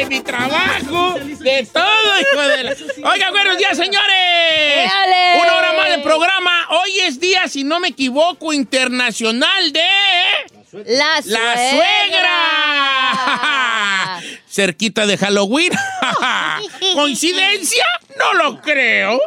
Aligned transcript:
De 0.00 0.06
mi 0.06 0.20
trabajo, 0.22 1.14
de 1.18 1.68
todo, 1.70 2.20
hijo 2.20 2.40
de 2.48 2.64
la... 2.64 2.74
Oiga, 3.10 3.30
buenos 3.30 3.58
días, 3.58 3.76
señores. 3.76 4.90
Una 5.42 5.56
hora 5.56 5.72
más 5.74 5.90
de 5.90 5.98
programa. 5.98 6.50
Hoy 6.70 7.00
es 7.00 7.20
día, 7.20 7.46
si 7.48 7.64
no 7.64 7.80
me 7.80 7.88
equivoco, 7.88 8.54
internacional 8.54 9.72
de... 9.72 9.86
La 10.86 11.20
suegra. 11.20 11.54
¡La 11.54 11.56
suegra! 14.20 14.20
Cerquita 14.48 15.04
de 15.04 15.18
Halloween. 15.18 15.72
¿Coincidencia? 16.94 17.84
No 18.18 18.32
lo 18.34 18.60
creo. 18.62 19.20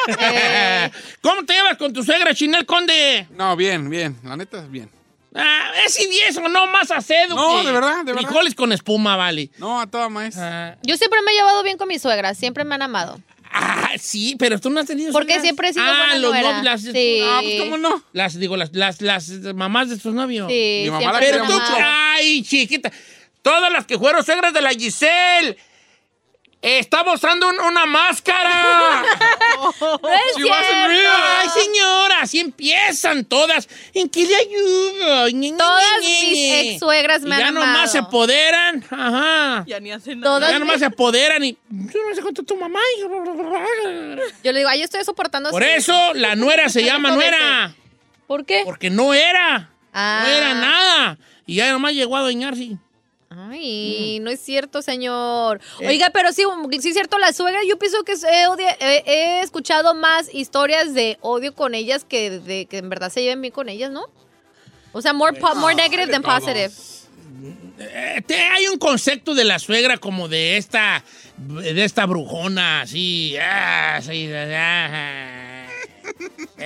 ¿Cómo 1.20 1.44
te 1.44 1.52
llevas 1.52 1.76
con 1.76 1.92
tu 1.92 2.02
suegra, 2.02 2.34
Chinel 2.34 2.64
Conde? 2.64 3.26
No, 3.32 3.54
bien, 3.54 3.90
bien. 3.90 4.16
La 4.24 4.36
neta 4.36 4.60
es 4.60 4.70
bien. 4.70 4.99
Ah, 5.34 5.70
es 5.86 5.96
eso, 6.28 6.48
no 6.48 6.66
más 6.66 6.90
acedo. 6.90 7.36
No, 7.36 7.60
que 7.60 7.66
de 7.66 7.72
verdad, 7.72 7.98
de 8.04 8.12
verdad. 8.12 8.22
Frijoles 8.28 8.54
con 8.54 8.72
espuma, 8.72 9.16
vale. 9.16 9.50
No, 9.58 9.80
a 9.80 9.86
toda 9.86 10.08
más. 10.08 10.36
Ah, 10.36 10.76
Yo 10.82 10.96
siempre 10.96 11.20
me 11.22 11.30
he 11.32 11.34
llevado 11.34 11.62
bien 11.62 11.78
con 11.78 11.86
mi 11.88 11.98
suegra, 11.98 12.34
siempre 12.34 12.64
me 12.64 12.74
han 12.74 12.82
amado. 12.82 13.20
ah, 13.52 13.90
sí, 13.98 14.34
pero 14.38 14.58
tú 14.58 14.70
no 14.70 14.80
has 14.80 14.86
tenido 14.86 15.12
Porque 15.12 15.34
suegras. 15.34 15.42
siempre 15.42 15.68
he 15.68 15.72
sido 15.72 15.84
ah, 15.84 15.96
buena 15.98 16.16
los 16.18 16.30
nuera. 16.32 16.48
novios, 16.48 16.64
las, 16.64 16.82
Sí. 16.82 17.20
Ah, 17.24 17.40
pues 17.42 17.60
cómo 17.60 17.76
no. 17.78 18.02
las, 18.12 18.38
digo, 18.38 18.56
las, 18.56 18.72
las, 18.74 19.00
las 19.00 19.28
mamás 19.54 19.88
de 19.88 19.98
tus 19.98 20.12
novios. 20.14 20.48
Sí, 20.48 20.82
Mi 20.84 20.90
mamá 20.90 21.12
la 21.12 21.18
Pero 21.20 21.44
tú, 21.46 21.52
ay, 21.80 22.42
chiquita, 22.42 22.90
todas 23.42 23.70
las 23.72 23.86
que 23.86 23.98
fueron 23.98 24.24
suegras 24.24 24.52
de 24.52 24.62
la 24.62 24.70
Giselle, 24.70 25.56
estamos 26.62 27.14
usando 27.14 27.48
un- 27.48 27.58
una 27.60 27.86
máscara. 27.86 29.04
No 29.60 30.08
es 30.12 30.36
She 30.36 30.44
wasn't 30.44 30.66
cierto. 30.68 30.88
real. 30.88 31.12
Ay, 31.40 31.48
señora, 31.50 32.20
así 32.22 32.40
empiezan 32.40 33.24
todas. 33.24 33.68
¿En 33.94 34.08
qué 34.08 34.24
le 34.26 34.34
ayudo? 34.36 35.28
Ñe, 35.28 35.50
Ñe, 35.52 35.58
Todas 35.58 36.00
Ñe, 36.00 36.08
mis 36.08 36.32
Ñe. 36.32 36.60
ex 36.72 36.80
suegras 36.80 37.22
Y 37.22 37.26
me 37.26 37.34
han 37.34 37.40
ya 37.40 37.48
amado. 37.48 37.66
nomás 37.66 37.92
se 37.92 37.98
apoderan. 37.98 38.84
Ajá. 38.90 39.64
Ya 39.66 39.80
ni 39.80 39.92
hacen 39.92 40.20
nada. 40.20 40.34
Todas 40.36 40.50
Ya 40.52 40.58
nomás 40.58 40.74
mis- 40.76 40.80
se 40.80 40.86
apoderan 40.86 41.44
y. 41.44 41.52
Yo 41.70 42.00
no 42.08 42.14
sé 42.14 42.22
cuánto 42.22 42.42
tu 42.42 42.56
mamá. 42.56 42.80
Yo 44.42 44.52
le 44.52 44.58
digo, 44.58 44.68
ay, 44.70 44.78
yo 44.78 44.84
estoy 44.84 45.04
soportando. 45.04 45.50
Por 45.50 45.62
eso 45.62 46.14
la 46.14 46.34
nuera 46.36 46.68
se 46.68 46.82
llama 46.84 47.10
nuera. 47.14 47.74
¿Por 48.26 48.44
qué? 48.46 48.62
Porque 48.64 48.90
no 48.90 49.12
era. 49.14 49.70
Ah. 49.92 50.22
No 50.24 50.28
era 50.30 50.54
nada. 50.54 51.18
Y 51.46 51.56
ya 51.56 51.70
nomás 51.72 51.92
llegó 51.94 52.16
a 52.16 52.20
doñarse. 52.20 52.76
Ay, 53.30 54.18
Mm. 54.20 54.24
no 54.24 54.30
es 54.30 54.40
cierto, 54.40 54.82
señor. 54.82 55.60
Eh. 55.78 55.86
Oiga, 55.88 56.10
pero 56.12 56.32
sí, 56.32 56.42
sí 56.80 56.88
es 56.88 56.94
cierto, 56.94 57.16
la 57.18 57.32
suegra, 57.32 57.60
yo 57.68 57.78
pienso 57.78 58.02
que 58.02 58.12
he, 58.14 58.48
odia- 58.48 58.76
he- 58.80 59.04
he 59.06 59.40
escuchado 59.42 59.94
más 59.94 60.32
historias 60.34 60.94
de 60.94 61.16
odio 61.20 61.54
con 61.54 61.76
ellas 61.76 62.04
que 62.04 62.30
de 62.40 62.66
que 62.66 62.78
en 62.78 62.88
verdad 62.88 63.08
se 63.10 63.22
lleven 63.22 63.40
bien 63.40 63.52
con 63.54 63.68
ellas, 63.68 63.92
¿no? 63.92 64.06
O 64.92 65.00
sea, 65.00 65.12
more, 65.12 65.38
more 65.56 65.76
negative 65.76 66.08
than 66.08 66.22
positive. 66.22 66.70
Eh, 67.78 68.20
te- 68.26 68.34
hay 68.42 68.66
un 68.66 68.78
concepto 68.78 69.34
de 69.36 69.44
la 69.44 69.60
suegra 69.60 69.96
como 69.98 70.26
de 70.28 70.56
esta. 70.56 71.04
De 71.38 71.84
esta 71.84 72.04
brujona, 72.04 72.82
así. 72.82 73.34
Ah, 73.40 74.00
sí, 74.02 74.28
ah, 74.30 75.39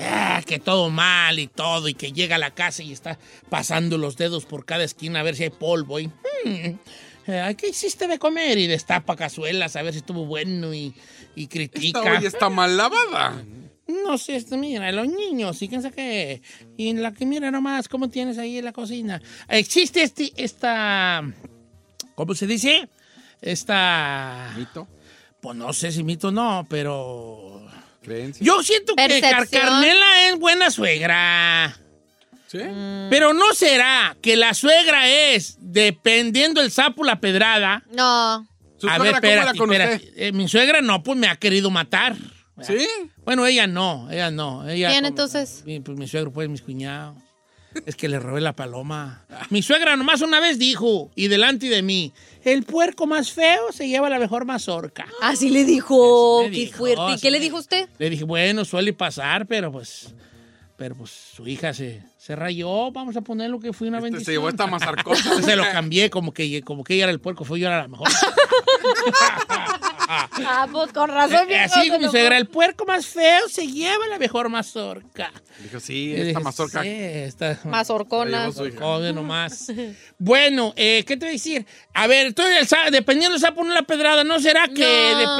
ah, 0.00 0.42
que 0.46 0.58
todo 0.58 0.90
mal 0.90 1.38
y 1.38 1.46
todo. 1.46 1.88
Y 1.88 1.94
que 1.94 2.12
llega 2.12 2.36
a 2.36 2.38
la 2.38 2.52
casa 2.52 2.82
y 2.82 2.92
está 2.92 3.18
pasando 3.50 3.98
los 3.98 4.16
dedos 4.16 4.44
por 4.44 4.64
cada 4.64 4.84
esquina 4.84 5.20
a 5.20 5.22
ver 5.22 5.36
si 5.36 5.44
hay 5.44 5.50
polvo. 5.50 6.00
Y, 6.00 6.08
hmm, 6.08 6.78
eh, 7.26 7.54
¿Qué 7.56 7.68
hiciste 7.68 8.06
de 8.06 8.18
comer? 8.18 8.58
Y 8.58 8.66
destapa 8.66 9.16
cazuelas 9.16 9.76
a 9.76 9.82
ver 9.82 9.92
si 9.92 9.98
estuvo 10.00 10.26
bueno 10.26 10.74
y, 10.74 10.94
y 11.34 11.44
Esta 11.44 11.52
critica. 11.54 12.00
olla 12.00 12.28
está 12.28 12.48
mal 12.50 12.76
lavada. 12.76 13.44
No 13.86 14.16
sé, 14.16 14.42
mira, 14.56 14.90
los 14.92 15.08
niños, 15.08 15.58
fíjense 15.58 15.90
que. 15.92 16.40
Y 16.76 16.88
en 16.88 17.02
la 17.02 17.12
que 17.12 17.26
mira 17.26 17.50
nomás, 17.50 17.86
¿cómo 17.86 18.08
tienes 18.08 18.38
ahí 18.38 18.56
en 18.58 18.64
la 18.64 18.72
cocina? 18.72 19.20
Existe 19.48 20.02
este, 20.02 20.32
esta. 20.36 21.22
¿Cómo 22.14 22.34
se 22.34 22.46
dice? 22.46 22.88
Esta. 23.42 24.54
Mito, 24.56 24.88
Pues 25.40 25.56
no 25.56 25.72
sé 25.74 25.92
si 25.92 26.02
mito 26.02 26.30
no, 26.30 26.66
pero. 26.68 27.63
Creencia. 28.04 28.44
Yo 28.44 28.62
siento 28.62 28.94
que 28.94 29.02
Car- 29.20 29.38
Percepción. 29.40 29.62
Carmela 29.62 30.28
es 30.28 30.38
buena 30.38 30.70
suegra. 30.70 31.76
¿Sí? 32.46 32.58
Pero 33.10 33.32
no 33.32 33.52
será 33.54 34.16
que 34.22 34.36
la 34.36 34.54
suegra 34.54 35.08
es, 35.08 35.56
dependiendo 35.60 36.60
el 36.60 36.70
sapo, 36.70 37.02
la 37.02 37.18
pedrada. 37.18 37.82
No. 37.92 38.46
¿Su 38.76 38.88
A 38.88 38.96
suegra 38.96 39.18
ver, 39.20 39.30
espérate, 39.32 39.58
con 39.58 39.72
espérate. 39.72 40.04
usted? 40.06 40.12
Eh, 40.22 40.32
mi 40.32 40.46
suegra 40.48 40.80
no, 40.80 41.02
pues 41.02 41.18
me 41.18 41.26
ha 41.26 41.36
querido 41.36 41.70
matar. 41.70 42.14
¿Sí? 42.62 42.86
Bueno, 43.24 43.44
ella 43.46 43.66
no, 43.66 44.08
ella 44.12 44.30
no. 44.30 44.68
Ella 44.68 44.88
¿Quién 44.90 45.00
como- 45.00 45.08
entonces? 45.08 45.62
Mi, 45.66 45.80
pues 45.80 45.98
mi 45.98 46.06
suegro, 46.06 46.30
pues 46.32 46.48
mis 46.48 46.62
cuñados. 46.62 47.16
Es 47.86 47.96
que 47.96 48.08
le 48.08 48.18
robé 48.18 48.40
la 48.40 48.54
paloma. 48.54 49.24
Mi 49.50 49.62
suegra 49.62 49.96
nomás 49.96 50.20
una 50.22 50.40
vez 50.40 50.58
dijo, 50.58 51.10
y 51.14 51.28
delante 51.28 51.68
de 51.68 51.82
mí, 51.82 52.12
el 52.44 52.62
puerco 52.62 53.06
más 53.06 53.32
feo 53.32 53.72
se 53.72 53.88
lleva 53.88 54.08
la 54.08 54.18
mejor 54.18 54.44
mazorca. 54.44 55.06
Así 55.22 55.50
le 55.50 55.64
dijo. 55.64 56.42
Qué 56.44 56.50
dijo, 56.50 56.78
fuerte. 56.78 57.14
¿Y 57.16 57.20
qué 57.20 57.30
le 57.30 57.40
dijo 57.40 57.58
usted? 57.58 57.88
Le 57.98 58.10
dije, 58.10 58.24
bueno, 58.24 58.64
suele 58.64 58.92
pasar, 58.92 59.46
pero 59.46 59.72
pues, 59.72 60.14
pero 60.76 60.94
pues 60.94 61.10
su 61.10 61.46
hija 61.46 61.74
se, 61.74 62.02
se 62.24 62.34
rayó. 62.36 62.90
Vamos 62.90 63.16
a 63.18 63.20
poner 63.20 63.50
lo 63.50 63.60
que 63.60 63.72
fue 63.74 63.88
una 63.88 63.98
Este 63.98 64.04
bendición. 64.04 64.24
se 64.24 64.32
llevó 64.32 64.48
esta 64.48 64.66
mazarcota. 64.66 65.18
Se 65.42 65.56
lo 65.56 65.64
cambié 65.64 66.08
como 66.08 66.32
que, 66.32 66.62
como 66.62 66.82
que 66.82 66.94
ella 66.94 67.04
era 67.04 67.12
el 67.12 67.20
puerco, 67.20 67.44
fue 67.44 67.60
yo 67.60 67.66
era 67.66 67.82
la 67.82 67.88
mejor. 67.88 68.08
Ah, 70.46 70.68
pues 70.70 70.92
con 70.92 71.08
razón. 71.08 71.50
Eh, 71.50 71.58
Así 71.60 71.90
mi 71.98 72.08
suegra, 72.08 72.36
el 72.36 72.46
puerco 72.46 72.84
más 72.84 73.06
feo 73.06 73.48
se 73.48 73.66
lleva 73.66 74.06
la 74.08 74.18
mejor 74.18 74.48
mazorca. 74.48 75.32
Dijo, 75.62 75.80
sí, 75.80 76.12
esta 76.12 76.24
dije, 76.24 76.40
mazorca. 76.40 76.82
Sí, 76.82 76.88
esta 76.90 77.58
Mazorcona. 77.64 78.52
Se. 78.52 78.70
Joder, 78.72 79.14
nomás. 79.14 79.72
bueno, 80.18 80.72
eh, 80.76 81.04
¿qué 81.06 81.16
te 81.16 81.24
voy 81.26 81.30
a 81.30 81.32
decir? 81.32 81.66
A 81.94 82.06
ver, 82.06 82.26
entonces, 82.26 82.56
el 82.60 82.66
sa- 82.68 82.90
dependiendo 82.90 83.32
del 83.32 83.40
sapo 83.40 83.62
en 83.62 83.72
la 83.72 83.82
pedrada, 83.82 84.24
¿no 84.24 84.38
será 84.40 84.68
que 84.68 85.14
No. 85.24 85.38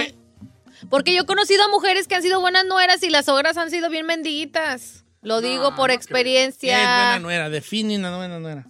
Porque 0.89 1.15
yo 1.15 1.22
he 1.22 1.27
conocido 1.27 1.62
a 1.65 1.69
mujeres 1.69 2.09
que 2.09 2.15
han 2.15 2.22
sido 2.22 2.41
buenas 2.41 2.65
nueras 2.66 3.03
y 3.03 3.11
las 3.11 3.28
ogras 3.28 3.56
han 3.59 3.71
sido 3.71 3.91
bien 3.91 4.06
mendiguitas. 4.06 5.03
Lo 5.24 5.40
digo 5.40 5.62
por 5.62 5.68
no 5.70 5.74
es 5.74 5.76
buena 5.78 5.94
experiencia. 5.94 7.18
nuera? 7.18 7.48
Define 7.50 7.96
una 7.98 8.16
buena 8.16 8.38
nuera. 8.38 8.66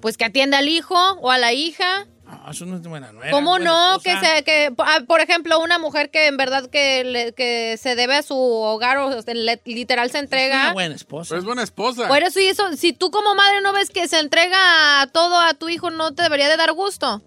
Pues 0.00 0.16
que 0.16 0.24
atienda 0.26 0.58
al 0.58 0.68
hijo 0.68 0.94
o 1.20 1.30
a 1.30 1.38
la 1.38 1.52
hija. 1.52 2.06
Ah, 2.28 2.48
eso 2.50 2.66
no 2.66 2.76
es 2.76 2.82
buena 2.82 3.12
nuera. 3.12 3.30
¿Cómo 3.30 3.50
buena 3.50 3.92
no? 3.94 4.00
Que 4.00 4.10
esposa. 4.10 4.36
se, 4.36 4.42
que, 4.44 4.72
ah, 4.78 5.00
por 5.06 5.20
ejemplo, 5.20 5.60
una 5.60 5.78
mujer 5.78 6.10
que 6.10 6.26
en 6.26 6.36
verdad 6.36 6.68
que, 6.68 7.04
le- 7.04 7.32
que 7.34 7.76
se 7.80 7.94
debe 7.94 8.16
a 8.16 8.22
su 8.22 8.36
hogar 8.36 8.98
o 8.98 9.10
le- 9.32 9.62
literal 9.64 10.10
se 10.10 10.18
Una 10.18 10.24
entrega. 10.24 10.72
buena 10.72 10.94
esposa. 10.96 11.28
Pero 11.30 11.38
es 11.38 11.44
buena 11.44 11.62
esposa. 11.62 12.08
Por 12.08 12.22
eso 12.24 12.40
y 12.40 12.46
eso, 12.46 12.72
si 12.76 12.92
tú 12.92 13.10
como 13.10 13.34
madre 13.36 13.60
no 13.60 13.72
ves 13.72 13.90
que 13.90 14.06
se 14.08 14.18
entrega 14.18 15.00
a 15.02 15.06
todo 15.06 15.38
a 15.40 15.54
tu 15.54 15.68
hijo, 15.68 15.90
no 15.90 16.14
te 16.14 16.22
debería 16.24 16.48
de 16.48 16.56
dar 16.56 16.72
gusto. 16.72 17.22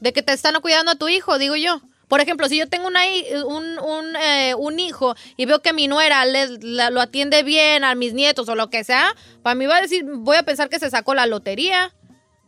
De 0.00 0.12
que 0.12 0.22
te 0.22 0.32
están 0.32 0.60
cuidando 0.60 0.92
a 0.92 0.96
tu 0.96 1.08
hijo, 1.08 1.38
digo 1.38 1.56
yo. 1.56 1.80
Por 2.08 2.20
ejemplo, 2.20 2.48
si 2.48 2.58
yo 2.58 2.68
tengo 2.68 2.86
una 2.88 3.00
un, 3.46 3.78
un, 3.78 4.16
eh, 4.16 4.54
un 4.56 4.78
hijo 4.78 5.14
y 5.36 5.46
veo 5.46 5.60
que 5.62 5.72
mi 5.72 5.88
nuera 5.88 6.24
la- 6.26 6.90
lo 6.90 7.00
atiende 7.00 7.42
bien 7.42 7.84
a 7.84 7.94
mis 7.94 8.12
nietos 8.12 8.48
o 8.48 8.54
lo 8.54 8.68
que 8.70 8.84
sea, 8.84 9.14
para 9.42 9.54
mí 9.54 9.64
va 9.66 9.76
a 9.78 9.80
decir, 9.80 10.04
voy 10.04 10.36
a 10.36 10.42
pensar 10.42 10.68
que 10.68 10.78
se 10.78 10.90
sacó 10.90 11.14
la 11.14 11.26
lotería. 11.26 11.94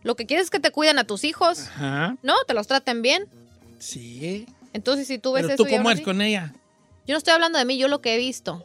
Lo 0.02 0.16
que 0.16 0.26
quieres 0.26 0.44
es 0.44 0.50
que 0.50 0.60
te 0.60 0.70
cuiden 0.70 0.98
a 0.98 1.04
tus 1.04 1.24
hijos, 1.24 1.60
Ajá. 1.60 2.16
¿no? 2.22 2.34
Te 2.46 2.52
los 2.52 2.66
traten 2.66 3.00
bien. 3.00 3.26
Sí. 3.78 4.46
Entonces, 4.74 5.06
si 5.06 5.18
tú 5.18 5.32
ves 5.32 5.42
Pero 5.44 5.54
eso... 5.54 5.64
tú, 5.64 5.70
¿cómo 5.70 5.90
eres 5.90 6.02
con 6.04 6.20
ella? 6.20 6.52
Yo 7.06 7.14
no 7.14 7.18
estoy 7.18 7.32
hablando 7.32 7.58
de 7.58 7.64
mí, 7.64 7.78
yo 7.78 7.88
lo 7.88 8.00
que 8.02 8.14
he 8.14 8.18
visto. 8.18 8.62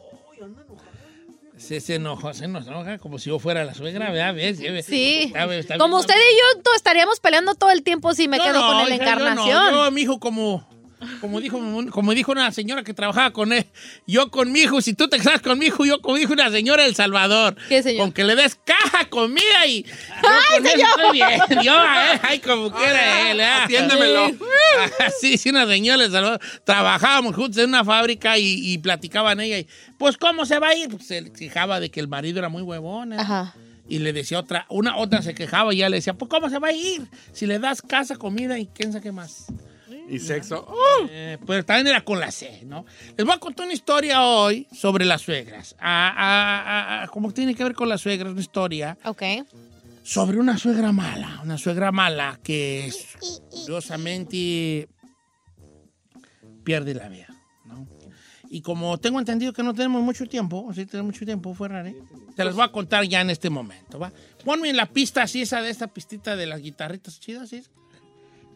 Se, 1.56 1.78
se 1.80 1.96
enojó, 1.96 2.32
se 2.32 2.48
nos 2.48 2.66
enoja 2.66 2.96
como 2.98 3.18
si 3.18 3.28
yo 3.28 3.38
fuera 3.38 3.64
la 3.64 3.74
suegra, 3.74 4.10
¿verdad? 4.10 4.34
¿Ves? 4.34 4.58
Sí. 4.86 5.24
Está- 5.34 5.54
está 5.54 5.76
Como 5.78 5.96
bien, 5.98 6.00
usted 6.00 6.14
y 6.14 6.64
yo 6.64 6.72
estaríamos 6.74 7.20
peleando 7.20 7.54
todo 7.54 7.70
el 7.70 7.82
tiempo 7.82 8.14
si 8.14 8.28
me 8.28 8.38
quedo 8.40 8.54
no, 8.54 8.66
con 8.66 8.76
la 8.78 8.82
hija, 8.84 8.96
yo 8.96 8.98
no. 8.98 9.02
encarnación. 9.04 9.74
Yo, 9.74 9.90
mi 9.90 10.00
hijo, 10.02 10.18
como, 10.20 10.66
como, 11.20 11.40
dijo, 11.40 11.60
como 11.90 12.14
dijo 12.14 12.32
una 12.32 12.50
señora 12.52 12.82
que 12.84 12.94
trabajaba 12.94 13.32
con 13.32 13.52
él, 13.52 13.66
yo 14.06 14.30
con 14.30 14.52
mi 14.52 14.60
hijo, 14.60 14.80
si 14.80 14.94
tú 14.94 15.08
te 15.08 15.18
casas 15.18 15.40
con 15.40 15.58
mi 15.58 15.66
hijo, 15.66 15.84
yo 15.84 16.00
como 16.00 16.16
dijo 16.16 16.32
una 16.32 16.50
señora 16.50 16.84
del 16.84 16.94
Salvador. 16.94 17.56
¿Qué 17.68 17.82
señor? 17.82 18.00
Con 18.02 18.12
que 18.12 18.24
le 18.24 18.36
des 18.36 18.54
caja, 18.64 19.08
comida 19.08 19.66
y. 19.66 19.82
Yo 19.84 20.28
con 20.56 20.66
eso 20.66 20.76
estoy 20.76 21.12
bien. 21.12 21.40
Yo, 21.64 21.74
eh, 21.74 22.20
ay, 22.22 22.38
como 22.40 22.70
quiera 22.72 23.30
él. 23.30 23.40
ah. 23.40 23.64
Atiéndemelo. 23.64 24.30
Sí, 25.20 25.36
sí, 25.36 25.50
una 25.50 25.66
señora 25.66 26.02
del 26.02 26.12
Salvador. 26.12 26.40
Trabajábamos 26.64 27.34
juntos 27.34 27.58
en 27.62 27.70
una 27.70 27.84
fábrica 27.84 28.38
y, 28.38 28.72
y 28.72 28.78
platicaban 28.78 29.40
ella. 29.40 29.58
Y, 29.58 29.66
pues, 29.98 30.16
¿cómo 30.16 30.46
se 30.46 30.58
va 30.58 30.68
a 30.68 30.74
ir? 30.74 30.88
Pues 30.88 31.06
se 31.06 31.32
quejaba 31.32 31.80
de 31.80 31.90
que 31.90 32.00
el 32.00 32.08
marido 32.08 32.38
era 32.38 32.48
muy 32.48 32.62
huevón. 32.62 33.12
¿eh? 33.12 33.16
Ajá. 33.18 33.54
Y 33.88 33.98
le 33.98 34.12
decía 34.12 34.38
otra, 34.38 34.66
una 34.68 34.96
otra 34.96 35.20
se 35.22 35.34
quejaba 35.34 35.74
y 35.74 35.78
ya 35.78 35.88
le 35.88 35.96
decía, 35.96 36.14
pues 36.14 36.28
¿cómo 36.28 36.48
se 36.48 36.60
va 36.60 36.68
a 36.68 36.72
ir? 36.72 37.02
Si 37.32 37.46
le 37.46 37.58
das 37.58 37.82
casa, 37.82 38.14
comida 38.14 38.56
y 38.58 38.66
quién 38.66 38.92
sabe 38.92 39.02
qué 39.02 39.12
más. 39.12 39.46
Y 40.10 40.18
sexo. 40.18 40.66
¡Oh! 40.68 41.06
Eh, 41.08 41.38
pues 41.46 41.64
también 41.64 41.86
era 41.86 42.04
con 42.04 42.18
la 42.18 42.30
C, 42.32 42.62
¿no? 42.66 42.84
Les 43.16 43.24
voy 43.24 43.34
a 43.34 43.38
contar 43.38 43.64
una 43.66 43.74
historia 43.74 44.24
hoy 44.24 44.66
sobre 44.72 45.04
las 45.04 45.22
suegras. 45.22 45.76
Ah, 45.78 46.12
ah, 46.16 46.64
ah, 46.66 47.02
ah, 47.04 47.08
como 47.08 47.32
tiene 47.32 47.54
que 47.54 47.62
ver 47.62 47.74
con 47.74 47.88
las 47.88 48.00
suegras, 48.00 48.32
una 48.32 48.40
historia 48.40 48.98
Ok. 49.04 49.22
sobre 50.02 50.38
una 50.38 50.58
suegra 50.58 50.90
mala. 50.90 51.40
Una 51.44 51.56
suegra 51.58 51.92
mala 51.92 52.40
que 52.42 52.86
es, 52.86 53.06
curiosamente 53.50 54.88
pierde 56.64 56.94
la 56.94 57.08
vida, 57.08 57.28
¿no? 57.64 57.86
Y 58.50 58.62
como 58.62 58.98
tengo 58.98 59.20
entendido 59.20 59.52
que 59.52 59.62
no 59.62 59.74
tenemos 59.74 60.02
mucho 60.02 60.26
tiempo, 60.26 60.72
si 60.74 60.86
tenemos 60.86 61.12
mucho 61.14 61.24
tiempo 61.24 61.54
fuera, 61.54 61.86
¿eh? 61.86 61.94
Te 62.34 62.44
las 62.44 62.54
voy 62.54 62.64
a 62.64 62.72
contar 62.72 63.04
ya 63.04 63.20
en 63.20 63.30
este 63.30 63.48
momento, 63.48 63.98
¿va? 63.98 64.12
Ponme 64.44 64.70
en 64.70 64.76
la 64.76 64.86
pista 64.86 65.22
así, 65.22 65.42
esa 65.42 65.62
de 65.62 65.70
esta 65.70 65.86
pistita 65.86 66.34
de 66.34 66.46
las 66.46 66.60
guitarritas 66.60 67.20
chidas, 67.20 67.48
¿sí? 67.48 67.62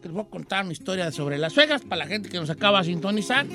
Les 0.05 0.13
voy 0.13 0.21
a 0.23 0.29
contar 0.29 0.63
una 0.63 0.71
historia 0.73 1.11
sobre 1.11 1.37
las 1.39 1.53
suegras 1.53 1.81
para 1.81 2.05
la 2.05 2.07
gente 2.07 2.29
que 2.29 2.37
nos 2.37 2.49
acaba 2.51 2.79
de 2.79 2.85
sintonizar. 2.85 3.47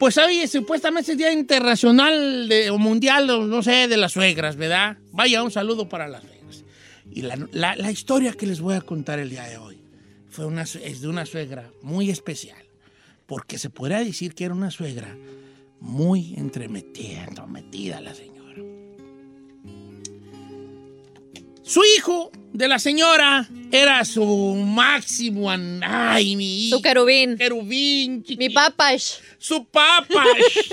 Pues 0.00 0.18
hoy 0.18 0.38
es 0.40 0.50
supuestamente 0.50 1.12
el 1.12 1.18
Día 1.18 1.32
Internacional 1.32 2.50
o 2.72 2.78
Mundial, 2.78 3.26
no 3.48 3.62
sé, 3.62 3.86
de 3.86 3.96
las 3.96 4.12
suegras, 4.12 4.56
¿verdad? 4.56 4.98
Vaya, 5.12 5.42
un 5.42 5.52
saludo 5.52 5.88
para 5.88 6.08
las 6.08 6.22
suegras. 6.22 6.64
Y 7.12 7.22
la, 7.22 7.36
la- 7.52 7.76
la 7.76 7.90
historia 7.92 8.32
que 8.32 8.46
les 8.46 8.60
voy 8.60 8.74
a 8.74 8.80
contar 8.80 9.20
el 9.20 9.30
día 9.30 9.44
de 9.44 9.56
hoy 9.56 9.78
fue 10.28 10.46
una, 10.46 10.62
es 10.62 11.00
de 11.00 11.06
una 11.08 11.24
suegra 11.26 11.70
muy 11.82 12.10
especial, 12.10 12.62
porque 13.26 13.56
se 13.58 13.70
podría 13.70 13.98
decir 14.00 14.34
que 14.34 14.44
era 14.46 14.54
una 14.54 14.70
suegra 14.72 15.16
muy 15.80 16.34
entremetida, 16.36 17.24
entrometida 17.24 18.00
la 18.00 18.14
señora. 18.14 18.37
Su 21.68 21.84
hijo 21.84 22.30
de 22.54 22.66
la 22.66 22.78
señora 22.78 23.46
era 23.70 24.02
su 24.06 24.24
máximo, 24.24 25.50
ay, 25.50 26.34
mi 26.34 26.68
hijo. 26.68 26.78
Su 26.78 26.82
querubín. 26.82 27.36
querubín, 27.36 28.24
Mi 28.38 28.48
papash. 28.48 29.16
Su 29.36 29.66
papa, 29.66 30.24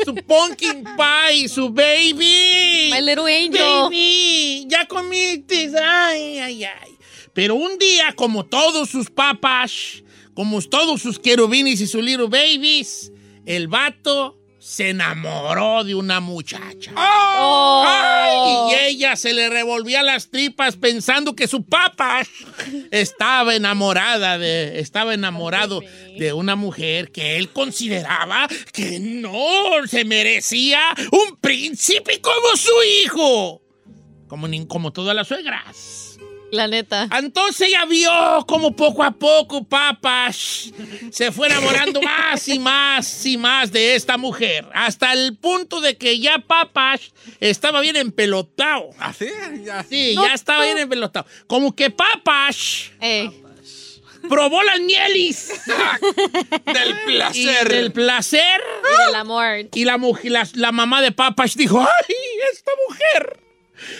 su 0.05 0.15
pumpkin 0.15 0.85
pie, 0.95 1.49
su 1.49 1.69
baby. 1.69 2.91
My 2.93 3.01
little 3.01 3.27
angel. 3.27 3.89
Baby, 3.89 4.67
ya 4.69 4.87
comiste. 4.87 5.69
Ay, 5.77 6.39
ay, 6.39 6.63
ay. 6.63 6.91
Pero 7.33 7.55
un 7.55 7.77
día, 7.77 8.13
como 8.15 8.45
todos 8.45 8.89
sus 8.89 9.09
papas, 9.09 10.01
como 10.33 10.61
todos 10.61 11.01
sus 11.01 11.19
querubines 11.19 11.81
y 11.81 11.87
sus 11.87 12.01
little 12.05 12.27
babies, 12.27 13.11
el 13.45 13.67
vato 13.67 14.37
se 14.67 14.89
enamoró 14.89 15.83
de 15.83 15.93
una 15.93 16.19
muchacha. 16.19 16.91
Oh. 16.97 17.83
Ay, 17.87 18.71
y 18.71 18.85
ella 18.95 19.15
se 19.15 19.31
le 19.31 19.47
revolvía 19.47 20.01
las 20.01 20.29
tripas 20.31 20.75
pensando 20.75 21.35
que 21.35 21.47
su 21.47 21.63
papá 21.63 22.23
estaba 22.89 23.53
enamorada 23.55 24.39
de, 24.39 24.79
estaba 24.79 25.13
enamorado 25.13 25.81
de 26.17 26.33
una 26.33 26.55
mujer 26.55 27.11
que 27.11 27.37
él 27.37 27.49
consideraba 27.49 28.47
que 28.73 28.99
no 28.99 29.85
se 29.87 30.03
merecía 30.03 30.81
un 31.11 31.37
príncipe 31.37 32.19
como 32.19 32.57
su 32.57 32.73
hijo. 33.03 33.61
Como, 34.27 34.47
ni- 34.47 34.65
como 34.65 34.91
todas 34.91 35.15
las 35.15 35.27
suegras. 35.27 36.04
La 36.55 36.67
neta. 36.67 37.09
Entonces 37.17 37.67
ella 37.69 37.85
vio 37.85 38.45
como 38.47 38.75
poco 38.75 39.03
a 39.03 39.11
poco 39.11 39.63
Papas 39.63 40.71
se 41.11 41.31
fue 41.31 41.47
enamorando 41.47 42.01
más 42.01 42.47
y 42.47 42.59
más 42.59 43.25
y 43.25 43.37
más 43.37 43.71
de 43.71 43.95
esta 43.95 44.17
mujer, 44.17 44.67
hasta 44.73 45.13
el 45.13 45.35
punto 45.37 45.81
de 45.81 45.97
que 45.97 46.19
ya 46.19 46.39
Papas 46.39 47.11
estaba 47.39 47.81
bien 47.81 47.95
empelotado. 47.97 48.89
Así, 48.99 49.27
ya. 49.63 49.83
Sí, 49.83 50.15
ya 50.15 50.33
estaba 50.33 50.63
bien 50.63 50.77
empelotado. 50.77 51.25
Como 51.47 51.75
que 51.75 51.89
Papas 51.89 52.91
Ey. 53.01 53.29
probó 54.29 54.63
las 54.63 54.79
mielis 54.79 55.49
Del 56.65 56.89
y 56.89 57.05
placer. 57.17 57.67
del 57.69 57.91
placer 57.91 58.61
Y 58.83 59.05
del 59.07 59.15
amor. 59.15 59.67
y 59.73 59.85
la, 59.85 59.97
mujer, 59.97 60.31
la, 60.31 60.47
la 60.53 60.71
mamá 60.71 61.01
de 61.01 61.11
Papas 61.11 61.55
dijo, 61.55 61.79
¡ay, 61.81 62.15
esta 62.53 62.71
mujer! 62.87 63.39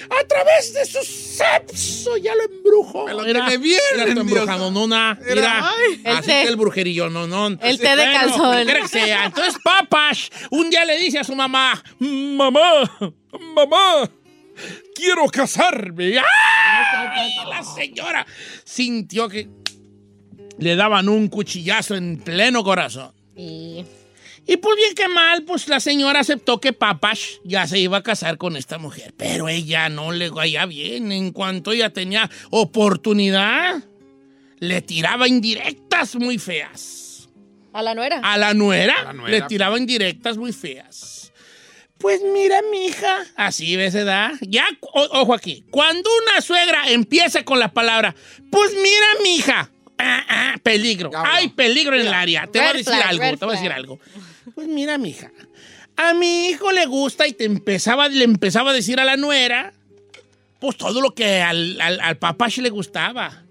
A 0.10 0.28
través 0.28 0.74
de 0.74 0.86
su 0.86 1.04
sexo 1.04 2.18
ya 2.18 2.34
lo 2.36 2.44
embrujó. 2.44 3.06
Me 3.06 3.14
lo 3.14 3.24
tiene 3.24 3.58
bien, 3.58 3.80
Mira 3.96 4.12
embrujado, 4.12 4.72
nona. 4.72 5.18
Mira, 5.22 5.36
Mira, 5.36 5.70
ay. 5.70 6.02
El 6.04 6.16
así 6.18 6.28
que 6.28 6.44
el 6.44 6.56
brujerillo, 6.56 7.10
no, 7.10 7.28
no. 7.28 7.48
El 7.48 7.80
té 7.80 7.96
de 7.96 8.04
calzón. 8.12 8.68
que 8.68 8.88
sea. 8.88 9.26
Entonces, 9.26 9.56
Papas 9.64 10.30
un 10.52 10.70
día 10.70 10.86
le 10.86 10.98
dice 10.98 11.20
a 11.20 11.24
su 11.24 11.36
mamá, 11.36 11.82
mamá, 12.00 12.92
mamá, 13.56 14.10
quiero 14.94 15.26
casarme. 15.28 16.18
¡Ay! 16.18 17.32
La 17.50 17.64
señora 17.64 18.26
sintió 18.64 19.28
que 19.28 19.50
le 20.58 20.76
daban 20.76 21.10
un 21.10 21.28
cuchillazo 21.28 21.96
en 21.96 22.18
pleno 22.18 22.64
corazón. 22.64 23.14
Y 23.36 23.84
Y 24.48 24.58
pues 24.58 24.76
bien 24.78 24.94
que 24.94 25.08
mal, 25.08 25.44
pues 25.44 25.68
la 25.68 25.80
señora 25.80 26.20
aceptó 26.20 26.60
que 26.62 26.72
Papas 26.72 27.40
ya 27.44 27.66
se 27.68 27.80
iba 27.80 27.98
a 27.98 28.04
casar 28.04 28.38
con 28.38 28.56
esta 28.56 28.78
mujer. 28.78 29.14
Pero 29.18 29.50
ella 29.50 29.90
no 29.90 30.12
le 30.12 30.32
caía 30.32 30.66
bien. 30.68 31.12
En 31.12 31.32
cuanto 31.32 31.72
ella 31.72 31.92
tenía 31.92 32.30
oportunidad, 32.52 33.84
le 34.60 34.82
tiraba 34.82 35.28
indirectas 35.28 36.16
muy 36.16 36.38
feas. 36.38 37.28
a 37.74 37.82
la 37.82 37.94
nuera. 37.94 38.20
A 38.24 38.38
la 38.38 38.54
nuera, 38.54 38.94
A 39.00 39.04
la 39.06 39.14
nuera. 39.14 39.32
le 39.32 39.42
tiraba 39.48 39.78
indirectas 39.78 40.38
muy 40.38 40.54
feas. 40.54 41.34
Pues 41.98 42.22
mira, 42.34 42.62
mija, 42.72 43.26
así 43.36 43.76
ves, 43.76 43.94
¿verdad? 43.94 44.32
Ya, 44.42 44.66
o- 44.82 45.10
ojo 45.22 45.34
aquí, 45.34 45.64
cuando 45.72 46.10
una 46.24 46.40
suegra 46.42 46.90
empieza 46.90 47.44
con 47.44 47.58
la 47.60 47.74
palabra, 47.74 48.16
pues 48.52 48.72
mira, 48.74 49.08
mija, 49.24 49.72
ah, 49.98 50.24
ah, 50.30 50.56
peligro, 50.64 51.10
hay 51.16 51.50
peligro 51.50 51.96
en 51.96 52.08
el 52.08 52.14
área, 52.14 52.48
te 52.48 52.60
voy 52.60 52.68
a 52.68 52.74
decir 52.74 52.86
flag, 52.86 53.08
algo, 53.10 53.38
te 53.38 53.46
voy 53.46 53.56
a 53.56 53.58
decir 53.58 53.72
algo. 53.74 54.00
Pues 54.54 54.68
mira, 54.68 54.98
mija, 54.98 55.32
a 55.98 56.14
mi 56.14 56.48
hijo 56.48 56.72
le 56.72 56.86
gusta 56.86 57.28
y 57.28 57.34
te 57.34 57.46
empezaba, 57.46 58.08
le 58.10 58.24
empezaba 58.24 58.72
a 58.72 58.74
decir 58.74 59.00
a 59.00 59.06
la 59.06 59.18
nuera, 59.18 59.74
pues 60.60 60.78
todo 60.78 61.02
lo 61.02 61.14
que 61.16 61.42
al, 61.42 61.80
al, 61.82 62.00
al 62.00 62.18
papá 62.18 62.48
le 62.58 62.70
gustaba. 62.70 63.44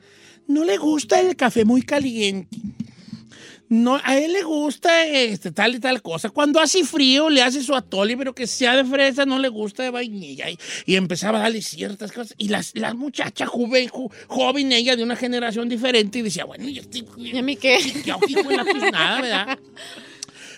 No 0.46 0.64
le 0.64 0.76
gusta 0.76 1.20
el 1.20 1.36
café 1.36 1.64
muy 1.64 1.82
caliente. 1.82 2.56
No, 3.70 3.98
a 4.04 4.18
él 4.18 4.34
le 4.34 4.42
gusta 4.42 5.06
este, 5.06 5.50
tal 5.50 5.74
y 5.74 5.80
tal 5.80 6.02
cosa. 6.02 6.28
Cuando 6.28 6.60
hace 6.60 6.84
frío, 6.84 7.30
le 7.30 7.42
hace 7.42 7.62
su 7.62 7.74
atole, 7.74 8.14
pero 8.16 8.34
que 8.34 8.46
sea 8.46 8.76
de 8.76 8.84
fresa, 8.84 9.24
no 9.24 9.38
le 9.38 9.48
gusta 9.48 9.82
de 9.82 9.90
vainilla. 9.90 10.50
Y, 10.50 10.58
y 10.84 10.96
empezaba 10.96 11.38
a 11.38 11.42
darle 11.42 11.62
ciertas 11.62 12.12
cosas. 12.12 12.34
Y 12.36 12.48
las, 12.48 12.72
la 12.74 12.92
muchacha 12.92 13.46
joven, 13.46 13.88
jo- 13.88 14.10
joven, 14.28 14.70
ella 14.70 14.96
de 14.96 15.02
una 15.02 15.16
generación 15.16 15.68
diferente, 15.68 16.18
y 16.18 16.22
decía, 16.22 16.44
bueno, 16.44 16.68
yo 16.68 16.82
estoy... 16.82 17.06
¿Y 17.16 17.36
a 17.38 17.42
mí 17.42 17.56
qué? 17.56 17.78
Hijo 18.28 18.48
de 18.48 18.56
la 18.56 18.64
pues 18.64 18.92
nada, 18.92 19.20
¿verdad? 19.22 19.58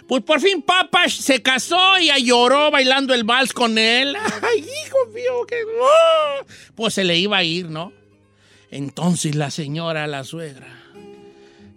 Pues 0.08 0.22
por 0.22 0.40
fin 0.40 0.62
Papa 0.62 1.08
se 1.08 1.42
casó 1.42 1.98
y 1.98 2.10
lloró 2.24 2.70
bailando 2.70 3.12
el 3.12 3.24
vals 3.24 3.52
con 3.52 3.76
él. 3.76 4.14
¡Ay, 4.16 4.60
hijo 4.60 4.98
mío! 5.12 5.44
que 5.46 5.56
no! 5.64 6.46
Pues 6.74 6.94
se 6.94 7.04
le 7.04 7.18
iba 7.18 7.38
a 7.38 7.44
ir, 7.44 7.68
¿no? 7.68 7.92
Entonces 8.70 9.34
la 9.34 9.50
señora, 9.50 10.06
la 10.06 10.24
suegra, 10.24 10.68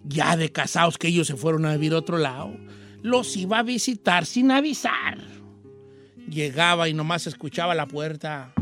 ya 0.04 0.36
de 0.36 0.52
casados 0.52 0.98
que 0.98 1.08
ellos 1.08 1.26
se 1.26 1.36
fueron 1.36 1.66
a 1.66 1.72
vivir 1.72 1.92
a 1.92 1.98
otro 1.98 2.18
lado, 2.18 2.56
los 3.02 3.36
iba 3.36 3.58
a 3.58 3.62
visitar 3.62 4.26
sin 4.26 4.50
avisar. 4.50 5.18
Llegaba 6.28 6.88
y 6.88 6.94
nomás 6.94 7.26
escuchaba 7.26 7.74
la 7.74 7.86
puerta. 7.86 8.52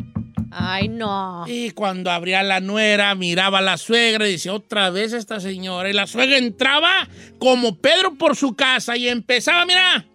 Ay, 0.50 0.88
no. 0.88 1.44
Y 1.46 1.70
cuando 1.72 2.10
abría 2.10 2.42
la 2.42 2.60
nuera, 2.60 3.14
miraba 3.14 3.58
a 3.58 3.62
la 3.62 3.76
suegra 3.76 4.28
y 4.28 4.32
decía, 4.32 4.54
otra 4.54 4.90
vez 4.90 5.12
esta 5.12 5.40
señora. 5.40 5.90
Y 5.90 5.92
la 5.92 6.06
suegra 6.06 6.38
entraba 6.38 7.08
como 7.38 7.76
Pedro 7.76 8.14
por 8.14 8.36
su 8.36 8.54
casa 8.54 8.96
y 8.96 9.08
empezaba, 9.08 9.66
mira, 9.66 10.06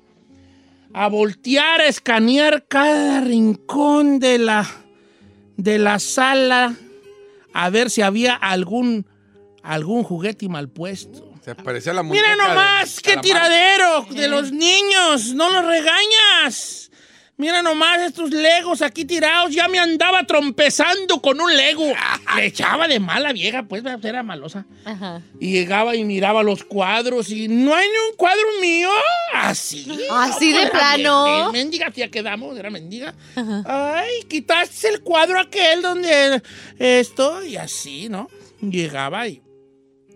a 0.93 1.07
voltear, 1.07 1.81
a 1.81 1.87
escanear 1.87 2.65
cada 2.67 3.21
rincón 3.21 4.19
de 4.19 4.37
la, 4.39 4.67
de 5.57 5.77
la 5.79 5.99
sala, 5.99 6.75
a 7.53 7.69
ver 7.69 7.89
si 7.89 8.01
había 8.01 8.33
algún, 8.35 9.05
algún 9.61 10.03
juguete 10.03 10.47
mal 10.49 10.69
puesto. 10.69 11.31
Se 11.43 11.55
parecía 11.55 11.91
a 11.91 11.95
la 11.95 12.03
muñeca 12.03 12.25
Mira 12.31 12.43
de 12.43 12.49
nomás, 12.49 12.95
qué 13.01 13.15
Calamar. 13.15 13.23
tiradero 13.23 14.05
de 14.11 14.27
los 14.29 14.51
niños, 14.51 15.33
no 15.35 15.49
los 15.49 15.65
regañas. 15.65 16.89
Mira 17.35 17.63
nomás 17.63 17.99
estos 17.99 18.29
legos 18.29 18.83
aquí 18.83 19.05
tirados. 19.05 19.53
Ya 19.53 19.67
me 19.67 19.79
andaba 19.79 20.25
trompezando 20.25 21.19
con 21.19 21.41
un 21.41 21.55
lego. 21.55 21.83
Le 22.35 22.45
echaba 22.45 22.87
de 22.87 22.99
mala 22.99 23.33
vieja, 23.33 23.63
pues 23.63 23.83
era 24.03 24.21
malosa. 24.21 24.65
Ajá. 24.85 25.21
Y 25.39 25.51
llegaba 25.51 25.95
y 25.95 26.03
miraba 26.03 26.43
los 26.43 26.63
cuadros 26.63 27.29
y 27.29 27.47
no 27.47 27.73
hay 27.73 27.87
ni 27.87 28.11
un 28.11 28.17
cuadro 28.17 28.45
mío. 28.61 28.89
Así. 29.33 29.87
Así 30.11 30.53
de 30.53 30.67
plano. 30.67 31.51
Mendiga, 31.51 31.89
tía, 31.89 32.11
quedamos, 32.11 32.57
era 32.57 32.69
mendiga. 32.69 33.15
Ay, 33.65 34.23
quitaste 34.27 34.89
el 34.89 35.01
cuadro 35.01 35.39
aquel 35.39 35.81
donde 35.81 36.41
esto 36.77 37.43
y 37.43 37.57
así, 37.57 38.09
¿no? 38.09 38.29
Llegaba 38.61 39.27
y 39.27 39.41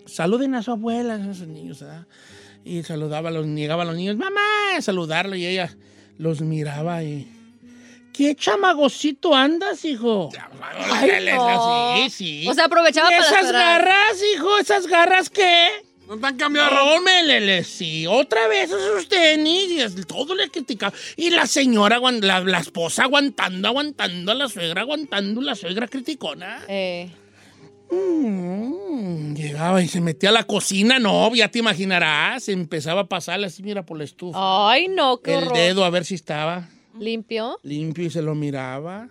saluden 0.06 0.54
a 0.54 0.62
su 0.62 0.72
abuela, 0.72 1.16
a 1.16 1.32
esos 1.32 1.48
niños, 1.48 1.82
¿verdad? 1.82 2.06
Y 2.64 2.84
saludaba 2.84 3.30
a 3.30 3.32
los, 3.32 3.46
llegaba 3.48 3.84
a 3.84 3.86
los 3.86 3.96
niños, 3.96 4.18
mamá, 4.18 4.76
a 4.78 4.82
saludarlo 4.82 5.36
y 5.36 5.46
ella 5.46 5.76
los 6.18 6.42
miraba 6.42 7.04
y... 7.04 7.34
¿Qué 8.14 8.36
chamagocito 8.36 9.36
andas, 9.36 9.86
hijo? 9.86 10.32
Ay, 10.92 11.12
no. 11.36 11.96
Sí, 11.98 12.10
sí. 12.10 12.48
O 12.48 12.54
sea, 12.56 12.66
aprovechaba 12.66 13.10
¿Y 13.10 13.16
para 13.16 13.28
esas 13.28 13.52
garras, 13.52 14.24
hijo? 14.34 14.58
¿Esas 14.58 14.88
garras 14.88 15.30
qué? 15.30 15.68
No 16.08 16.18
te 16.18 16.26
han 16.26 16.38
cambiado. 16.38 16.74
No, 16.74 17.02
me 17.02 17.64
sí, 17.64 18.08
otra 18.08 18.48
vez 18.48 18.72
esos 18.72 19.08
tenis, 19.08 19.94
y 19.96 20.04
todo 20.04 20.34
le 20.34 20.50
criticaba. 20.50 20.96
Y 21.16 21.30
la 21.30 21.46
señora, 21.46 22.00
la, 22.00 22.40
la 22.40 22.60
esposa 22.60 23.04
aguantando, 23.04 23.68
aguantando, 23.68 24.34
la 24.34 24.48
suegra 24.48 24.82
aguantando, 24.82 25.42
la 25.42 25.54
suegra 25.54 25.88
criticona. 25.88 26.64
Eh, 26.68 27.12
Mm, 27.90 29.34
llegaba 29.36 29.82
y 29.82 29.88
se 29.88 30.02
metía 30.02 30.30
a 30.30 30.34
la 30.34 30.44
cocina, 30.44 31.00
no, 31.00 31.34
ya 31.36 31.50
te 31.50 31.60
imaginarás, 31.60 32.50
empezaba 32.50 33.02
a 33.02 33.08
pasarle 33.08 33.48
así, 33.48 33.64
mira, 33.64 33.86
por 33.86 33.98
la 33.98 34.04
estufa. 34.04 34.38
Ay, 34.72 34.88
no, 34.90 35.22
qué 35.22 35.36
el 35.36 35.44
horror. 35.46 35.58
dedo 35.58 35.86
a 35.86 35.90
ver 35.90 36.04
si 36.06 36.16
estaba 36.16 36.70
¿Limpio? 37.00 37.60
limpio 37.64 38.06
y 38.06 38.10
se 38.10 38.22
lo 38.22 38.36
miraba. 38.36 39.08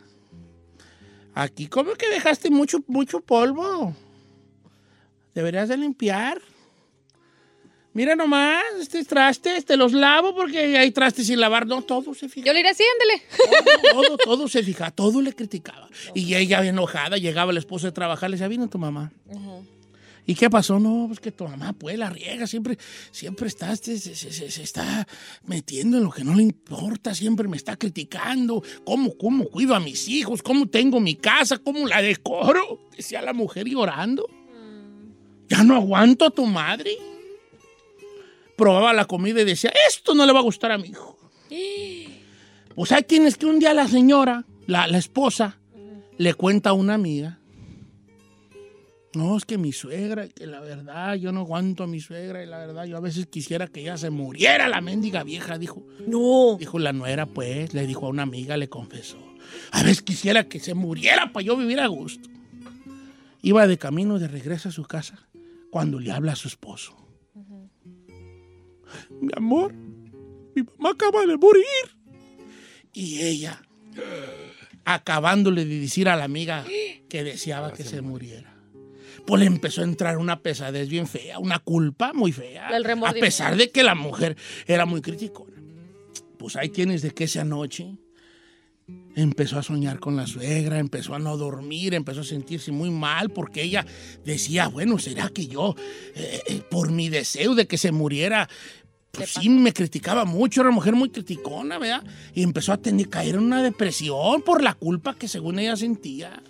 Aquí, 1.35 1.66
¿cómo 1.66 1.92
que 1.95 2.09
dejaste 2.09 2.50
mucho, 2.50 2.78
mucho 2.87 3.21
polvo? 3.21 3.95
Deberías 5.35 5.68
de 5.68 5.76
limpiar. 5.76 6.40
Mira 7.96 8.14
nomás, 8.14 8.62
estos 8.78 9.06
trastes, 9.06 9.64
te 9.64 9.74
los 9.78 9.94
lavo 9.94 10.34
porque 10.34 10.76
hay 10.76 10.90
trastes 10.90 11.28
sin 11.28 11.40
lavar. 11.40 11.66
No, 11.66 11.80
todo 11.80 12.12
se 12.12 12.28
fija. 12.28 12.46
Yo 12.46 12.52
le 12.52 12.60
iré 12.60 12.68
así, 12.68 12.82
ándele. 12.92 13.22
Todo, 13.90 14.02
todo, 14.04 14.16
todo 14.18 14.48
se 14.48 14.62
fija, 14.62 14.90
todo 14.90 15.22
le 15.22 15.32
criticaba. 15.32 15.88
Y 16.14 16.34
ella 16.34 16.62
enojada, 16.62 17.16
llegaba 17.16 17.52
el 17.52 17.56
esposo 17.56 17.86
de 17.86 17.92
trabajar, 17.92 18.28
le 18.28 18.34
decía, 18.36 18.48
vino 18.48 18.68
tu 18.68 18.76
mamá. 18.78 19.12
¿Y 20.26 20.34
qué 20.34 20.50
pasó? 20.50 20.78
No, 20.78 21.04
pues 21.06 21.20
que 21.20 21.32
tu 21.32 21.44
mamá, 21.48 21.72
pues, 21.72 21.96
la 21.96 22.10
riega, 22.10 22.46
siempre, 22.46 22.76
siempre 23.12 23.48
está, 23.48 23.74
se, 23.76 23.96
se- 23.98 24.14
se- 24.14 24.50
se 24.50 24.62
está 24.62 25.06
metiendo 25.46 25.96
en 25.96 26.04
lo 26.04 26.10
que 26.10 26.22
no 26.24 26.34
le 26.34 26.42
importa, 26.42 27.14
siempre 27.14 27.48
me 27.48 27.56
está 27.56 27.76
criticando, 27.76 28.62
cómo, 28.84 29.16
cómo 29.16 29.44
cuido 29.48 29.74
a 29.74 29.80
mis 29.80 30.06
hijos, 30.08 30.42
cómo 30.42 30.66
tengo 30.68 31.00
mi 31.00 31.14
casa, 31.14 31.56
cómo 31.58 31.86
la 31.86 32.02
decoro, 32.02 32.88
decía 32.94 33.22
la 33.22 33.32
mujer 33.32 33.66
llorando. 33.68 34.28
Ya 35.48 35.62
no 35.62 35.76
aguanto 35.76 36.26
a 36.26 36.30
tu 36.30 36.44
madre. 36.44 36.98
Probaba 38.56 38.92
la 38.92 39.04
comida 39.04 39.42
y 39.42 39.44
decía, 39.44 39.72
esto 39.88 40.14
no 40.14 40.26
le 40.26 40.32
va 40.32 40.40
a 40.40 40.42
gustar 40.42 40.72
a 40.72 40.78
mi 40.78 40.88
hijo. 40.88 41.18
Pues 42.75 42.92
ahí 42.92 43.02
tienes 43.02 43.36
que 43.36 43.46
un 43.46 43.58
día 43.58 43.75
la 43.75 43.88
señora, 43.88 44.44
la, 44.66 44.86
la 44.86 44.98
esposa, 44.98 45.58
le 46.18 46.34
cuenta 46.34 46.70
a 46.70 46.72
una 46.72 46.94
amiga. 46.94 47.38
No, 49.14 49.36
es 49.36 49.46
que 49.46 49.56
mi 49.56 49.72
suegra, 49.72 50.28
que 50.28 50.46
la 50.46 50.60
verdad, 50.60 51.14
yo 51.14 51.32
no 51.32 51.40
aguanto 51.40 51.84
a 51.84 51.86
mi 51.86 52.00
suegra 52.00 52.42
y 52.42 52.46
la 52.46 52.58
verdad, 52.58 52.84
yo 52.84 52.98
a 52.98 53.00
veces 53.00 53.26
quisiera 53.26 53.66
que 53.66 53.80
ella 53.80 53.96
se 53.96 54.10
muriera, 54.10 54.68
la 54.68 54.82
mendiga 54.82 55.25
vieja, 55.25 55.56
dijo. 55.56 55.86
No. 56.06 56.56
Dijo 56.58 56.78
la 56.78 56.92
nuera, 56.92 57.25
pues, 57.25 57.72
le 57.72 57.86
dijo 57.86 58.04
a 58.04 58.10
una 58.10 58.25
amiga, 58.25 58.58
le 58.58 58.68
confesó. 58.68 59.16
A 59.70 59.82
veces 59.82 60.02
quisiera 60.02 60.48
que 60.48 60.60
se 60.60 60.75
muriera 60.75 61.32
para 61.32 61.46
yo 61.46 61.56
vivir 61.56 61.80
a 61.80 61.86
gusto. 61.86 62.28
Iba 63.40 63.66
de 63.66 63.78
camino 63.78 64.18
de 64.18 64.28
regreso 64.28 64.68
a 64.68 64.72
su 64.72 64.84
casa 64.84 65.26
cuando 65.70 65.98
le 65.98 66.12
habla 66.12 66.32
a 66.32 66.36
su 66.36 66.48
esposo. 66.48 66.94
Mi 69.20 69.28
amor, 69.37 69.73
mi 70.54 70.62
mamá 70.62 70.90
acaba 70.90 71.26
de 71.26 71.37
morir. 71.37 71.64
Y 72.92 73.23
ella, 73.23 73.62
acabándole 74.85 75.64
de 75.64 75.80
decir 75.80 76.08
a 76.08 76.16
la 76.16 76.25
amiga 76.25 76.64
que 77.08 77.25
deseaba 77.25 77.73
que 77.73 77.85
se 77.85 78.00
muriera. 78.00 78.54
Pues 79.26 79.40
le 79.40 79.46
empezó 79.46 79.80
a 79.80 79.85
entrar 79.85 80.18
una 80.18 80.40
pesadez 80.40 80.88
bien 80.88 81.06
fea, 81.06 81.38
una 81.38 81.58
culpa 81.58 82.12
muy 82.12 82.32
fea. 82.32 82.68
A 82.68 83.12
pesar 83.12 83.56
de 83.56 83.70
que 83.70 83.82
la 83.82 83.94
mujer 83.94 84.37
era 84.66 84.87
muy 84.87 85.00
criticona. 85.02 85.56
Pues 86.38 86.56
ahí 86.56 86.68
tienes 86.68 87.02
de 87.02 87.11
que 87.11 87.25
esa 87.25 87.44
noche 87.44 87.96
empezó 89.16 89.58
a 89.58 89.62
soñar 89.62 89.99
con 89.99 90.14
la 90.16 90.26
suegra, 90.26 90.78
empezó 90.78 91.14
a 91.14 91.18
no 91.18 91.37
dormir, 91.37 91.94
empezó 91.94 92.20
a 92.20 92.25
sentirse 92.25 92.70
muy 92.70 92.90
mal 92.90 93.30
porque 93.30 93.62
ella 93.62 93.85
decía, 94.25 94.68
bueno, 94.68 94.99
¿será 94.99 95.30
que 95.30 95.49
yo, 95.49 95.75
eh, 96.14 96.42
eh, 96.46 96.62
por 96.70 96.92
mi 96.92 97.08
deseo 97.08 97.54
de 97.54 97.66
que 97.66 97.78
se 97.78 97.92
muriera, 97.92 98.49
pues 99.16 99.30
sí 99.30 99.49
me 99.49 99.73
criticaba 99.73 100.25
mucho, 100.25 100.61
era 100.61 100.68
una 100.68 100.76
mujer 100.76 100.94
muy 100.94 101.11
criticona, 101.11 101.78
¿verdad? 101.78 102.04
Y 102.35 102.42
empezó 102.42 102.73
a 102.73 102.76
tener, 102.76 103.08
caer 103.08 103.37
en 103.37 103.42
una 103.42 103.62
depresión 103.62 104.42
por 104.42 104.62
la 104.62 104.75
culpa 104.75 105.14
que 105.14 105.28
según 105.28 105.58
ella 105.58 105.76
sentía. 105.76 106.42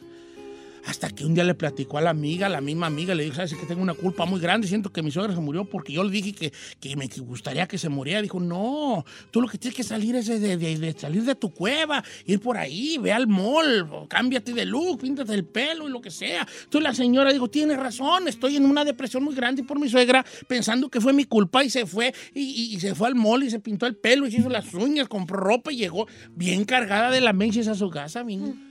Hasta 0.86 1.10
que 1.10 1.24
un 1.24 1.34
día 1.34 1.42
le 1.42 1.54
platicó 1.56 1.98
a 1.98 2.00
la 2.00 2.10
amiga, 2.10 2.48
la 2.48 2.60
misma 2.60 2.86
amiga, 2.86 3.12
le 3.14 3.24
dijo, 3.24 3.34
sabes 3.34 3.54
que 3.54 3.66
tengo 3.66 3.82
una 3.82 3.94
culpa 3.94 4.24
muy 4.24 4.38
grande, 4.40 4.68
siento 4.68 4.92
que 4.92 5.02
mi 5.02 5.10
suegra 5.10 5.34
se 5.34 5.40
murió 5.40 5.64
porque 5.64 5.92
yo 5.92 6.04
le 6.04 6.10
dije 6.12 6.32
que, 6.32 6.52
que 6.78 6.94
me 6.94 7.08
gustaría 7.18 7.66
que 7.66 7.76
se 7.76 7.88
muriera. 7.88 8.22
Dijo, 8.22 8.38
no, 8.38 9.04
tú 9.32 9.40
lo 9.40 9.48
que 9.48 9.58
tienes 9.58 9.76
que 9.76 9.82
salir 9.82 10.14
es 10.14 10.26
de, 10.26 10.38
de- 10.38 10.56
de- 10.56 10.78
de 10.78 10.92
salir 10.98 11.24
de 11.24 11.34
tu 11.34 11.50
cueva, 11.52 12.04
ir 12.24 12.38
por 12.40 12.56
ahí, 12.56 12.98
ve 12.98 13.12
al 13.12 13.26
mall, 13.26 14.06
cámbiate 14.08 14.52
de 14.54 14.64
look, 14.64 15.00
píntate 15.00 15.34
el 15.34 15.44
pelo 15.44 15.88
y 15.88 15.90
lo 15.90 16.00
que 16.00 16.10
sea. 16.12 16.46
Entonces 16.64 16.82
la 16.82 16.94
señora 16.94 17.32
dijo, 17.32 17.48
tienes 17.50 17.78
razón, 17.78 18.28
estoy 18.28 18.54
en 18.56 18.64
una 18.64 18.84
depresión 18.84 19.24
muy 19.24 19.34
grande 19.34 19.64
por 19.64 19.80
mi 19.80 19.88
suegra, 19.88 20.24
pensando 20.46 20.88
que 20.88 21.00
fue 21.00 21.12
mi 21.12 21.24
culpa 21.24 21.64
y 21.64 21.70
se 21.70 21.84
fue, 21.86 22.14
y, 22.32 22.42
y- 22.42 22.74
y 22.76 22.80
se 22.80 22.94
fue 22.94 23.08
al 23.08 23.16
mall 23.16 23.42
y 23.42 23.50
se 23.50 23.58
pintó 23.58 23.86
el 23.86 23.96
pelo 23.96 24.26
y 24.26 24.30
se 24.30 24.38
hizo 24.38 24.48
las 24.50 24.72
uñas, 24.72 25.08
compró 25.08 25.36
ropa 25.38 25.72
y 25.72 25.78
llegó 25.78 26.06
bien 26.36 26.64
cargada 26.64 27.10
de 27.10 27.20
la 27.20 27.32
menches 27.32 27.66
a 27.66 27.74
su 27.74 27.90
casa, 27.90 28.22
bien. 28.22 28.62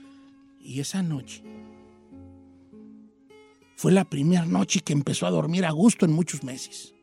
Y 0.62 0.80
esa 0.80 1.02
noche 1.02 1.42
fue 3.76 3.92
la 3.92 4.04
primera 4.04 4.46
noche 4.46 4.80
que 4.80 4.94
empezó 4.94 5.26
a 5.26 5.30
dormir 5.30 5.66
a 5.66 5.70
gusto 5.70 6.06
en 6.06 6.12
muchos 6.12 6.42
meses. 6.42 6.94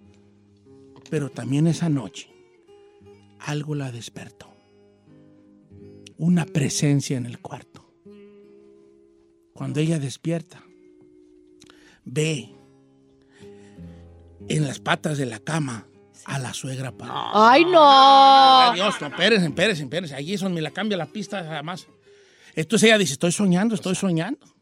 Pero 1.09 1.29
también 1.29 1.67
esa 1.67 1.87
noche 1.87 2.29
algo 3.39 3.75
la 3.75 3.91
despertó. 3.91 4.51
Una 6.17 6.45
presencia 6.45 7.15
en 7.15 7.27
el 7.27 7.39
cuarto. 7.39 7.85
Cuando 9.53 9.79
ella 9.79 9.99
despierta, 9.99 10.63
ve 12.05 12.49
en 14.47 14.65
las 14.65 14.79
patas 14.79 15.17
de 15.19 15.27
la 15.27 15.39
cama 15.39 15.87
a 16.25 16.39
la 16.39 16.53
suegra 16.53 16.91
para. 16.91 17.13
Ay, 17.33 17.65
no. 17.65 18.71
Adiós, 18.71 18.95
no, 18.99 19.07
espérense, 19.07 19.45
espérense, 19.45 19.83
espérense. 19.83 20.15
Allí 20.15 20.33
es 20.33 20.41
donde 20.41 20.55
me 20.55 20.61
la 20.61 20.71
cambia 20.71 20.97
la 20.97 21.05
pista 21.05 21.39
además. 21.39 21.87
Entonces 22.55 22.87
ella 22.87 22.97
dice, 22.97 23.13
estoy 23.13 23.31
soñando, 23.31 23.75
estoy 23.75 23.93
soñando. 23.95 24.52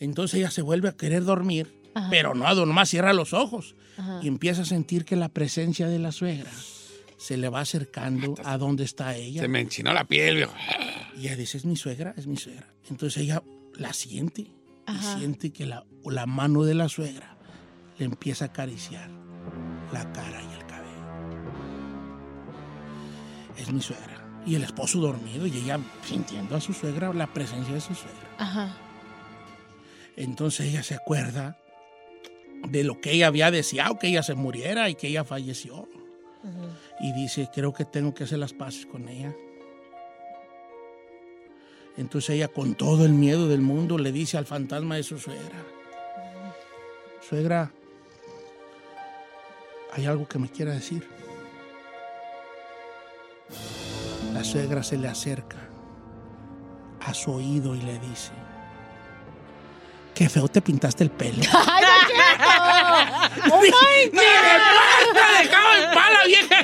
Entonces 0.00 0.40
ella 0.40 0.50
se 0.50 0.62
vuelve 0.62 0.88
a 0.88 0.96
querer 0.96 1.24
dormir, 1.24 1.72
pero 2.08 2.34
no, 2.34 2.52
nomás 2.54 2.88
cierra 2.88 3.12
los 3.12 3.32
ojos. 3.32 3.76
Y 4.22 4.28
empieza 4.28 4.62
a 4.62 4.64
sentir 4.64 5.04
que 5.04 5.14
la 5.14 5.28
presencia 5.28 5.86
de 5.86 5.98
la 5.98 6.10
suegra 6.10 6.50
se 7.18 7.36
le 7.36 7.50
va 7.50 7.60
acercando 7.60 8.34
a 8.44 8.56
donde 8.56 8.84
está 8.84 9.14
ella. 9.14 9.42
Se 9.42 9.48
me 9.48 9.60
enchinó 9.60 9.92
la 9.92 10.04
piel, 10.04 10.36
viejo. 10.36 10.54
Y 11.18 11.26
ella 11.26 11.36
dice, 11.36 11.58
es 11.58 11.66
mi 11.66 11.76
suegra, 11.76 12.14
es 12.16 12.26
mi 12.26 12.38
suegra. 12.38 12.66
Entonces 12.88 13.22
ella 13.22 13.42
la 13.76 13.92
siente 13.92 14.40
y 14.88 15.18
siente 15.18 15.52
que 15.52 15.66
la, 15.66 15.84
la 16.06 16.24
mano 16.24 16.62
de 16.62 16.74
la 16.74 16.88
suegra 16.88 17.36
le 17.98 18.06
empieza 18.06 18.46
a 18.46 18.48
acariciar 18.48 19.10
la 19.92 20.10
cara 20.12 20.40
y 20.42 20.54
el 20.54 20.66
cabello. 20.66 21.60
Es 23.58 23.70
mi 23.70 23.82
suegra. 23.82 24.16
Y 24.46 24.54
el 24.54 24.64
esposo 24.64 24.98
dormido 24.98 25.46
y 25.46 25.58
ella 25.58 25.78
sintiendo 26.06 26.56
a 26.56 26.60
su 26.62 26.72
suegra, 26.72 27.12
la 27.12 27.26
presencia 27.26 27.74
de 27.74 27.82
su 27.82 27.94
suegra. 27.94 28.30
Ajá. 28.38 28.74
Entonces 30.20 30.66
ella 30.66 30.82
se 30.82 30.94
acuerda 30.94 31.56
de 32.68 32.84
lo 32.84 33.00
que 33.00 33.12
ella 33.12 33.28
había 33.28 33.50
deseado, 33.50 33.98
que 33.98 34.08
ella 34.08 34.22
se 34.22 34.34
muriera 34.34 34.90
y 34.90 34.94
que 34.94 35.08
ella 35.08 35.24
falleció. 35.24 35.88
Y 37.00 37.12
dice, 37.14 37.48
creo 37.54 37.72
que 37.72 37.86
tengo 37.86 38.12
que 38.12 38.24
hacer 38.24 38.38
las 38.38 38.52
paces 38.52 38.84
con 38.84 39.08
ella. 39.08 39.34
Entonces 41.96 42.36
ella 42.36 42.48
con 42.48 42.74
todo 42.74 43.06
el 43.06 43.12
miedo 43.12 43.48
del 43.48 43.62
mundo 43.62 43.96
le 43.96 44.12
dice 44.12 44.36
al 44.36 44.44
fantasma 44.44 44.96
de 44.96 45.04
su 45.04 45.18
suegra, 45.18 45.64
suegra, 47.26 47.72
hay 49.92 50.04
algo 50.04 50.28
que 50.28 50.38
me 50.38 50.50
quiera 50.50 50.72
decir. 50.72 51.08
La 54.34 54.44
suegra 54.44 54.82
se 54.82 54.98
le 54.98 55.08
acerca 55.08 55.66
a 57.00 57.14
su 57.14 57.32
oído 57.32 57.74
y 57.74 57.80
le 57.80 57.98
dice, 57.98 58.32
qué 60.20 60.28
feo 60.28 60.48
te 60.48 60.60
pintaste 60.60 61.02
el 61.02 61.10
pelo. 61.10 61.42
¡Ay, 61.66 61.82
no 63.48 63.56
¡Oh, 63.56 63.62
my 63.62 63.68
God! 63.70 63.80
¡Ni 64.12 64.20
de 64.20 64.28
dejaba 65.42 65.78
el 65.78 65.86
palo, 65.96 66.18
vieja! 66.26 66.56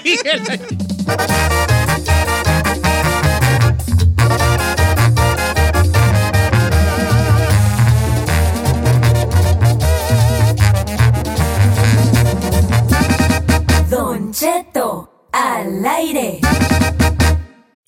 Don 13.89 14.33
Cheto, 14.35 15.29
al 15.33 15.87
aire. 15.87 16.41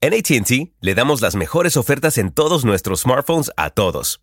En 0.00 0.14
ATT 0.14 0.50
le 0.80 0.94
damos 0.94 1.20
las 1.20 1.36
mejores 1.36 1.76
ofertas 1.76 2.16
en 2.16 2.32
todos 2.32 2.64
nuestros 2.64 3.00
smartphones 3.00 3.50
a 3.58 3.68
todos. 3.68 4.22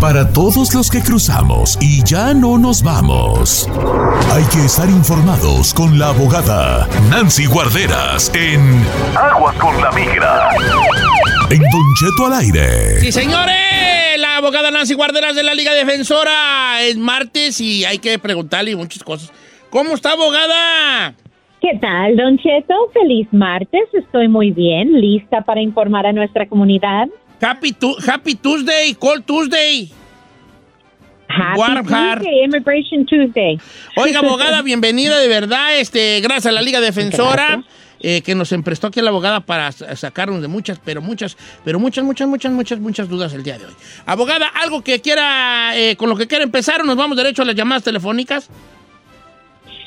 Para 0.00 0.30
todos 0.30 0.74
los 0.74 0.90
que 0.90 1.00
cruzamos 1.00 1.78
y 1.80 2.04
ya 2.04 2.34
no 2.34 2.58
nos 2.58 2.82
vamos, 2.82 3.66
hay 4.30 4.44
que 4.52 4.66
estar 4.66 4.88
informados 4.90 5.72
con 5.72 5.98
la 5.98 6.08
abogada 6.08 6.86
Nancy 7.10 7.46
Guarderas 7.46 8.30
en 8.34 8.60
Aguas 9.16 9.56
con 9.56 9.80
la 9.80 9.90
Migra. 9.92 10.50
En 11.50 11.60
Don 11.60 11.94
Cheto 11.98 12.26
al 12.26 12.40
aire. 12.40 13.00
Sí, 13.00 13.10
señores, 13.10 14.18
la 14.18 14.36
abogada 14.36 14.70
Nancy 14.70 14.92
Guarderas 14.92 15.34
de 15.34 15.42
la 15.42 15.54
Liga 15.54 15.72
Defensora 15.72 16.82
es 16.82 16.98
martes 16.98 17.58
y 17.62 17.86
hay 17.86 17.98
que 17.98 18.18
preguntarle 18.18 18.76
muchas 18.76 19.02
cosas. 19.02 19.32
¿Cómo 19.70 19.94
está, 19.94 20.12
abogada? 20.12 21.14
¿Qué 21.62 21.78
tal, 21.80 22.16
Don 22.16 22.36
Cheto? 22.36 22.74
Feliz 22.92 23.28
martes. 23.32 23.88
Estoy 23.94 24.28
muy 24.28 24.50
bien, 24.50 25.00
lista 25.00 25.40
para 25.40 25.62
informar 25.62 26.06
a 26.06 26.12
nuestra 26.12 26.46
comunidad. 26.46 27.08
Happy, 27.40 27.72
tu- 27.72 27.96
Happy 28.06 28.34
Tuesday, 28.34 28.94
Cold 28.94 29.24
Tuesday. 29.24 29.90
Happy 31.28 31.58
Warm 31.58 31.86
heart. 31.88 32.22
Tuesday, 32.22 32.44
Immigration 32.44 33.04
Tuesday. 33.06 33.58
Oiga, 33.96 34.18
abogada, 34.24 34.62
bienvenida 34.62 35.18
de 35.18 35.28
verdad. 35.28 35.78
Este, 35.78 36.20
gracias 36.20 36.46
a 36.46 36.52
la 36.52 36.62
Liga 36.62 36.80
Defensora. 36.80 37.62
Eh, 37.98 38.20
que 38.20 38.34
nos 38.34 38.52
emprestó 38.52 38.88
aquí 38.88 39.00
la 39.00 39.08
abogada 39.08 39.40
para 39.40 39.72
sa- 39.72 39.96
sacarnos 39.96 40.42
de 40.42 40.48
muchas, 40.48 40.78
pero 40.84 41.00
muchas, 41.00 41.34
pero 41.64 41.80
muchas, 41.80 42.04
muchas, 42.04 42.28
muchas, 42.28 42.52
muchas, 42.52 42.78
muchas 42.78 43.08
dudas 43.08 43.32
el 43.32 43.42
día 43.42 43.58
de 43.58 43.64
hoy. 43.64 43.72
Abogada, 44.04 44.46
algo 44.48 44.82
que 44.84 45.00
quiera, 45.00 45.72
eh, 45.76 45.96
con 45.96 46.10
lo 46.10 46.14
que 46.16 46.26
quiera 46.26 46.44
empezar 46.44 46.82
o 46.82 46.84
nos 46.84 46.96
vamos 46.96 47.16
derecho 47.16 47.40
a 47.40 47.46
las 47.46 47.54
llamadas 47.54 47.82
telefónicas. 47.84 48.50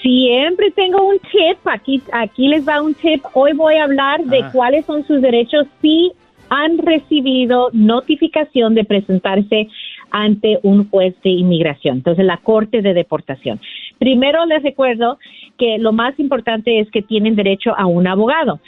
Siempre 0.01 0.71
tengo 0.71 1.07
un 1.07 1.19
tip. 1.19 1.65
Aquí, 1.67 2.01
aquí 2.12 2.47
les 2.47 2.67
va 2.67 2.81
un 2.81 2.95
tip. 2.95 3.23
Hoy 3.33 3.53
voy 3.53 3.75
a 3.75 3.83
hablar 3.83 4.23
de 4.23 4.43
cuáles 4.51 4.85
son 4.85 5.05
sus 5.05 5.21
derechos 5.21 5.67
si 5.81 6.12
han 6.49 6.77
recibido 6.77 7.69
notificación 7.73 8.75
de 8.75 8.83
presentarse 8.83 9.67
ante 10.12 10.59
un 10.63 10.89
juez 10.89 11.15
de 11.23 11.29
inmigración, 11.29 11.97
entonces 11.97 12.25
la 12.25 12.38
corte 12.38 12.81
de 12.81 12.93
deportación. 12.93 13.59
Primero 13.99 14.45
les 14.45 14.63
recuerdo 14.63 15.19
que 15.57 15.77
lo 15.77 15.91
más 15.91 16.19
importante 16.19 16.79
es 16.79 16.89
que 16.89 17.01
tienen 17.01 17.35
derecho 17.35 17.75
a 17.77 17.85
un 17.85 18.07
abogado. 18.07 18.59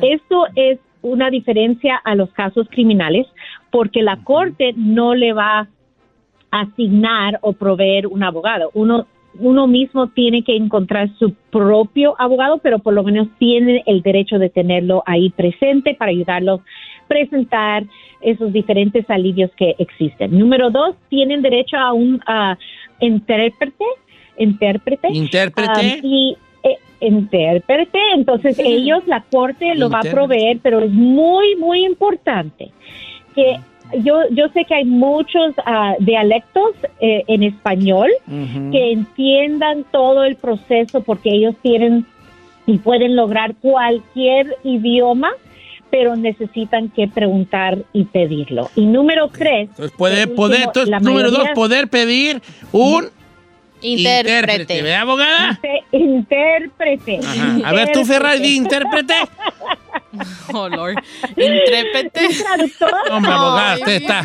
Esto 0.00 0.46
es 0.54 0.78
una 1.02 1.30
diferencia 1.30 1.96
a 1.96 2.14
los 2.14 2.30
casos 2.32 2.66
criminales 2.70 3.26
porque 3.70 4.02
la 4.02 4.16
corte 4.24 4.72
no 4.76 5.14
le 5.14 5.32
va 5.32 5.68
a 6.50 6.60
asignar 6.60 7.38
o 7.42 7.52
proveer 7.52 8.06
un 8.06 8.22
abogado. 8.22 8.70
Uno 8.74 9.06
uno 9.38 9.66
mismo 9.66 10.08
tiene 10.08 10.42
que 10.42 10.56
encontrar 10.56 11.10
su 11.18 11.34
propio 11.50 12.14
abogado, 12.18 12.58
pero 12.58 12.78
por 12.78 12.94
lo 12.94 13.02
menos 13.02 13.28
tiene 13.38 13.82
el 13.86 14.02
derecho 14.02 14.38
de 14.38 14.48
tenerlo 14.48 15.02
ahí 15.06 15.30
presente 15.30 15.94
para 15.94 16.10
ayudarlo 16.10 16.54
a 16.54 16.60
presentar 17.08 17.84
esos 18.20 18.52
diferentes 18.52 19.08
alivios 19.10 19.50
que 19.56 19.74
existen. 19.78 20.38
Número 20.38 20.70
dos, 20.70 20.96
tienen 21.08 21.42
derecho 21.42 21.76
a 21.76 21.92
un 21.92 22.20
ah, 22.26 22.56
intérprete, 23.00 23.84
intérprete, 24.38 25.08
Intérprete. 25.12 25.70
Ah, 25.74 25.98
y 26.02 26.36
eh, 26.62 26.78
intérprete, 27.00 27.98
entonces 28.14 28.58
ellos, 28.58 29.06
la 29.06 29.22
corte 29.30 29.74
lo 29.74 29.88
va 29.88 30.00
a 30.00 30.10
proveer, 30.10 30.58
pero 30.62 30.80
es 30.80 30.90
muy, 30.90 31.56
muy 31.56 31.84
importante 31.84 32.70
que 33.34 33.58
yo, 34.02 34.22
yo 34.30 34.48
sé 34.48 34.64
que 34.64 34.74
hay 34.74 34.84
muchos 34.84 35.54
ah, 35.64 35.94
dialectos 36.00 36.72
eh, 37.00 37.22
en 37.28 37.42
español 37.42 38.10
que 38.72 38.92
entiendan 38.92 39.84
todo 39.92 40.24
el 40.24 40.36
proceso 40.36 41.02
porque 41.02 41.30
ellos 41.30 41.54
tienen 41.62 42.04
y 42.66 42.78
pueden 42.78 43.14
lograr 43.14 43.54
cualquier 43.56 44.56
idioma, 44.64 45.30
pero 45.90 46.16
necesitan 46.16 46.88
que 46.90 47.08
preguntar 47.08 47.78
y 47.92 48.04
pedirlo. 48.04 48.70
Y 48.74 48.86
número 48.86 49.28
tres, 49.28 49.68
Entonces, 49.70 49.96
puede, 49.96 50.26
poder, 50.26 50.66
último, 50.66 50.82
entonces, 50.84 51.02
número 51.02 51.30
dos, 51.30 51.48
poder 51.54 51.88
pedir 51.88 52.42
un 52.72 53.08
intérprete. 53.80 54.34
Intérprete. 54.36 54.82
¿Verdad, 54.82 55.00
abogada? 55.00 55.60
Intérprete. 55.92 57.20
Ajá. 57.24 57.58
A 57.64 57.72
ver, 57.72 57.92
tú, 57.92 58.04
Ferrari, 58.04 58.40
di 58.40 58.56
intérprete. 58.56 59.14
Oh, 60.52 60.68
Lord. 60.68 60.96
Intérprete. 61.36 62.26
¿Un 62.26 62.36
traductor? 62.38 62.92
No, 63.08 63.16
hombre, 63.16 63.32
abogada, 63.32 63.72
Ay, 63.72 63.78
usted 63.80 63.92
está. 64.02 64.24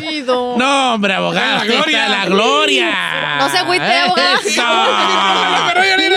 No, 0.56 0.94
hombre, 0.94 1.14
abogada, 1.14 1.50
La 1.56 1.56
usted 1.62 1.74
gloria. 1.74 2.02
está 2.04 2.08
la 2.08 2.24
gloria. 2.26 3.36
No 3.38 3.48
se 3.48 3.58
agüite, 3.58 3.84
abogada. 3.84 4.38
Eso. 4.44 4.62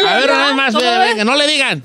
A 0.08 0.18
ver, 0.20 0.32
una 0.32 0.46
vez 0.48 0.56
más, 0.56 0.74
¿Cómo 0.74 0.86
eh, 0.86 1.00
venga, 1.00 1.24
no 1.26 1.36
le 1.36 1.48
digan. 1.48 1.84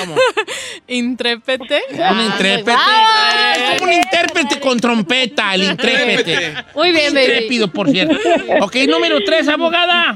Intérprete. 0.88 1.82
Un 1.90 2.20
intérprete. 2.20 2.72
Ah, 2.78 3.54
Es 3.74 3.78
como 3.80 3.90
un 3.92 3.96
intérprete 3.96 4.60
con 4.60 4.80
trompeta, 4.80 5.54
el 5.54 5.64
intérprete. 5.64 6.54
Muy 6.74 6.90
bien, 6.92 7.12
baby. 7.12 7.24
Intrépido, 7.26 7.68
por 7.68 7.90
cierto. 7.90 8.16
Ok, 8.60 8.76
número 8.88 9.18
tres, 9.24 9.46
abogada. 9.48 10.14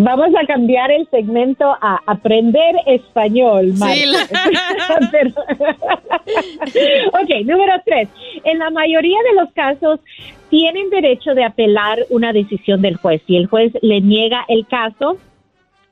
Vamos 0.00 0.28
a 0.40 0.46
cambiar 0.46 0.92
el 0.92 1.08
segmento 1.10 1.76
a 1.80 1.98
aprender 2.06 2.76
español. 2.86 3.72
Sí, 3.74 4.04
la- 4.06 4.28
ok, 7.20 7.30
número 7.44 7.72
tres. 7.84 8.08
En 8.44 8.58
la 8.60 8.70
mayoría 8.70 9.18
de 9.30 9.40
los 9.42 9.52
casos 9.52 9.98
tienen 10.50 10.88
derecho 10.90 11.34
de 11.34 11.44
apelar 11.44 11.98
una 12.10 12.32
decisión 12.32 12.80
del 12.80 12.96
juez. 12.96 13.20
Si 13.26 13.36
el 13.36 13.46
juez 13.48 13.72
le 13.82 14.00
niega 14.00 14.44
el 14.48 14.66
caso, 14.68 15.18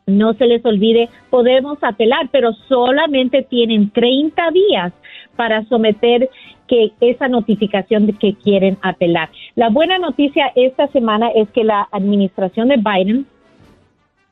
no 0.07 0.35
se 0.35 0.47
les 0.47 0.64
olvide, 0.64 1.09
podemos 1.31 1.79
apelar, 1.83 2.29
pero 2.31 2.53
solamente 2.69 3.42
tienen 3.42 3.90
30 3.90 4.51
días 4.53 4.92
para 5.35 5.64
someter 5.64 6.31
que 6.69 6.92
esa 7.01 7.27
notificación 7.29 8.07
de 8.07 8.12
que 8.12 8.35
quieren 8.35 8.79
apelar. 8.83 9.31
La 9.57 9.69
buena 9.69 9.99
noticia 9.99 10.53
esta 10.55 10.87
semana 10.88 11.29
es 11.35 11.49
que 11.51 11.64
la 11.64 11.88
administración 11.90 12.69
de 12.69 12.77
Biden 12.77 13.27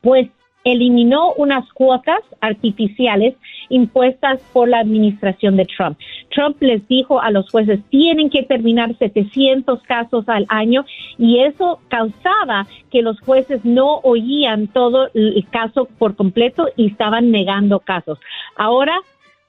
pues 0.05 0.29
eliminó 0.63 1.33
unas 1.33 1.67
cuotas 1.73 2.19
artificiales 2.39 3.33
impuestas 3.69 4.39
por 4.53 4.69
la 4.69 4.79
administración 4.79 5.57
de 5.57 5.65
Trump. 5.65 5.97
Trump 6.29 6.57
les 6.61 6.87
dijo 6.87 7.19
a 7.19 7.31
los 7.31 7.49
jueces, 7.49 7.79
tienen 7.89 8.29
que 8.29 8.43
terminar 8.43 8.95
700 8.95 9.81
casos 9.81 10.29
al 10.29 10.45
año 10.49 10.85
y 11.17 11.39
eso 11.39 11.79
causaba 11.87 12.67
que 12.91 13.01
los 13.01 13.19
jueces 13.21 13.65
no 13.65 13.97
oían 14.03 14.67
todo 14.67 15.09
el 15.15 15.47
caso 15.49 15.87
por 15.97 16.15
completo 16.15 16.67
y 16.75 16.87
estaban 16.87 17.31
negando 17.31 17.79
casos. 17.79 18.19
Ahora, 18.55 18.95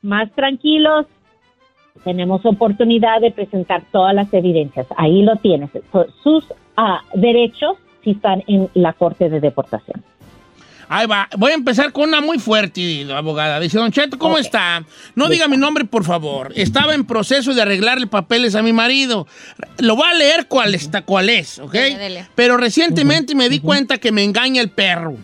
más 0.01 0.33
tranquilos, 0.33 1.05
tenemos 2.03 2.47
oportunidad 2.47 3.21
de 3.21 3.31
presentar 3.31 3.83
todas 3.93 4.15
las 4.15 4.33
evidencias. 4.33 4.87
Ahí 4.97 5.23
lo 5.23 5.37
tienes. 5.37 5.71
Sus 6.23 6.47
ah, 6.79 7.03
derechos 7.15 7.77
si 8.03 8.13
están 8.13 8.43
en 8.47 8.71
la 8.73 8.95
Corte 8.95 9.29
de 9.29 9.41
Deportación. 9.41 10.03
Ahí 10.89 11.07
va. 11.07 11.29
Voy 11.37 11.51
a 11.51 11.55
empezar 11.55 11.93
con 11.93 12.09
una 12.09 12.21
muy 12.21 12.39
fuerte, 12.39 13.07
abogada. 13.13 13.59
Dice, 13.59 13.79
Don 13.79 13.91
Cheto, 13.91 14.19
¿cómo 14.19 14.35
Ok. 14.35 14.41
está? 14.41 14.85
No 15.15 15.29
diga 15.29 15.49
mi 15.49 15.57
nombre, 15.57 15.85
por 15.85 16.05
favor. 16.05 16.53
Estaba 16.55 16.95
en 16.95 17.05
proceso 17.05 17.55
de 17.55 17.63
arreglarle 17.63 18.07
papeles 18.07 18.55
a 18.55 18.63
mi 18.63 18.73
marido. 18.73 19.27
Lo 19.79 19.97
voy 19.97 20.07
a 20.09 20.15
leer 20.15 20.47
cuál 20.47 20.75
está, 20.75 21.03
cuál 21.03 21.29
es, 21.29 21.59
¿ok? 21.59 21.73
Dele, 21.73 21.99
dele. 21.99 22.27
Pero 22.35 22.57
recientemente 22.57 23.35
me 23.35 23.49
di 23.49 23.59
cuenta 23.61 23.99
que 23.99 24.13
me 24.13 24.23
engaña 24.23 24.61
el 24.63 24.71
perro. 24.71 25.17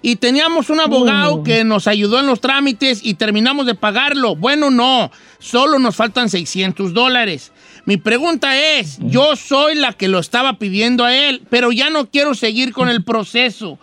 y 0.00 0.14
teníamos 0.14 0.70
un 0.70 0.78
abogado 0.78 1.42
que 1.42 1.64
nos 1.64 1.88
ayudó 1.88 2.20
en 2.20 2.26
los 2.28 2.40
trámites 2.40 3.00
y 3.02 3.14
terminamos 3.14 3.66
de 3.66 3.74
pagarlo. 3.74 4.36
Bueno, 4.36 4.70
no, 4.70 5.10
solo 5.40 5.80
nos 5.80 5.96
faltan 5.96 6.30
600 6.30 6.94
dólares. 6.94 7.50
Mi 7.84 7.96
pregunta 7.96 8.56
es, 8.56 8.98
yo 9.00 9.34
soy 9.34 9.74
la 9.74 9.92
que 9.94 10.06
lo 10.06 10.20
estaba 10.20 10.58
pidiendo 10.60 11.04
a 11.04 11.12
él, 11.16 11.42
pero 11.50 11.72
ya 11.72 11.90
no 11.90 12.08
quiero 12.10 12.34
seguir 12.36 12.72
con 12.72 12.88
el 12.88 13.02
proceso. 13.02 13.76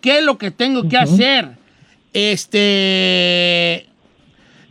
¿Qué 0.00 0.18
es 0.18 0.24
lo 0.24 0.38
que 0.38 0.50
tengo 0.50 0.88
que 0.88 0.96
hacer? 0.96 1.50
Este, 2.12 3.86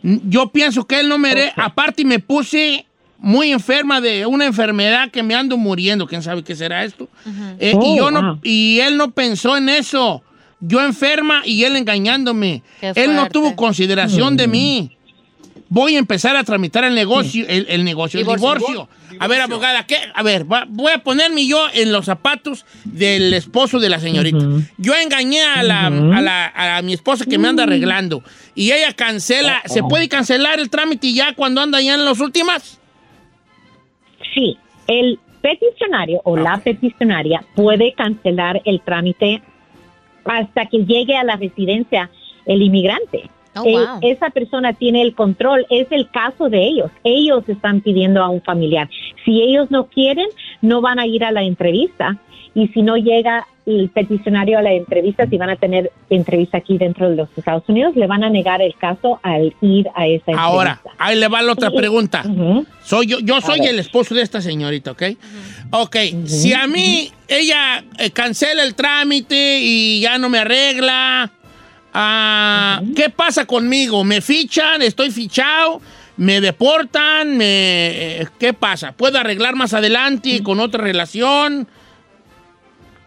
yo 0.03 0.49
pienso 0.51 0.85
que 0.85 0.99
él 0.99 1.09
no 1.09 1.17
merece, 1.17 1.53
aparte 1.55 2.03
me 2.05 2.19
puse 2.19 2.85
muy 3.17 3.51
enferma 3.51 4.01
de 4.01 4.25
una 4.25 4.45
enfermedad 4.45 5.09
que 5.09 5.23
me 5.23 5.35
ando 5.35 5.57
muriendo, 5.57 6.05
quién 6.07 6.21
sabe 6.21 6.43
qué 6.43 6.55
será 6.55 6.83
esto. 6.83 7.09
Eh, 7.59 7.71
y, 7.73 7.75
Oh, 7.75 7.97
yo 7.97 8.11
no, 8.11 8.21
wow. 8.33 8.39
y 8.43 8.79
él 8.81 8.97
no 8.97 9.11
pensó 9.11 9.57
en 9.57 9.69
eso. 9.69 10.21
Yo 10.59 10.83
enferma 10.83 11.41
y 11.45 11.63
él 11.63 11.75
engañándome. 11.75 12.63
Él 12.81 13.15
no 13.15 13.27
tuvo 13.29 13.55
consideración 13.55 14.37
de 14.37 14.47
mí. 14.47 14.97
Voy 15.67 15.95
a 15.95 15.99
empezar 15.99 16.35
a 16.35 16.43
tramitar 16.43 16.83
el 16.83 16.93
negocio, 16.93 17.43
el, 17.47 17.65
el 17.69 17.83
negocio, 17.83 18.19
el 18.19 18.25
divorcio. 18.27 18.87
A 19.19 19.27
ver, 19.27 19.41
abogada, 19.41 19.85
¿qué? 19.87 19.97
A 20.13 20.21
ver, 20.21 20.49
va- 20.51 20.65
voy 20.69 20.91
a 20.91 20.99
ponerme 20.99 21.47
yo 21.47 21.65
en 21.73 21.91
los 21.91 22.05
zapatos 22.05 22.65
del 22.83 23.33
esposo 23.33 23.79
de 23.79 23.89
la 23.89 23.99
señorita. 23.99 24.37
Yo 24.77 24.93
engañé 24.93 25.41
a, 25.43 25.63
la, 25.63 25.87
a, 25.87 26.21
la- 26.21 26.77
a 26.77 26.81
mi 26.83 26.93
esposa 26.93 27.25
que 27.25 27.37
me 27.39 27.47
anda 27.47 27.63
arreglando 27.63 28.21
y 28.53 28.71
ella 28.71 28.93
cancela. 28.93 29.61
¿Se 29.65 29.81
puede 29.81 30.07
cancelar 30.07 30.59
el 30.59 30.69
trámite 30.69 31.11
ya 31.13 31.33
cuando 31.33 31.61
anda 31.61 31.81
ya 31.81 31.95
en 31.95 32.05
las 32.05 32.19
últimas? 32.19 32.79
Sí, 34.33 34.57
el 34.87 35.19
peticionario 35.41 36.21
o 36.25 36.37
la 36.37 36.57
peticionaria 36.57 37.43
puede 37.55 37.93
cancelar 37.93 38.61
el 38.65 38.81
trámite 38.81 39.41
hasta 40.25 40.65
que 40.67 40.79
llegue 40.85 41.15
a 41.17 41.23
la 41.23 41.35
residencia 41.37 42.09
el 42.45 42.61
inmigrante. 42.61 43.29
Oh, 43.55 43.63
wow. 43.63 43.99
esa 44.01 44.29
persona 44.29 44.73
tiene 44.73 45.01
el 45.01 45.15
control, 45.15 45.65
es 45.69 45.87
el 45.91 46.09
caso 46.09 46.49
de 46.49 46.65
ellos. 46.65 46.91
Ellos 47.03 47.47
están 47.47 47.81
pidiendo 47.81 48.21
a 48.23 48.29
un 48.29 48.41
familiar. 48.41 48.89
Si 49.23 49.41
ellos 49.41 49.71
no 49.71 49.87
quieren, 49.87 50.27
no 50.61 50.81
van 50.81 50.99
a 50.99 51.07
ir 51.07 51.23
a 51.23 51.31
la 51.31 51.43
entrevista. 51.43 52.17
Y 52.53 52.69
si 52.69 52.81
no 52.81 52.95
llega 52.95 53.45
el 53.65 53.89
peticionario 53.89 54.59
a 54.59 54.61
la 54.61 54.71
entrevista, 54.73 55.27
si 55.27 55.37
van 55.37 55.49
a 55.49 55.55
tener 55.55 55.91
entrevista 56.09 56.57
aquí 56.57 56.77
dentro 56.77 57.09
de 57.09 57.15
los 57.15 57.29
Estados 57.35 57.63
Unidos, 57.67 57.95
le 57.95 58.07
van 58.07 58.23
a 58.23 58.29
negar 58.29 58.61
el 58.61 58.75
caso 58.75 59.19
al 59.23 59.55
ir 59.61 59.87
a 59.95 60.05
esa 60.05 60.31
entrevista. 60.31 60.41
Ahora, 60.41 60.81
ahí 60.97 61.19
le 61.19 61.27
va 61.27 61.41
la 61.41 61.53
otra 61.53 61.71
pregunta. 61.71 62.23
Soy 62.83 63.07
yo, 63.07 63.19
yo 63.19 63.41
soy 63.41 63.59
el 63.61 63.79
esposo 63.79 64.13
de 64.13 64.21
esta 64.21 64.41
señorita, 64.41 64.91
¿ok? 64.91 65.03
Ok, 65.71 65.95
si 66.25 66.53
a 66.53 66.67
mí 66.67 67.11
ella 67.27 67.83
eh, 67.97 68.11
cancela 68.11 68.63
el 68.63 68.75
trámite 68.75 69.59
y 69.61 69.99
ya 69.99 70.17
no 70.17 70.29
me 70.29 70.39
arregla, 70.39 71.31
ah, 71.95 72.81
¿qué 72.95 73.09
pasa 73.09 73.45
conmigo? 73.45 74.03
¿Me 74.03 74.21
fichan? 74.21 74.81
¿Estoy 74.81 75.11
fichado? 75.11 75.81
¿Me 76.17 76.39
deportan? 76.41 77.37
Me, 77.37 78.19
eh, 78.21 78.27
¿Qué 78.39 78.53
pasa? 78.53 78.91
¿Puedo 78.91 79.17
arreglar 79.17 79.55
más 79.55 79.73
adelante 79.73 80.43
con 80.43 80.59
otra 80.59 80.83
relación? 80.83 81.67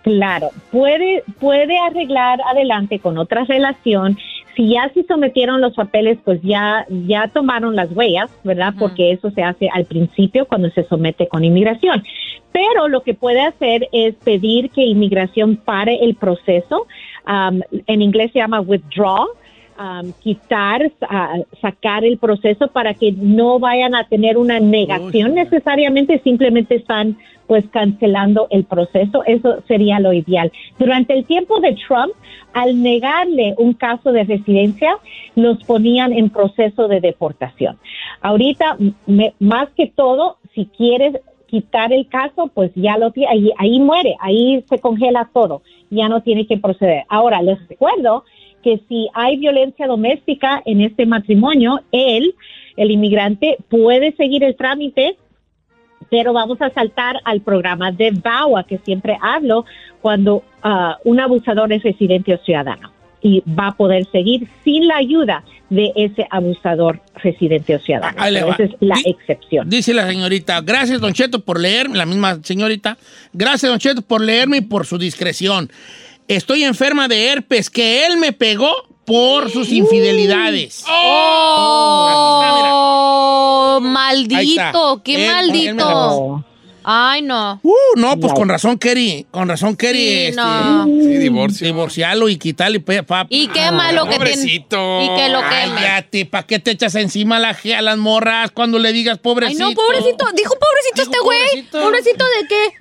Claro, 0.02 0.50
puede, 0.70 1.22
puede 1.38 1.78
arreglar 1.78 2.40
adelante 2.50 2.98
con 2.98 3.18
otra 3.18 3.44
relación. 3.44 4.16
Si 4.56 4.70
ya 4.70 4.90
se 4.92 5.04
sometieron 5.04 5.60
los 5.60 5.74
papeles, 5.74 6.18
pues 6.24 6.40
ya, 6.42 6.86
ya 6.88 7.28
tomaron 7.28 7.76
las 7.76 7.92
huellas, 7.92 8.30
¿verdad? 8.42 8.74
Porque 8.78 9.12
eso 9.12 9.30
se 9.30 9.42
hace 9.42 9.68
al 9.72 9.84
principio 9.84 10.46
cuando 10.46 10.70
se 10.70 10.84
somete 10.84 11.28
con 11.28 11.44
inmigración. 11.44 12.02
Pero 12.52 12.88
lo 12.88 13.02
que 13.02 13.14
puede 13.14 13.40
hacer 13.40 13.88
es 13.92 14.14
pedir 14.16 14.70
que 14.70 14.84
inmigración 14.84 15.56
pare 15.56 15.98
el 16.02 16.14
proceso. 16.14 16.86
Um, 17.26 17.60
en 17.86 18.02
inglés 18.02 18.32
se 18.32 18.38
llama 18.40 18.60
withdraw. 18.60 19.26
um, 19.80 20.10
quitar, 20.20 20.90
sa- 20.98 21.34
sacar 21.60 22.04
el 22.04 22.18
proceso 22.18 22.66
para 22.66 22.94
que 22.94 23.12
no 23.12 23.60
vayan 23.60 23.94
a 23.94 24.08
tener 24.08 24.36
una 24.36 24.58
negación 24.58 25.34
necesariamente, 25.36 26.20
simplemente 26.24 26.74
están 26.74 27.16
pues 27.46 27.64
cancelando 27.70 28.48
el 28.50 28.64
proceso. 28.64 29.22
Eso 29.24 29.62
sería 29.68 30.00
lo 30.00 30.12
ideal. 30.12 30.50
Durante 30.80 31.14
el 31.14 31.24
tiempo 31.26 31.60
de 31.60 31.76
Trump, 31.86 32.12
al 32.54 32.82
negarle 32.82 33.54
un 33.56 33.72
caso 33.72 34.10
de 34.10 34.24
residencia, 34.24 34.96
los 35.36 35.62
ponían 35.62 36.12
en 36.12 36.28
proceso 36.30 36.88
de 36.88 37.00
deportación. 37.00 37.78
Ahorita, 38.20 38.76
me- 39.06 39.34
más 39.38 39.68
que 39.76 39.86
todo, 39.86 40.38
si 40.56 40.66
quieres 40.76 41.14
quitar 41.48 41.92
el 41.92 42.08
caso, 42.08 42.50
pues 42.54 42.70
ya 42.74 42.96
lo 42.98 43.10
tiene, 43.10 43.32
ahí, 43.32 43.52
ahí 43.58 43.80
muere, 43.80 44.16
ahí 44.20 44.64
se 44.68 44.78
congela 44.78 45.30
todo, 45.32 45.62
ya 45.90 46.08
no 46.08 46.22
tiene 46.22 46.46
que 46.46 46.58
proceder. 46.58 47.04
Ahora, 47.08 47.42
les 47.42 47.58
recuerdo 47.68 48.24
que 48.62 48.80
si 48.88 49.08
hay 49.14 49.36
violencia 49.38 49.86
doméstica 49.86 50.62
en 50.64 50.80
este 50.80 51.06
matrimonio, 51.06 51.80
él, 51.92 52.34
el 52.76 52.90
inmigrante, 52.90 53.56
puede 53.68 54.12
seguir 54.12 54.44
el 54.44 54.56
trámite, 54.56 55.16
pero 56.10 56.32
vamos 56.32 56.60
a 56.62 56.70
saltar 56.70 57.16
al 57.24 57.40
programa 57.40 57.90
de 57.92 58.12
VAWA, 58.12 58.64
que 58.64 58.78
siempre 58.78 59.18
hablo, 59.20 59.64
cuando 60.00 60.42
ah, 60.62 60.98
un 61.04 61.18
abusador 61.20 61.72
es 61.72 61.82
residente 61.82 62.34
o 62.34 62.38
ciudadano 62.38 62.97
y 63.22 63.42
va 63.46 63.68
a 63.68 63.72
poder 63.76 64.06
seguir 64.10 64.48
sin 64.64 64.86
la 64.86 64.96
ayuda 64.96 65.44
de 65.70 65.92
ese 65.96 66.26
abusador 66.30 67.00
residente 67.16 67.74
o 67.74 67.78
ciudadano. 67.78 68.16
Ah, 68.18 68.24
ahí 68.24 68.32
le 68.34 68.44
va. 68.44 68.54
Esa 68.54 68.64
es 68.64 68.70
la 68.80 68.96
excepción. 69.04 69.68
Dice 69.68 69.92
la 69.92 70.06
señorita, 70.08 70.60
gracias 70.62 71.00
Don 71.00 71.12
Cheto 71.12 71.40
por 71.40 71.60
leerme, 71.60 71.98
la 71.98 72.06
misma 72.06 72.38
señorita, 72.42 72.96
gracias 73.32 73.70
Don 73.70 73.78
Cheto 73.78 74.02
por 74.02 74.20
leerme 74.22 74.58
y 74.58 74.62
por 74.62 74.86
su 74.86 74.98
discreción. 74.98 75.70
Estoy 76.26 76.64
enferma 76.64 77.08
de 77.08 77.28
herpes 77.28 77.70
que 77.70 78.06
él 78.06 78.18
me 78.18 78.32
pegó 78.32 78.70
por 79.04 79.50
sus 79.50 79.72
infidelidades. 79.72 80.84
¡Oh! 80.88 82.44
Ahí 83.80 83.80
¡Maldito! 83.80 85.02
¡Qué 85.02 85.26
Él- 85.26 85.32
maldito! 85.32 86.44
Ay, 86.90 87.20
no. 87.20 87.60
Uh, 87.62 87.72
no, 87.96 88.18
pues 88.18 88.32
con 88.32 88.48
razón, 88.48 88.78
Kerry, 88.78 89.26
con 89.30 89.46
razón, 89.46 89.76
Kerry, 89.76 89.98
Sí, 89.98 90.16
este, 90.28 90.36
no. 90.40 90.84
Sí, 90.86 91.16
divorcio. 91.18 91.66
divorciarlo 91.66 92.30
y 92.30 92.38
quitarle 92.38 92.80
pe- 92.80 93.02
pa- 93.02 93.26
Y 93.28 93.48
qué 93.48 93.70
malo 93.70 94.04
que 94.04 94.10
tiene. 94.16 94.24
pobrecito. 94.24 95.02
Y 95.02 95.08
que 95.14 95.28
lo 95.28 95.40
queme. 95.40 95.74
Cállate, 95.74 96.24
¿para 96.24 96.46
qué 96.46 96.58
te 96.60 96.70
echas 96.70 96.94
encima 96.94 97.36
a, 97.36 97.40
la, 97.40 97.50
a 97.76 97.82
las 97.82 97.98
morras 97.98 98.50
cuando 98.52 98.78
le 98.78 98.92
digas 98.92 99.16
Ay, 99.16 99.22
pobrecito? 99.22 99.64
no, 99.68 99.74
pobrecito. 99.74 100.26
Dijo 100.34 100.54
pobrecito 100.54 100.94
Dijo 100.94 101.02
este 101.10 101.18
güey. 101.20 101.38
pobrecito. 101.70 101.80
¿Pobrecito 101.82 102.24
de 102.24 102.48
qué? 102.48 102.72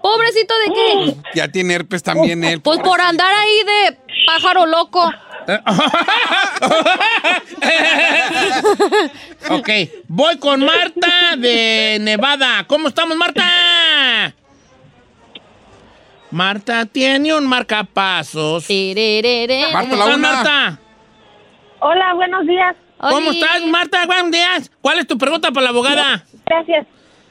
¿Pobrecito 0.00 0.54
de 0.66 0.72
qué? 0.74 1.16
Ya 1.34 1.48
tiene 1.48 1.74
herpes 1.74 2.02
también 2.02 2.42
él. 2.44 2.60
Pues 2.62 2.78
por 2.80 2.98
andar 3.00 3.32
ahí 3.34 3.58
de 3.90 3.98
pájaro 4.26 4.64
loco. 4.66 5.10
Ok, 9.50 9.68
voy 10.08 10.38
con 10.38 10.64
Marta 10.64 11.36
de 11.38 11.96
Nevada. 12.00 12.64
¿Cómo 12.66 12.88
estamos, 12.88 13.16
Marta? 13.16 13.42
Marta 16.30 16.84
tiene 16.84 17.34
un 17.34 17.46
marcapasos. 17.46 18.66
¿Cómo 18.66 18.94
la 18.94 19.82
estás, 19.82 20.06
una. 20.06 20.16
Marta? 20.18 20.78
Hola, 21.80 22.12
buenos 22.14 22.46
días. 22.46 22.76
¿Cómo 22.98 23.28
Oli. 23.28 23.40
estás, 23.40 23.64
Marta? 23.66 24.04
Buenos 24.04 24.30
días. 24.30 24.70
¿Cuál 24.82 24.98
es 24.98 25.06
tu 25.06 25.16
pregunta 25.16 25.50
para 25.50 25.64
la 25.64 25.70
abogada? 25.70 26.26
Gracias. 26.44 26.86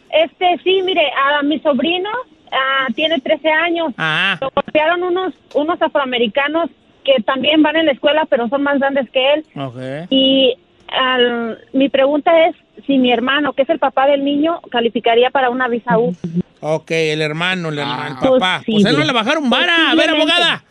Este, 0.09 0.59
sí, 0.63 0.81
mire, 0.83 1.11
a 1.11 1.43
mi 1.43 1.59
sobrino 1.59 2.09
ah, 2.51 2.87
tiene 2.95 3.19
13 3.19 3.47
años. 3.51 3.93
Ah, 3.97 4.39
Lo 4.41 4.49
golpearon 4.55 5.03
unos, 5.03 5.35
unos 5.53 5.79
afroamericanos 5.79 6.71
que 7.07 7.23
también 7.23 7.63
van 7.63 7.75
en 7.77 7.85
la 7.87 7.93
escuela, 7.93 8.25
pero 8.29 8.47
son 8.49 8.61
más 8.63 8.77
grandes 8.79 9.09
que 9.11 9.33
él. 9.33 9.45
Y 10.09 10.53
al- 10.89 11.57
mi 11.73 11.89
pregunta 11.89 12.31
es 12.47 12.55
si 12.85 12.97
mi 12.97 13.11
hermano, 13.11 13.53
que 13.53 13.61
es 13.63 13.69
el 13.69 13.79
papá 13.79 14.05
del 14.07 14.23
niño, 14.23 14.59
calificaría 14.69 15.29
para 15.31 15.49
una 15.49 15.67
visa 15.67 15.97
U. 15.97 16.15
Ok, 16.59 16.91
el 16.91 17.21
hermano, 17.21 17.69
el, 17.69 17.79
hermano, 17.79 18.07
el 18.07 18.13
Ah. 18.13 18.19
papá. 18.19 18.61
Pues 18.65 18.75
Posible. 18.83 18.89
él 18.91 18.97
no 18.99 19.05
le 19.05 19.13
bajaron 19.13 19.49
vara. 19.49 19.91
A 19.91 19.95
ver, 19.95 20.09
abogada. 20.09 20.63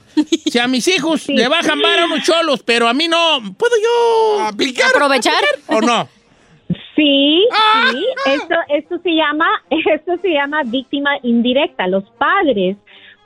Si 0.51 0.59
a 0.59 0.66
mis 0.68 0.87
hijos 0.88 1.29
le 1.29 1.46
bajan 1.49 1.81
vara 1.83 2.03
a 2.05 2.07
unos 2.07 2.22
cholos, 2.22 2.62
pero 2.62 2.88
a 2.88 2.94
mí 2.94 3.07
no, 3.09 3.38
¿puedo 3.59 3.75
yo 3.83 4.44
Aplicar. 4.46 4.90
Aprovechar. 4.94 5.42
o 5.68 5.81
no? 5.81 6.09
Sí, 6.96 7.42
sí, 7.92 8.07
esto, 8.33 8.55
esto 8.70 8.99
se 9.03 9.11
llama, 9.11 9.46
esto 9.70 10.12
se 10.22 10.29
llama 10.31 10.62
víctima 10.64 11.11
indirecta. 11.22 11.87
Los 11.87 12.05
padres 12.18 12.77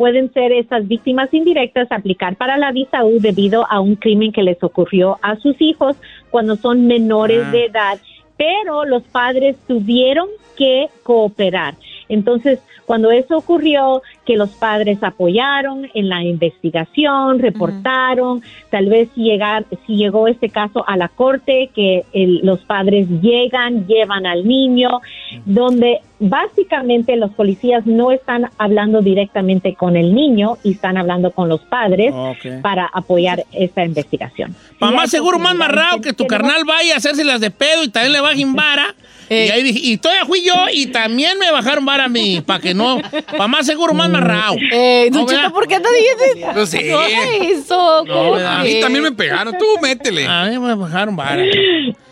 pueden 0.01 0.33
ser 0.33 0.51
esas 0.53 0.89
víctimas 0.89 1.29
indirectas, 1.35 1.93
aplicar 1.93 2.35
para 2.37 2.57
la 2.57 2.73
visa 2.73 3.05
U 3.05 3.21
debido 3.21 3.67
a 3.69 3.81
un 3.81 3.97
crimen 3.97 4.33
que 4.33 4.43
les 4.43 4.57
ocurrió 4.63 5.19
a 5.21 5.37
sus 5.37 5.61
hijos 5.61 5.95
cuando 6.31 6.57
son 6.57 6.87
menores 6.87 7.43
Ah. 7.45 7.51
de 7.51 7.65
edad, 7.67 7.99
pero 8.39 8.87
los 8.87 9.03
padres 9.03 9.57
tuvieron 9.69 10.27
que 10.57 10.89
cooperar. 11.03 11.75
Entonces, 12.09 12.61
cuando 12.87 13.11
eso 13.11 13.37
ocurrió, 13.37 14.01
que 14.25 14.37
los 14.37 14.49
padres 14.53 15.03
apoyaron 15.03 15.87
en 15.93 16.09
la 16.09 16.25
investigación, 16.25 17.39
reportaron, 17.39 18.41
tal 18.71 18.87
vez 18.87 19.11
si, 19.15 19.25
llegar, 19.25 19.67
si 19.87 19.97
llegó 19.97 20.29
este 20.29 20.49
caso 20.49 20.83
a 20.89 20.97
la 20.97 21.09
corte, 21.09 21.69
que 21.75 22.05
el- 22.15 22.41
los 22.43 22.61
padres 22.61 23.07
llegan, 23.21 23.87
llevan 23.87 24.25
al 24.25 24.49
niño, 24.49 25.03
donde 25.45 26.01
básicamente 26.21 27.17
los 27.17 27.31
policías 27.33 27.87
no 27.87 28.13
están 28.13 28.51
hablando 28.59 29.01
directamente 29.03 29.75
con 29.75 29.97
el 29.97 30.15
niño 30.15 30.59
y 30.63 30.73
están 30.73 30.97
hablando 30.97 31.33
con 31.33 31.49
los 31.49 31.61
padres 31.63 32.13
Ok. 32.15 32.63
para 32.63 32.87
apoyar 32.87 33.45
esta 33.53 33.85
investigación. 33.85 34.55
Pa' 34.79 34.89
Sí 34.89 34.95
más 34.95 35.05
hay 35.05 35.11
seguro, 35.11 35.39
más 35.39 35.55
marrado 35.57 36.01
que 36.01 36.13
tu 36.13 36.27
carnal 36.27 36.65
vaya 36.65 36.95
a 36.95 36.97
hacerse 36.99 37.25
las 37.25 37.41
de 37.41 37.51
pedo 37.51 37.83
y 37.83 37.89
también 37.89 38.13
le 38.13 38.21
bajen 38.21 38.55
vara. 38.55 38.95
Eh. 39.33 39.47
Y 39.47 39.51
ahí 39.53 39.63
dije, 39.63 39.79
y 39.81 39.97
todavía 39.97 40.25
fui 40.25 40.43
yo 40.45 40.53
y 40.73 40.87
también 40.87 41.39
me 41.39 41.53
bajaron 41.53 41.85
vara 41.85 42.07
a 42.07 42.09
mí, 42.09 42.43
para 42.45 42.59
que 42.59 42.75
no, 42.75 43.01
para 43.31 43.47
más 43.47 43.65
seguro, 43.65 43.95
más 43.95 44.11
marrado. 44.11 44.57
Eh, 44.73 45.09
Don 45.13 45.21
No, 45.21 45.27
¿verdad? 45.29 45.53
¿por 45.53 45.69
qué 45.69 45.77
anda 45.77 45.89
diciendo 45.89 46.53
Pues. 46.53 46.85
No 46.91 46.99
haga 46.99 47.47
eso? 47.49 48.05
¿cómo 48.09 48.33
¿verdad? 48.33 48.57
A 48.59 48.65
mí 48.65 48.81
también 48.81 49.05
me 49.05 49.13
pegaron. 49.13 49.57
Tú 49.57 49.65
métele. 49.81 50.27
A 50.27 50.47
mí 50.47 50.59
me 50.59 50.75
bajaron 50.75 51.15
vara. 51.15 51.45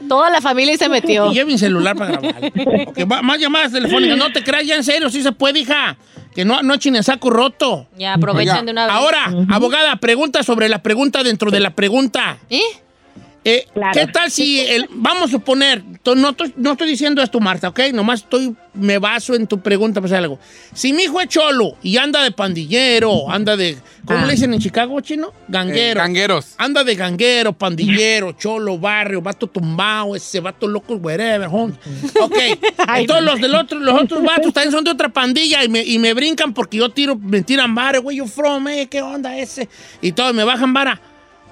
Toda 0.08 0.30
la 0.30 0.40
familia 0.40 0.76
se 0.76 0.88
metió. 0.88 1.32
Y 1.32 1.34
lleve 1.34 1.50
mi 1.50 1.58
celular 1.58 1.96
para 1.96 2.12
grabar. 2.20 2.52
Ok, 2.86 2.98
va- 3.10 3.20
más 3.20 3.38
llamadas 3.40 3.72
telefónicas. 3.72 3.97
No 4.00 4.32
te 4.32 4.42
creas 4.42 4.66
ya 4.66 4.76
en 4.76 4.84
serio, 4.84 5.10
sí 5.10 5.22
se 5.22 5.32
puede, 5.32 5.60
hija. 5.60 5.96
Que 6.34 6.44
no, 6.44 6.62
no 6.62 6.74
echen 6.74 6.94
en 6.96 7.02
saco 7.02 7.30
roto. 7.30 7.88
Ya, 7.96 8.14
aprovechen 8.14 8.64
de 8.66 8.72
una 8.72 8.86
vez. 8.86 8.94
Ahora, 8.94 9.32
abogada, 9.50 9.96
pregunta 9.96 10.42
sobre 10.42 10.68
la 10.68 10.82
pregunta 10.82 11.22
dentro 11.22 11.50
de 11.50 11.60
la 11.60 11.70
pregunta. 11.70 12.38
¿Eh? 12.48 12.60
Eh, 13.48 13.66
Claro. 13.72 13.92
¿Qué 13.94 14.06
tal 14.12 14.30
si, 14.30 14.60
el, 14.60 14.88
vamos 14.90 15.28
a 15.28 15.32
suponer, 15.32 15.82
no, 16.04 16.34
no 16.56 16.72
estoy 16.72 16.88
diciendo 16.88 17.22
esto, 17.22 17.38
Marta, 17.40 17.68
¿ok? 17.68 17.80
Nomás 17.94 18.20
estoy, 18.20 18.54
me 18.74 18.98
baso 18.98 19.34
en 19.34 19.46
tu 19.46 19.60
pregunta 19.60 20.00
para 20.00 20.06
hacer 20.06 20.18
algo. 20.24 20.38
Si 20.74 20.92
mi 20.92 21.04
hijo 21.04 21.20
es 21.20 21.28
cholo 21.28 21.76
y 21.82 21.96
anda 21.96 22.22
de 22.22 22.30
pandillero, 22.32 23.30
anda 23.30 23.56
de, 23.56 23.76
¿cómo 24.04 24.20
Ah. 24.20 24.26
le 24.26 24.32
dicen 24.32 24.52
en 24.52 24.60
Chicago, 24.60 25.00
chino? 25.00 25.28
Eh, 25.28 25.32
Ganguero. 25.48 26.00
gangueros. 26.00 26.54
Anda 26.58 26.82
de 26.84 26.94
ganguero, 26.96 27.52
pandillero, 27.52 28.32
cholo, 28.32 28.78
barrio, 28.78 29.22
vato 29.22 29.46
tumbado, 29.46 30.16
ese 30.16 30.40
vato 30.40 30.66
loco, 30.66 30.94
whatever, 30.96 31.48
home. 31.50 31.74
Ok. 32.20 32.36
Entonces 32.96 33.24
los 33.24 33.40
del 33.40 33.54
otro, 33.54 33.78
los 33.78 34.02
otros 34.02 34.22
vatos 34.22 34.52
también 34.52 34.72
son 34.72 34.84
de 34.84 34.90
otra 34.90 35.08
pandilla 35.08 35.62
y 35.64 35.68
me, 35.68 35.82
y 35.82 35.98
me 35.98 36.12
brincan 36.14 36.52
porque 36.52 36.78
yo 36.78 36.90
tiro, 36.90 37.16
me 37.16 37.42
tiran 37.42 37.74
vara, 37.74 37.98
güey, 38.00 38.16
yo 38.18 38.26
from, 38.26 38.66
eh, 38.68 38.88
¿qué 38.90 39.02
onda 39.02 39.38
ese? 39.38 39.68
Y 40.02 40.12
todos 40.12 40.34
me 40.34 40.44
bajan 40.44 40.72
vara. 40.72 41.00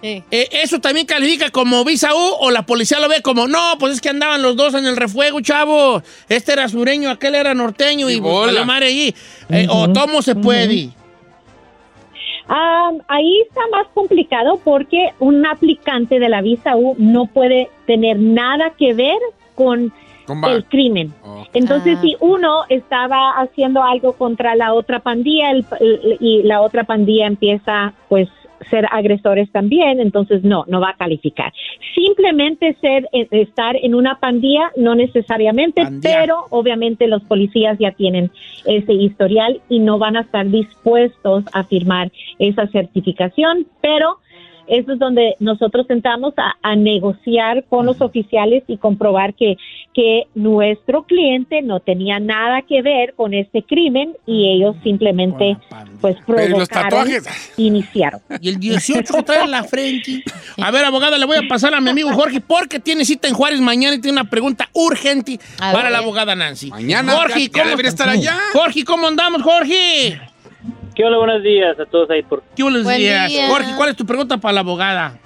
Sí. 0.03 0.23
Eh, 0.31 0.49
¿Eso 0.63 0.79
también 0.81 1.07
califica 1.07 1.51
como 1.51 1.85
visa 1.85 2.15
U 2.15 2.19
o 2.41 2.51
la 2.51 2.63
policía 2.63 3.01
lo 3.01 3.09
ve 3.09 3.23
como, 3.23 3.49
no, 3.49 3.77
pues 3.79 3.95
es 3.95 4.01
que 4.01 4.11
andaban 4.11 4.43
los 4.43 4.55
dos 4.57 4.75
en 4.75 4.87
el 4.87 4.97
refuego, 4.97 5.41
chavo? 5.41 6.03
Este 6.29 6.53
era 6.53 6.69
sureño, 6.69 7.11
aquel 7.11 7.35
era 7.35 7.55
norteño 7.55 8.09
y, 8.11 8.15
Y 8.15 8.21
pues, 8.21 8.31
bola. 8.33 8.47
valió 8.53 8.67
madre 8.67 8.87
allí. 8.87 9.15
Eh, 9.49 9.67
¿O 9.71 9.93
cómo 9.93 10.23
se 10.23 10.35
puede? 10.35 10.91
Ah, 12.49 12.91
ahí 13.09 13.41
está 13.49 13.61
más 13.73 13.87
complicado 13.93 14.61
porque 14.63 15.11
un 15.19 15.45
aplicante 15.47 16.21
de 16.21 16.29
la 16.29 16.43
visa 16.43 16.77
U 16.77 16.95
no 16.99 17.27
puede 17.27 17.69
tener 17.87 18.19
nada 18.21 18.73
que 18.79 18.95
ver 18.95 19.19
con 19.57 19.93
el 20.49 20.65
crimen. 20.67 21.13
Oh. 21.25 21.45
Entonces, 21.55 21.97
Ah. 21.99 22.03
si 22.03 22.17
uno 22.21 22.63
estaba 22.69 23.31
haciendo 23.41 23.83
algo 23.83 24.13
contra 24.13 24.55
la 24.55 24.75
otra 24.75 25.01
pandilla 25.01 25.51
el- 25.51 25.65
el- 25.81 26.17
y 26.21 26.43
la 26.45 26.61
otra 26.61 26.85
pandilla 26.85 27.27
empieza, 27.27 27.95
pues, 28.09 28.29
ser 28.71 28.87
agresores 28.91 29.51
también, 29.51 30.01
entonces 30.01 30.43
no, 30.45 30.65
no 30.69 30.81
va 30.81 30.91
a 30.91 30.97
calificar. 30.97 31.53
Simplemente 31.95 32.77
ser, 32.81 33.09
eh, 33.13 33.29
estar 33.31 33.77
en 33.77 33.95
una 33.95 34.19
pandilla, 34.19 34.71
no 34.77 34.95
necesariamente, 34.95 35.83
Pandilla. 35.83 36.19
pero 36.21 36.45
obviamente 36.51 37.07
los 37.07 37.23
policías 37.25 37.79
ya 37.79 37.93
tienen 37.93 38.31
ese 38.65 38.93
historial 38.93 39.61
y 39.69 39.79
no 39.79 39.99
van 39.99 40.17
a 40.17 40.21
estar 40.21 40.49
dispuestos 40.49 41.45
a 41.53 41.65
firmar 41.65 42.11
esa 42.39 42.67
certificación, 42.69 43.67
pero 43.81 44.19
eso 44.69 44.93
es 44.93 44.99
donde 44.99 45.35
nosotros 45.41 45.87
sentamos 45.87 46.35
a, 46.37 46.55
a 46.63 46.77
negociar 46.77 47.65
con 47.69 47.87
los 47.87 48.01
oficiales 48.01 48.63
y 48.67 48.77
comprobar 48.77 49.35
que, 49.35 49.57
que 49.95 50.25
nuestro 50.35 51.05
cliente 51.05 51.63
no 51.63 51.81
tenía 51.81 52.19
nada 52.21 52.63
que 52.63 52.83
ver 52.83 53.15
con 53.15 53.35
este 53.35 53.63
crimen 53.63 54.15
y 54.27 54.51
ellos 54.55 54.77
simplemente 54.83 55.57
pues 56.01 56.17
Pero 56.27 56.45
¿y 56.45 56.49
los 56.51 56.69
provocaron, 56.69 56.91
tatuajes? 57.09 57.53
iniciaron. 57.57 58.21
Y 58.41 58.49
el 58.51 58.59
18 58.61 59.15
que 59.15 59.23
trae 59.23 59.45
en 59.45 59.51
la 59.51 59.65
frente. 59.65 60.23
A 60.61 60.71
ver, 60.71 60.85
abogada, 60.85 61.17
le 61.19 61.25
voy 61.27 61.37
a 61.39 61.49
pasar 61.49 61.75
a 61.75 61.81
mi 61.81 61.91
amigo 61.91 62.13
Jorge 62.13 62.41
porque 62.41 62.79
tiene 62.79 63.05
cita 63.05 63.29
en 63.29 63.35
Juárez 63.35 63.61
mañana 63.61 63.97
y 63.97 64.01
tiene 64.01 64.21
una 64.21 64.29
pregunta 64.31 64.69
urgente 64.73 65.39
para 65.59 65.91
la 65.91 65.99
abogada 65.99 66.35
Nancy. 66.35 66.71
Mañana 66.71 67.13
Jorge, 67.13 67.41
ya- 67.41 67.47
ya 67.47 67.53
¿cómo 67.53 67.71
debería 67.71 67.89
estar 67.91 68.09
allá. 68.09 68.37
Jorge, 68.53 68.85
¿cómo 68.85 69.07
andamos, 69.09 69.43
Jorge? 69.43 70.21
¿Qué 70.97 71.05
hola? 71.05 71.19
Buenos 71.19 71.43
días 71.43 71.79
a 71.79 71.85
todos 71.85 72.09
ahí. 72.11 72.23
Por... 72.23 72.43
¿Qué 72.57 72.63
buenos 72.63 72.83
Buen 72.85 72.97
días? 72.99 73.29
día. 73.29 73.49
Jorge, 73.49 73.73
¿cuál 73.77 73.91
es 73.91 73.97
tu 73.97 74.07
pregunta 74.07 74.39
para 74.39 74.55
la 74.55 74.61
abogada? 74.61 75.19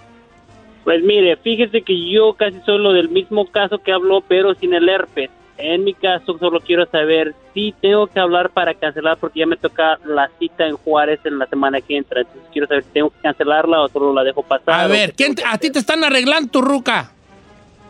Pues 0.85 1.03
mire, 1.05 1.37
fíjese 1.37 1.83
que 1.83 2.11
yo 2.11 2.35
casi 2.35 2.59
soy 2.67 2.79
lo 2.79 2.93
del 2.93 3.09
mismo 3.09 3.47
caso 3.47 3.79
que 3.79 3.93
habló, 3.93 4.21
pero 4.23 4.55
sin 4.55 4.75
el 4.75 4.89
herpes. 4.89 5.31
En 5.59 5.85
mi 5.85 5.93
caso, 5.95 6.39
solo 6.39 6.59
quiero 6.61 6.87
saber 6.87 7.35
si 7.53 7.75
tengo 7.83 8.07
que 8.07 8.19
hablar 8.19 8.49
para 8.51 8.73
cancelar, 8.75 9.19
porque 9.19 9.41
ya 9.41 9.47
me 9.47 9.57
toca 9.59 9.99
la 10.07 10.31
cita 10.39 10.67
en 10.67 10.75
Juárez 10.77 11.21
en 11.25 11.39
la 11.39 11.47
semana 11.47 11.81
que 11.83 11.99
entra. 11.99 12.23
Entonces 12.23 12.43
quiero 12.51 12.67
saber 12.67 12.83
si 12.85 12.91
tengo 12.91 13.11
que 13.11 13.21
cancelarla 13.23 13.83
o 13.83 13.89
solo 13.91 14.13
la 14.15 14.25
dejo 14.25 14.43
pasar. 14.43 14.81
A 14.81 14.87
ver, 14.89 15.11
qué 15.11 15.17
¿quién 15.17 15.35
tengo 15.35 15.37
te- 15.37 15.43
que 15.43 15.49
¿a 15.55 15.59
ti 15.59 15.71
te 15.71 15.79
están 15.79 16.03
arreglando 16.03 16.51
tu 16.51 16.63
ruca? 16.63 17.13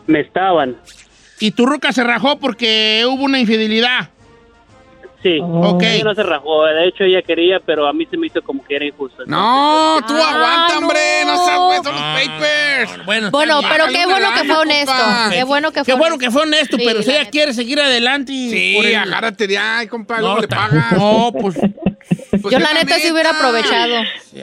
Me 0.05 0.19
estaban. 0.19 0.75
Y 1.39 1.51
tu 1.51 1.65
ruca 1.65 1.91
se 1.93 2.03
rajó 2.03 2.37
porque 2.39 3.03
hubo 3.07 3.23
una 3.23 3.39
infidelidad. 3.39 4.09
Sí. 5.23 5.39
Ok. 5.41 5.83
Ella 5.83 6.03
no 6.03 6.15
se 6.15 6.23
rajó. 6.23 6.65
De 6.65 6.87
hecho, 6.87 7.03
ella 7.03 7.21
quería, 7.21 7.59
pero 7.59 7.87
a 7.87 7.93
mí 7.93 8.07
se 8.09 8.17
me 8.17 8.27
hizo 8.27 8.41
como 8.41 8.63
que 8.65 8.75
era 8.75 8.85
injusto. 8.85 9.23
No, 9.27 9.99
tú 10.07 10.13
Ah, 10.15 10.29
aguanta, 10.31 10.77
hombre. 10.79 10.99
No, 11.25 11.45
seas 11.45 11.59
güey, 11.59 11.77
son 11.83 11.93
los 11.93 12.01
Ah, 12.03 12.15
papers. 12.17 13.05
Bueno, 13.05 13.29
Bueno, 13.31 13.59
pero 13.69 13.85
qué 13.87 14.05
bueno 14.05 14.27
que 14.33 14.43
fue 14.47 14.57
honesto. 14.57 14.93
Qué 15.29 15.43
bueno 15.43 15.71
que 15.71 15.79
Qué 15.81 15.85
fue 15.85 15.93
bueno 15.95 16.15
honesto. 16.15 16.25
que 16.27 16.31
fue 16.31 16.41
honesto, 16.41 16.77
Sí, 16.77 16.83
pero 16.85 17.03
si 17.03 17.09
la 17.11 17.21
ella 17.21 17.29
quiere 17.29 17.53
seguir 17.53 17.79
adelante. 17.79 18.31
Sí, 18.33 18.93
agárrate 18.95 19.45
de 19.47 19.57
ahí, 19.57 19.87
compa. 19.87 20.19
No, 20.21 20.39
le 20.39 20.47
pagas. 20.47 20.91
No, 20.93 21.31
pues 21.39 21.55
Pues 22.31 22.51
Yo 22.53 22.59
la 22.59 22.73
neta 22.73 22.95
sí 22.95 23.11
hubiera 23.11 23.31
aprovechado. 23.31 23.95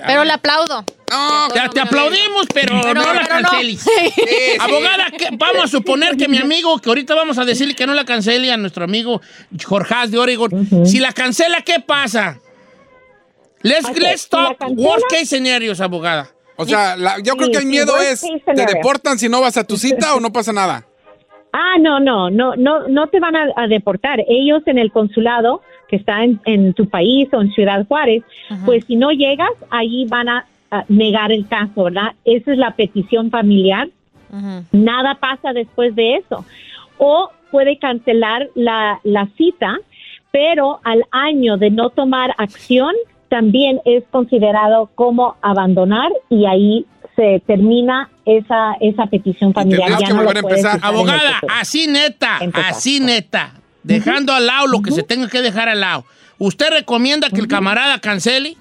Pero 0.07 0.25
le 0.25 0.33
aplaudo. 0.33 0.85
No, 1.11 1.49
te, 1.49 1.61
te 1.71 1.81
aplaudimos, 1.81 2.47
pero, 2.53 2.81
Pero- 2.83 3.01
no 3.01 3.15
la 3.15 3.23
pero 3.23 3.41
no. 3.41 3.49
canceles. 3.49 3.81
sí, 3.81 4.11
sí. 4.15 4.23
Abogada, 4.61 5.07
¿qué- 5.17 5.29
vamos 5.33 5.65
a 5.65 5.69
suponer 5.69 6.17
que 6.19 6.29
mi 6.29 6.37
amigo, 6.39 6.79
que 6.81 6.91
ahorita 6.91 7.15
vamos 7.15 7.39
a 7.39 7.45
decirle 7.47 7.75
que 7.75 7.87
no 7.87 7.95
la 7.95 8.05
cancele 8.05 8.53
a 8.53 8.57
nuestro 8.59 8.85
amigo 8.85 9.23
Jorge 9.65 9.95
de 10.09 10.19
Oregon. 10.19 10.87
Si 10.87 10.99
la 10.99 11.13
cancela, 11.13 11.63
¿qué 11.63 11.81
pasa? 11.81 12.39
Let's, 13.63 13.87
Ok, 13.89 13.97
let's 13.99 14.23
si 14.23 14.29
talk 14.29 14.59
cancela- 14.59 14.87
worst 14.87 15.07
case 15.11 15.27
scenarios, 15.27 15.81
abogada. 15.81 16.29
O 16.57 16.65
sea, 16.67 16.97
la- 16.97 17.19
yo 17.21 17.37
creo 17.37 17.51
que 17.51 17.59
el 17.59 17.67
miedo 17.67 17.97
es, 17.99 18.21
¿te 18.21 18.67
deportan 18.67 19.19
si 19.19 19.29
no 19.29 19.41
vas 19.41 19.57
a 19.57 19.65
tu 19.65 19.77
cita 19.79 20.15
o 20.15 20.21
no 20.21 20.33
pasa 20.33 20.53
nada? 20.53 20.85
Ah, 21.53 21.77
no, 21.81 21.99
no, 22.01 22.29
no, 22.31 22.55
no, 22.57 22.87
no 22.89 23.07
te 23.09 23.19
van 23.21 23.35
a, 23.35 23.47
a 23.57 23.67
deportar. 23.67 24.21
Ellos 24.29 24.63
en 24.67 24.77
el 24.79 24.93
consulado 24.93 25.63
que 25.89 25.97
está 25.97 26.23
en, 26.25 26.41
en 26.45 26.75
tu 26.75 26.89
país 26.89 27.29
o 27.33 27.41
en 27.41 27.51
Ciudad 27.53 27.87
Juárez, 27.87 28.23
pues 28.65 28.85
si 28.87 28.97
no 28.97 29.11
llegas, 29.11 29.51
ahí 29.71 30.05
van 30.07 30.29
a, 30.29 30.47
a 30.71 30.85
negar 30.89 31.33
el 31.33 31.47
caso, 31.49 31.85
¿verdad? 31.85 32.13
Esa 32.25 32.53
es 32.53 32.59
la 32.59 32.73
petición 32.73 33.31
familiar. 33.31 33.89
Nada 34.73 35.15
pasa 35.15 35.53
después 35.53 35.95
de 35.95 36.17
eso. 36.17 36.45
O 36.99 37.31
puede 37.51 37.79
cancelar 37.79 38.49
la, 38.55 39.01
la 39.05 39.27
cita, 39.37 39.79
pero 40.31 40.81
al 40.85 41.05
año 41.11 41.57
de 41.57 41.71
no 41.71 41.91
tomar 41.91 42.35
acción, 42.37 42.95
también 43.29 43.81
es 43.85 44.05
considerado 44.11 44.91
como 44.95 45.37
abandonar 45.43 46.11
y 46.29 46.47
ahí 46.47 46.87
se 47.17 47.43
termina 47.47 48.11
esa, 48.25 48.75
esa 48.81 49.07
petición 49.07 49.53
familiar. 49.53 49.91
Ya 49.91 50.07
que 50.07 50.13
no 50.13 50.25
volver 50.25 50.37
a 50.37 50.41
empezar. 50.41 50.79
Abogada, 50.83 51.41
así 51.61 51.87
neta, 51.89 52.39
Empezar. 52.41 52.71
así 52.71 53.01
neta. 53.01 53.55
Dejando 53.83 54.33
al 54.33 54.47
lado 54.47 54.67
lo 54.67 54.83
que 54.83 54.91
se 54.91 55.03
tenga 55.03 55.29
que 55.29 55.41
dejar 55.43 55.69
al 55.69 55.81
lado. 55.81 56.05
¿Usted 56.39 56.71
recomienda 56.71 57.31
que 57.31 57.41
el 57.41 57.49
camarada 57.49 57.99
cancele? 58.01 58.57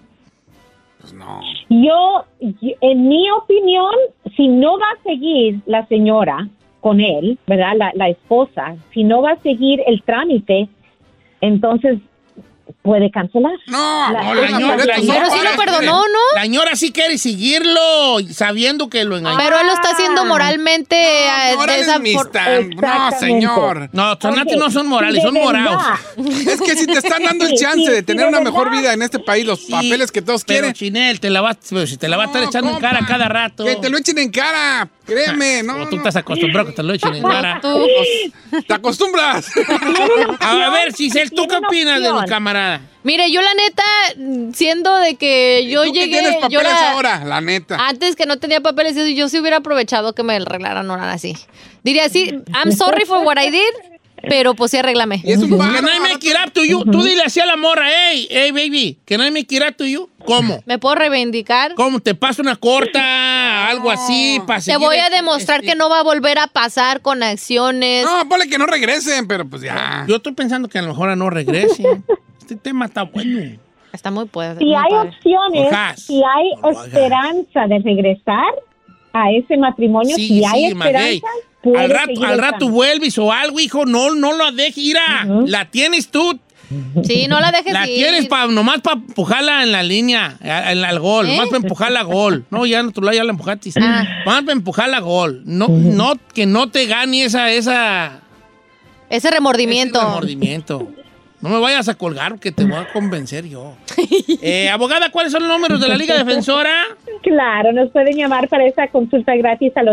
Pues 1.01 1.13
no. 1.13 1.41
Yo, 1.69 2.25
yo- 2.39 2.75
en 2.81 3.07
mi 3.07 3.29
opinión, 3.31 3.93
si 4.35 4.47
no 4.47 4.77
va 4.79 4.85
a 4.99 5.03
seguir 5.03 5.59
la 5.65 5.85
señora 5.87 6.47
con 6.81 7.01
él, 7.01 7.37
¿verdad? 7.47 7.73
La, 7.75 7.91
la 7.95 8.09
esposa, 8.09 8.75
si 8.93 9.03
no 9.03 9.21
va 9.21 9.31
a 9.31 9.41
seguir 9.41 9.81
el 9.85 10.01
trámite, 10.03 10.69
entonces 11.41 11.99
puede 12.87 13.11
cancelar. 13.11 13.51
No, 13.67 14.11
La- 14.13 14.23
no, 14.23 14.33
la 14.33 14.47
señora- 14.47 14.77
no, 14.77 14.83
Pero 15.13 15.31
sí 15.31 15.39
lo 15.43 15.63
perdonó, 15.63 16.01
¿no? 16.01 16.19
La 16.35 16.41
señora 16.43 16.75
sí 16.75 16.91
quiere 16.91 17.17
seguirlo 17.17 18.17
sabiendo 18.31 18.89
que 18.89 19.03
lo 19.03 19.17
engañó. 19.17 19.37
Pero 19.37 19.59
él 19.59 19.67
lo 19.67 19.73
está 19.73 19.91
haciendo 19.91 20.23
moralmente 20.25 20.95
eh, 20.95 21.55
No, 21.55 21.65
tan- 21.65 22.69
No, 22.69 22.75
Exactamente. 22.75 23.19
señor. 23.19 23.89
No, 23.91 24.17
Tonati 24.17 24.55
no 24.55 24.71
son 24.71 24.87
morales, 24.87 25.21
son 25.21 25.33
morados. 25.33 25.83
Es 26.47 26.61
que 26.61 26.75
si 26.75 26.85
te 26.87 26.93
están 26.99 27.23
dando 27.23 27.45
el 27.45 27.53
chance 27.55 27.85
sí, 27.85 27.91
de 27.91 27.97
sí, 27.97 28.03
tener 28.03 28.23
de 28.23 28.29
una 28.29 28.39
mejor 28.41 28.71
vida 28.71 28.93
en 28.93 29.01
este 29.01 29.19
país, 29.19 29.45
los 29.45 29.59
Sí, 29.59 29.71
papeles 29.71 30.11
que 30.11 30.21
todos 30.21 30.43
pero 30.45 30.59
quieren. 30.61 30.73
Chinel, 30.73 31.19
te 31.19 31.29
la 31.29 31.41
va, 31.41 31.57
pero 31.69 31.85
si 31.85 31.97
te 31.97 32.07
la 32.07 32.15
va 32.17 32.23
a 32.23 32.25
estar 32.27 32.41
No, 32.41 32.47
echando 32.49 32.71
en 32.71 32.79
cara 32.79 32.99
cada 33.07 33.27
rato. 33.27 33.65
Que 33.65 33.75
te 33.75 33.89
lo 33.89 33.97
echen 33.97 34.17
en 34.17 34.31
cara. 34.31 34.87
Créeme, 35.05 35.61
no. 35.63 35.73
O 35.83 35.85
tú 35.87 35.91
no. 35.91 35.97
estás 35.97 36.15
acostumbrado 36.15 36.67
a 36.67 36.71
que 36.71 36.75
te 36.75 36.83
lo 36.83 36.93
echen 36.93 37.15
en 37.15 37.23
cara. 37.23 37.59
Tú. 37.61 37.85
Te 38.67 38.73
acostumbras. 38.73 39.51
A 40.39 40.69
ver, 40.69 40.93
Cisel, 40.93 41.31
¿tú 41.31 41.45
qué 41.47 41.57
opinas 41.57 41.95
de 42.01 42.01
mi 42.01 42.07
opción. 42.07 42.25
Mire, 43.03 43.31
yo 43.31 43.41
la 43.41 43.53
neta, 43.53 43.83
siendo 44.53 44.97
de 44.97 45.15
que 45.15 45.67
yo 45.69 45.83
¿Tú 45.83 45.93
que 45.93 45.99
llegué, 45.99 46.19
tienes 46.19 46.33
yo 46.35 46.39
papeles 46.59 46.65
era- 46.65 46.91
ahora? 46.91 47.23
La 47.25 47.41
neta. 47.41 47.77
antes 47.87 48.15
que 48.15 48.25
no 48.25 48.37
tenía 48.37 48.61
papeles, 48.61 48.95
yo 49.15 49.29
sí 49.29 49.39
hubiera 49.39 49.57
aprovechado 49.57 50.13
que 50.13 50.23
me 50.23 50.35
arreglaran 50.35 50.89
ahora 50.89 51.11
así. 51.13 51.35
Diría 51.83 52.05
así, 52.05 52.33
I'm 52.53 52.71
sorry 52.71 53.05
for 53.05 53.23
what 53.25 53.37
I 53.41 53.49
did, 53.49 53.97
Pero 54.29 54.55
pues 54.55 54.71
sí, 54.71 54.77
arréglame. 54.77 55.21
Y 55.23 55.31
es 55.31 55.37
un 55.39 55.57
Can. 55.57 55.87
I 55.87 55.99
make 55.99 56.27
it 56.27 56.35
up 56.43 56.51
to 56.53 56.63
you? 56.63 56.83
Tú 56.83 57.03
dile 57.03 57.23
así 57.23 57.39
a 57.39 57.45
la 57.45 57.55
morra, 57.55 57.87
hey, 57.87 58.27
hey, 58.29 58.51
baby, 58.51 58.97
can 59.05 59.21
I 59.21 59.29
make 59.31 59.55
it 59.55 59.61
up 59.61 59.75
to 59.77 59.85
you? 59.85 60.09
¿Cómo? 60.25 60.61
¿Me 60.65 60.79
puedo 60.79 60.95
reivindicar? 60.95 61.75
¿Cómo? 61.75 61.99
¿Te 61.99 62.15
paso 62.15 62.41
una 62.41 62.55
corta? 62.55 63.67
Algo 63.67 63.91
así, 63.91 64.41
para 64.45 64.59
Te 64.61 64.75
voy 64.77 64.97
a 64.97 65.09
demostrar 65.09 65.61
que 65.61 65.75
no 65.75 65.89
va 65.89 65.99
a 65.99 66.03
volver 66.03 66.39
a 66.39 66.47
pasar 66.47 67.01
con 67.01 67.23
acciones. 67.23 68.05
No, 68.05 68.27
ponle 68.27 68.49
que 68.49 68.57
no 68.57 68.65
regresen, 68.65 69.27
pero 69.27 69.47
pues 69.47 69.61
ya. 69.61 70.05
Yo 70.07 70.17
estoy 70.17 70.33
pensando 70.33 70.67
que 70.67 70.79
a 70.79 70.81
lo 70.81 70.89
mejor 70.89 71.15
no 71.15 71.29
regrese. 71.29 71.83
Este 72.47 72.55
tema 72.55 72.85
está 72.85 73.03
bueno. 73.03 73.57
Está 73.91 74.09
muy 74.09 74.25
pues. 74.25 74.57
Si 74.57 74.63
muy 74.65 74.73
hay 74.75 74.89
padre. 74.89 75.09
opciones, 75.09 75.67
Ojas. 75.67 76.01
si 76.01 76.15
hay 76.23 76.49
No 76.61 76.69
esperanza 76.71 77.67
de 77.67 77.79
regresar 77.79 78.53
a 79.11 79.31
ese 79.31 79.57
matrimonio, 79.57 80.15
Sí, 80.15 80.27
si 80.27 80.45
hay 80.45 80.69
sí, 80.69 80.75
Maguey. 80.75 81.15
esperanza, 81.17 81.27
puede 81.61 81.79
Al 81.79 81.89
rato, 81.89 82.23
al 82.25 82.37
rato 82.37 82.69
vuelves 82.69 83.17
o 83.17 83.31
algo, 83.33 83.59
hijo. 83.59 83.85
No, 83.85 84.13
no 84.15 84.31
lo 84.33 84.51
dejes. 84.53 84.77
Mira, 84.77 85.25
la 85.45 85.65
tienes 85.65 86.09
tú. 86.09 86.39
Sí, 87.03 87.27
no 87.29 87.39
la 87.39 87.51
dejes 87.51 87.73
La 87.73 87.87
ir. 87.87 87.95
tienes 87.95 88.27
pa, 88.27 88.45
nomás 88.47 88.81
para 88.81 88.97
empujarla 88.97 89.63
en 89.63 89.71
la 89.71 89.83
línea, 89.83 90.37
a- 90.41 90.71
en 90.73 90.81
la- 90.81 90.89
al 90.89 90.99
gol. 90.99 91.25
¿Eh? 91.27 91.31
Nomás 91.31 91.47
para 91.49 91.61
empujarla 91.63 91.99
a 92.01 92.03
gol. 92.03 92.45
No, 92.49 92.65
ya 92.65 92.79
en 92.81 92.87
otro 92.87 93.03
lado 93.03 93.15
ya 93.17 93.23
la 93.23 93.31
empujaste. 93.31 93.71
Ah. 93.81 94.03
Nomás 94.25 94.41
para 94.41 94.51
empujarla 94.53 94.97
a 94.97 95.01
gol. 95.01 95.41
No, 95.45 95.67
no, 95.69 96.13
que 96.33 96.45
no 96.45 96.69
te 96.69 96.85
gane 96.85 97.23
esa, 97.23 97.51
esa, 97.51 98.19
Ese 99.09 99.31
remordimiento. 99.31 99.97
ese 99.99 100.07
remordimiento. 100.07 100.87
No 101.47 101.53
me 101.53 101.59
vayas 101.61 101.87
a 101.87 101.93
colgar 101.93 102.37
que 102.39 102.51
te 102.51 102.65
voy 102.65 102.73
a 102.75 102.91
convencer 102.91 103.47
yo. 103.47 103.73
Eh, 104.41 104.67
abogada, 104.69 105.09
¿cuáles 105.11 105.31
son 105.31 105.47
los 105.47 105.51
números 105.57 105.79
de 105.79 105.87
la 105.87 105.95
Liga 105.95 106.17
Defensora? 106.17 106.73
Claro, 107.23 107.71
nos 107.71 107.89
pueden 107.91 108.17
llamar 108.17 108.49
para 108.49 108.65
esa 108.67 108.89
consulta 108.89 109.33
gratis 109.37 109.71
al 109.77 109.87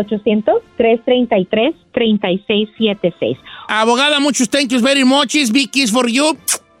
800-333-3676. 1.93 3.37
Abogada, 3.69 4.19
muchos 4.19 4.49
thank 4.49 4.69
yous 4.69 4.81
very 4.81 5.05
much. 5.05 5.29
Kiss 5.71 5.91
for 5.91 6.09
you. 6.09 6.37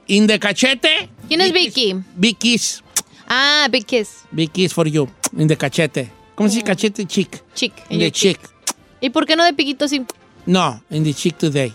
In 0.07 0.27
the 0.27 0.37
cachete. 0.39 1.09
¿Quién 1.29 1.39
es 1.39 1.53
Big 1.53 1.73
kiss- 1.73 1.75
Vicky? 1.75 1.95
Big 2.17 2.37
kiss. 2.37 2.83
Ah, 3.27 3.67
Big 3.71 3.85
Kiss. 3.85 4.25
Big 4.31 4.51
kiss 4.51 4.73
for 4.73 4.87
you. 4.87 5.07
In 5.37 5.47
the 5.47 5.55
cachete. 5.57 6.11
¿Cómo 6.35 6.49
se 6.49 6.55
dice 6.55 6.65
cachete? 6.67 7.05
Chick. 7.05 7.41
Chick. 7.53 7.73
In 7.89 7.99
the 7.99 8.11
chick. 8.11 8.39
¿Y 8.99 9.09
por 9.09 9.25
qué 9.25 9.35
no 9.37 9.45
de 9.45 9.53
piquito 9.53 9.87
sí? 9.87 10.03
No, 10.45 10.81
in 10.91 11.03
the 11.05 11.13
chick 11.13 11.37
today. 11.37 11.73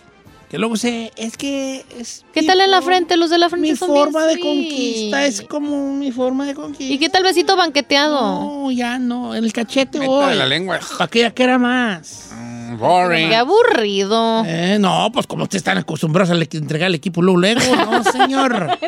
Que 0.51 0.59
luego 0.59 0.77
se... 0.77 1.13
Es 1.15 1.37
que... 1.37 1.85
Es 1.97 2.25
¿Qué 2.35 2.43
tal 2.43 2.61
en 2.61 2.73
la 2.73 2.83
frente? 2.83 3.17
Los 3.17 3.31
de 3.31 3.39
la 3.39 3.49
frente 3.49 3.71
Mi 3.71 3.77
son 3.77 3.89
forma 3.89 4.27
de 4.27 4.41
conquista 4.41 5.25
es 5.25 5.43
como 5.43 5.93
mi 5.93 6.11
forma 6.11 6.45
de 6.45 6.57
conquista. 6.57 6.93
¿Y 6.93 6.99
qué 6.99 7.09
tal 7.09 7.23
besito 7.23 7.57
banqueteado? 7.57 8.21
No, 8.21 8.71
ya 8.73 8.99
no. 8.99 9.33
En 9.37 9.45
el 9.45 9.53
cachete 9.53 10.01
Neta, 10.01 10.11
hoy. 10.11 10.31
de 10.31 10.35
la 10.35 10.47
lengua. 10.47 10.81
¿Para 10.99 11.09
qué 11.09 11.21
ya 11.21 11.31
que 11.31 11.45
era 11.45 11.57
más? 11.57 12.31
Mm, 12.35 12.50
Boring. 12.79 13.29
Qué 13.29 13.37
aburrido. 13.37 14.45
Eh, 14.47 14.79
no, 14.81 15.11
pues 15.13 15.27
como 15.27 15.43
ustedes 15.45 15.61
están 15.61 15.77
acostumbrados 15.79 16.31
a 16.31 16.35
le- 16.35 16.49
entregar 16.53 16.89
el 16.89 16.95
equipo 16.95 17.21
luego, 17.23 17.61
luego, 17.61 17.77
no, 17.77 18.03
señor. 18.13 18.79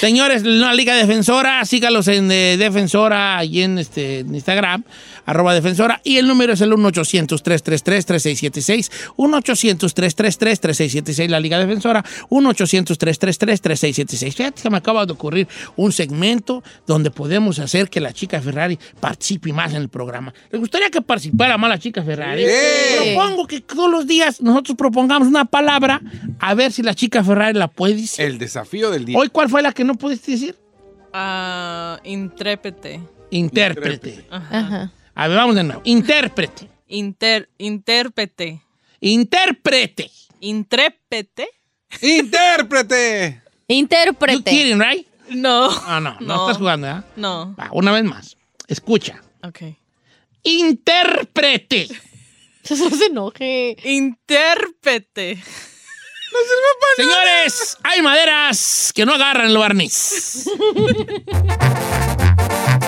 Señores, 0.00 0.42
la 0.44 0.74
Liga 0.74 0.94
Defensora, 0.94 1.64
sígalos 1.64 2.08
en 2.08 2.30
eh, 2.30 2.56
Defensora 2.58 3.42
y 3.44 3.62
en 3.62 3.78
este 3.78 4.18
en 4.20 4.34
Instagram, 4.34 4.84
arroba 5.26 5.54
Defensora, 5.54 6.00
y 6.04 6.16
el 6.18 6.26
número 6.26 6.52
es 6.54 6.60
el 6.60 6.72
1-800-333-3676, 6.72 8.90
1-800-333-3676, 9.16 11.28
la 11.28 11.40
Liga 11.40 11.58
Defensora, 11.58 12.04
1-800-333-3676. 12.30 14.32
Fíjate 14.34 14.62
que 14.62 14.70
me 14.70 14.76
acaba 14.78 15.04
de 15.06 15.12
ocurrir 15.12 15.46
un 15.76 15.92
segmento 15.92 16.62
donde 16.86 17.10
podemos 17.10 17.58
hacer 17.58 17.88
que 17.90 18.00
la 18.00 18.12
chica 18.12 18.40
Ferrari 18.40 18.78
participe 19.00 19.52
más 19.52 19.72
en 19.72 19.78
el 19.82 19.88
programa. 19.88 20.32
¿Les 20.50 20.60
gustaría 20.60 20.90
que 20.90 21.02
participara 21.02 21.58
más 21.58 21.70
la 21.70 21.78
chica 21.78 22.02
Ferrari? 22.02 22.44
Sí. 22.44 23.14
Propongo 23.18 23.46
que 23.46 23.60
todos 23.60 23.90
los 23.90 24.06
días 24.06 24.40
nosotros 24.40 24.76
propongamos 24.76 25.28
una 25.28 25.44
palabra 25.44 26.00
a 26.38 26.54
ver 26.54 26.72
si 26.72 26.82
la 26.82 26.94
chica 26.94 27.22
Ferrari 27.24 27.58
la 27.58 27.68
puede 27.68 27.94
decir. 27.94 28.24
El 28.24 28.38
desafío 28.38 28.90
del 28.90 29.04
día. 29.04 29.18
¿Hoy 29.18 29.28
cuál 29.28 29.48
fue 29.48 29.62
la 29.62 29.72
que 29.72 29.84
no 29.84 29.94
pudiste 29.94 30.32
decir? 30.32 30.56
Ah, 31.12 31.98
intrépete. 32.04 33.00
Intérprete. 33.30 34.26
Ajá. 34.30 34.92
A 35.14 35.28
ver, 35.28 35.36
vamos 35.36 35.54
de 35.56 35.64
nuevo. 35.64 35.80
Intérprete. 35.84 36.68
Inter, 36.88 37.48
intérprete. 37.58 38.62
Intérprete. 39.00 40.10
Intrépete. 40.40 41.48
¡Intérprete! 42.02 43.42
You 43.68 43.76
Intérprete. 43.76 44.50
kidding, 44.50 44.78
right? 44.78 45.06
No. 45.30 45.68
Ah, 45.86 46.00
no, 46.00 46.16
no, 46.20 46.26
No. 46.26 46.40
estás 46.42 46.58
jugando, 46.58 46.86
¿eh? 46.86 47.02
No. 47.16 47.54
Va, 47.58 47.68
una 47.72 47.92
vez 47.92 48.04
más. 48.04 48.36
Escucha. 48.68 49.20
Ok. 49.42 49.60
Intérprete. 50.42 51.88
No 52.70 52.90
se 52.90 53.06
enoje. 53.06 53.76
Intérprete. 53.84 55.42
Señores, 56.96 57.78
hay 57.82 58.02
maderas 58.02 58.92
que 58.94 59.06
no 59.06 59.14
agarran 59.14 59.48
el 59.48 59.56
barniz. 59.56 60.50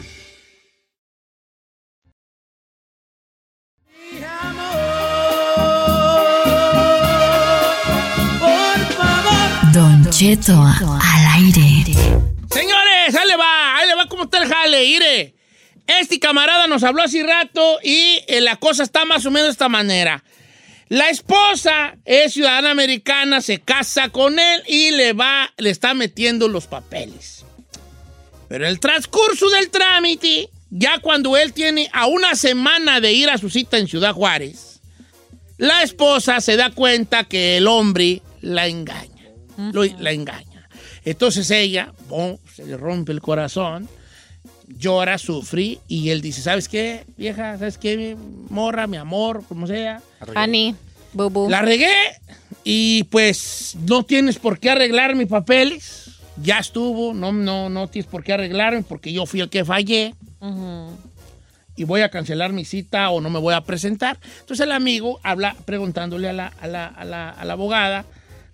Cheto 10.21 10.53
al 10.53 11.25
aire. 11.41 11.95
Señores, 12.51 13.15
ahí 13.15 13.27
le 13.27 13.37
va, 13.37 13.75
ahí 13.75 13.87
le 13.87 13.95
va 13.95 14.05
cómo 14.07 14.25
está 14.25 14.37
el 14.37 14.47
jale, 14.47 14.85
ire. 14.85 15.33
Este 15.87 16.19
camarada 16.19 16.67
nos 16.67 16.83
habló 16.83 17.01
hace 17.01 17.23
rato 17.23 17.79
y 17.83 18.19
eh, 18.27 18.39
la 18.39 18.57
cosa 18.57 18.83
está 18.83 19.03
más 19.03 19.25
o 19.25 19.31
menos 19.31 19.47
de 19.47 19.53
esta 19.53 19.67
manera. 19.67 20.23
La 20.89 21.09
esposa 21.09 21.97
es 22.05 22.33
ciudadana 22.33 22.69
americana, 22.69 23.41
se 23.41 23.61
casa 23.61 24.09
con 24.09 24.37
él 24.37 24.61
y 24.67 24.91
le 24.91 25.13
va, 25.13 25.51
le 25.57 25.71
está 25.71 25.95
metiendo 25.95 26.47
los 26.47 26.67
papeles. 26.67 27.43
Pero 28.47 28.67
el 28.67 28.79
transcurso 28.79 29.49
del 29.49 29.71
trámite, 29.71 30.51
ya 30.69 30.99
cuando 30.99 31.35
él 31.35 31.51
tiene 31.51 31.89
a 31.93 32.05
una 32.05 32.35
semana 32.35 32.99
de 32.99 33.11
ir 33.11 33.31
a 33.31 33.39
su 33.39 33.49
cita 33.49 33.79
en 33.79 33.87
Ciudad 33.87 34.13
Juárez, 34.13 34.81
la 35.57 35.81
esposa 35.81 36.41
se 36.41 36.57
da 36.57 36.69
cuenta 36.69 37.23
que 37.23 37.57
el 37.57 37.65
hombre 37.65 38.21
la 38.41 38.67
engaña. 38.67 39.10
Lo- 39.73 39.83
la 39.99 40.11
engaña. 40.11 40.67
Entonces 41.05 41.49
ella, 41.51 41.93
pum, 42.09 42.37
se 42.55 42.65
le 42.65 42.77
rompe 42.77 43.11
el 43.11 43.21
corazón, 43.21 43.87
llora, 44.67 45.17
sufre 45.17 45.79
y 45.87 46.09
él 46.09 46.21
dice, 46.21 46.41
¿sabes 46.41 46.67
qué, 46.69 47.05
vieja? 47.17 47.57
¿Sabes 47.57 47.77
qué, 47.77 47.97
mi 47.97 48.15
morra, 48.49 48.87
mi 48.87 48.97
amor, 48.97 49.43
como 49.47 49.67
sea? 49.67 50.01
Honey, 50.35 50.75
bubu. 51.13 51.49
La 51.49 51.61
regué 51.61 51.91
y 52.63 53.03
pues 53.05 53.75
no 53.87 54.03
tienes 54.03 54.37
por 54.39 54.59
qué 54.59 54.69
arreglar 54.69 55.15
mis 55.15 55.27
papeles. 55.27 56.07
Ya 56.41 56.59
estuvo, 56.59 57.13
no, 57.13 57.31
no, 57.33 57.69
no 57.69 57.87
tienes 57.89 58.09
por 58.09 58.23
qué 58.23 58.33
arreglarme 58.33 58.83
porque 58.83 59.11
yo 59.11 59.25
fui 59.25 59.41
el 59.41 59.49
que 59.49 59.65
fallé 59.65 60.15
y 61.75 61.83
voy 61.83 62.01
a 62.01 62.09
cancelar 62.09 62.53
mi 62.53 62.63
cita 62.65 63.09
o 63.09 63.21
no 63.21 63.29
me 63.29 63.39
voy 63.39 63.53
a 63.53 63.61
presentar. 63.61 64.17
Entonces 64.39 64.63
el 64.65 64.71
amigo 64.71 65.19
habla 65.23 65.55
preguntándole 65.65 66.29
a 66.29 66.33
la, 66.33 66.47
a 66.47 66.67
la- 66.67 66.87
a 66.87 67.05
la- 67.05 67.29
a 67.29 67.45
la 67.45 67.53
abogada, 67.53 68.05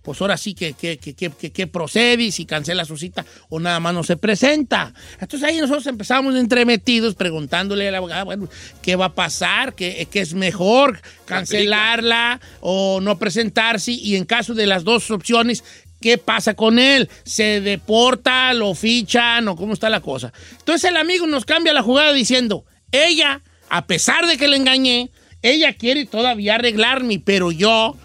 pues 0.08 0.22
ahora 0.22 0.38
sí 0.38 0.54
que, 0.54 0.72
que, 0.72 0.98
que, 0.98 1.14
que, 1.14 1.52
que- 1.52 1.68
procede 1.68 2.32
si 2.32 2.46
cancela 2.46 2.86
su 2.86 2.96
cita 2.96 3.26
o 3.50 3.60
nada 3.60 3.82
más 3.82 3.94
no 3.94 4.06
se 4.06 4.16
presenta. 4.16 4.94
Entonces 5.20 5.44
ahí 5.44 5.58
nosotros 5.58 5.86
empezamos 5.86 6.34
entremetidos 6.38 7.14
preguntándole 7.14 7.90
a 7.90 7.92
la 7.92 8.24
bueno, 8.24 8.48
¿qué 8.82 8.96
va 8.96 9.08
a 9.08 9.14
pasar? 9.16 9.76
¿Qué, 9.76 10.08
qué 10.10 10.22
es 10.22 10.34
mejor? 10.34 11.02
¿Cancelarla 11.26 12.40
o 12.62 13.02
no 13.02 13.20
presentarse? 13.20 13.92
Y 13.92 14.16
en 14.16 14.24
caso 14.24 14.54
de 14.54 14.66
las 14.66 14.86
dos 14.86 15.12
opciones, 15.12 15.64
¿Qué 16.00 16.20
pasa 16.20 16.54
con 16.54 16.78
él? 16.78 17.10
¿Se 17.26 17.60
deporta? 17.60 18.54
¿Lo 18.54 18.76
fichan? 18.76 19.48
¿O 19.48 19.56
cómo 19.56 19.74
está 19.74 19.90
la 19.90 20.00
cosa? 20.00 20.32
Entonces 20.60 20.90
el 20.92 20.96
amigo 20.96 21.26
nos 21.26 21.44
cambia 21.44 21.74
la 21.74 21.82
jugada 21.82 22.14
diciendo, 22.14 22.66
ella, 22.92 23.42
a 23.68 23.88
pesar 23.88 24.28
de 24.28 24.38
que 24.38 24.48
le 24.48 24.58
engañé, 24.58 25.10
ella 25.42 25.74
quiere 25.74 26.06
todavía 26.06 26.54
arreglarme, 26.56 27.20
pero 27.20 27.52
yo, 27.52 27.98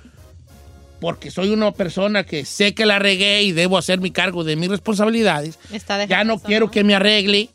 porque 1.02 1.32
soy 1.32 1.48
una 1.50 1.72
persona 1.72 2.22
que 2.24 2.44
sé 2.44 2.74
que 2.74 2.86
la 2.86 3.00
regué 3.00 3.42
y 3.42 3.50
debo 3.50 3.76
hacer 3.76 3.98
mi 4.00 4.12
cargo 4.12 4.44
de 4.44 4.54
mis 4.54 4.68
responsabilidades, 4.68 5.58
Está 5.72 6.04
ya 6.06 6.22
no 6.22 6.34
eso, 6.34 6.44
quiero 6.44 6.70
que 6.70 6.84
me 6.84 6.94
arregle 6.94 7.50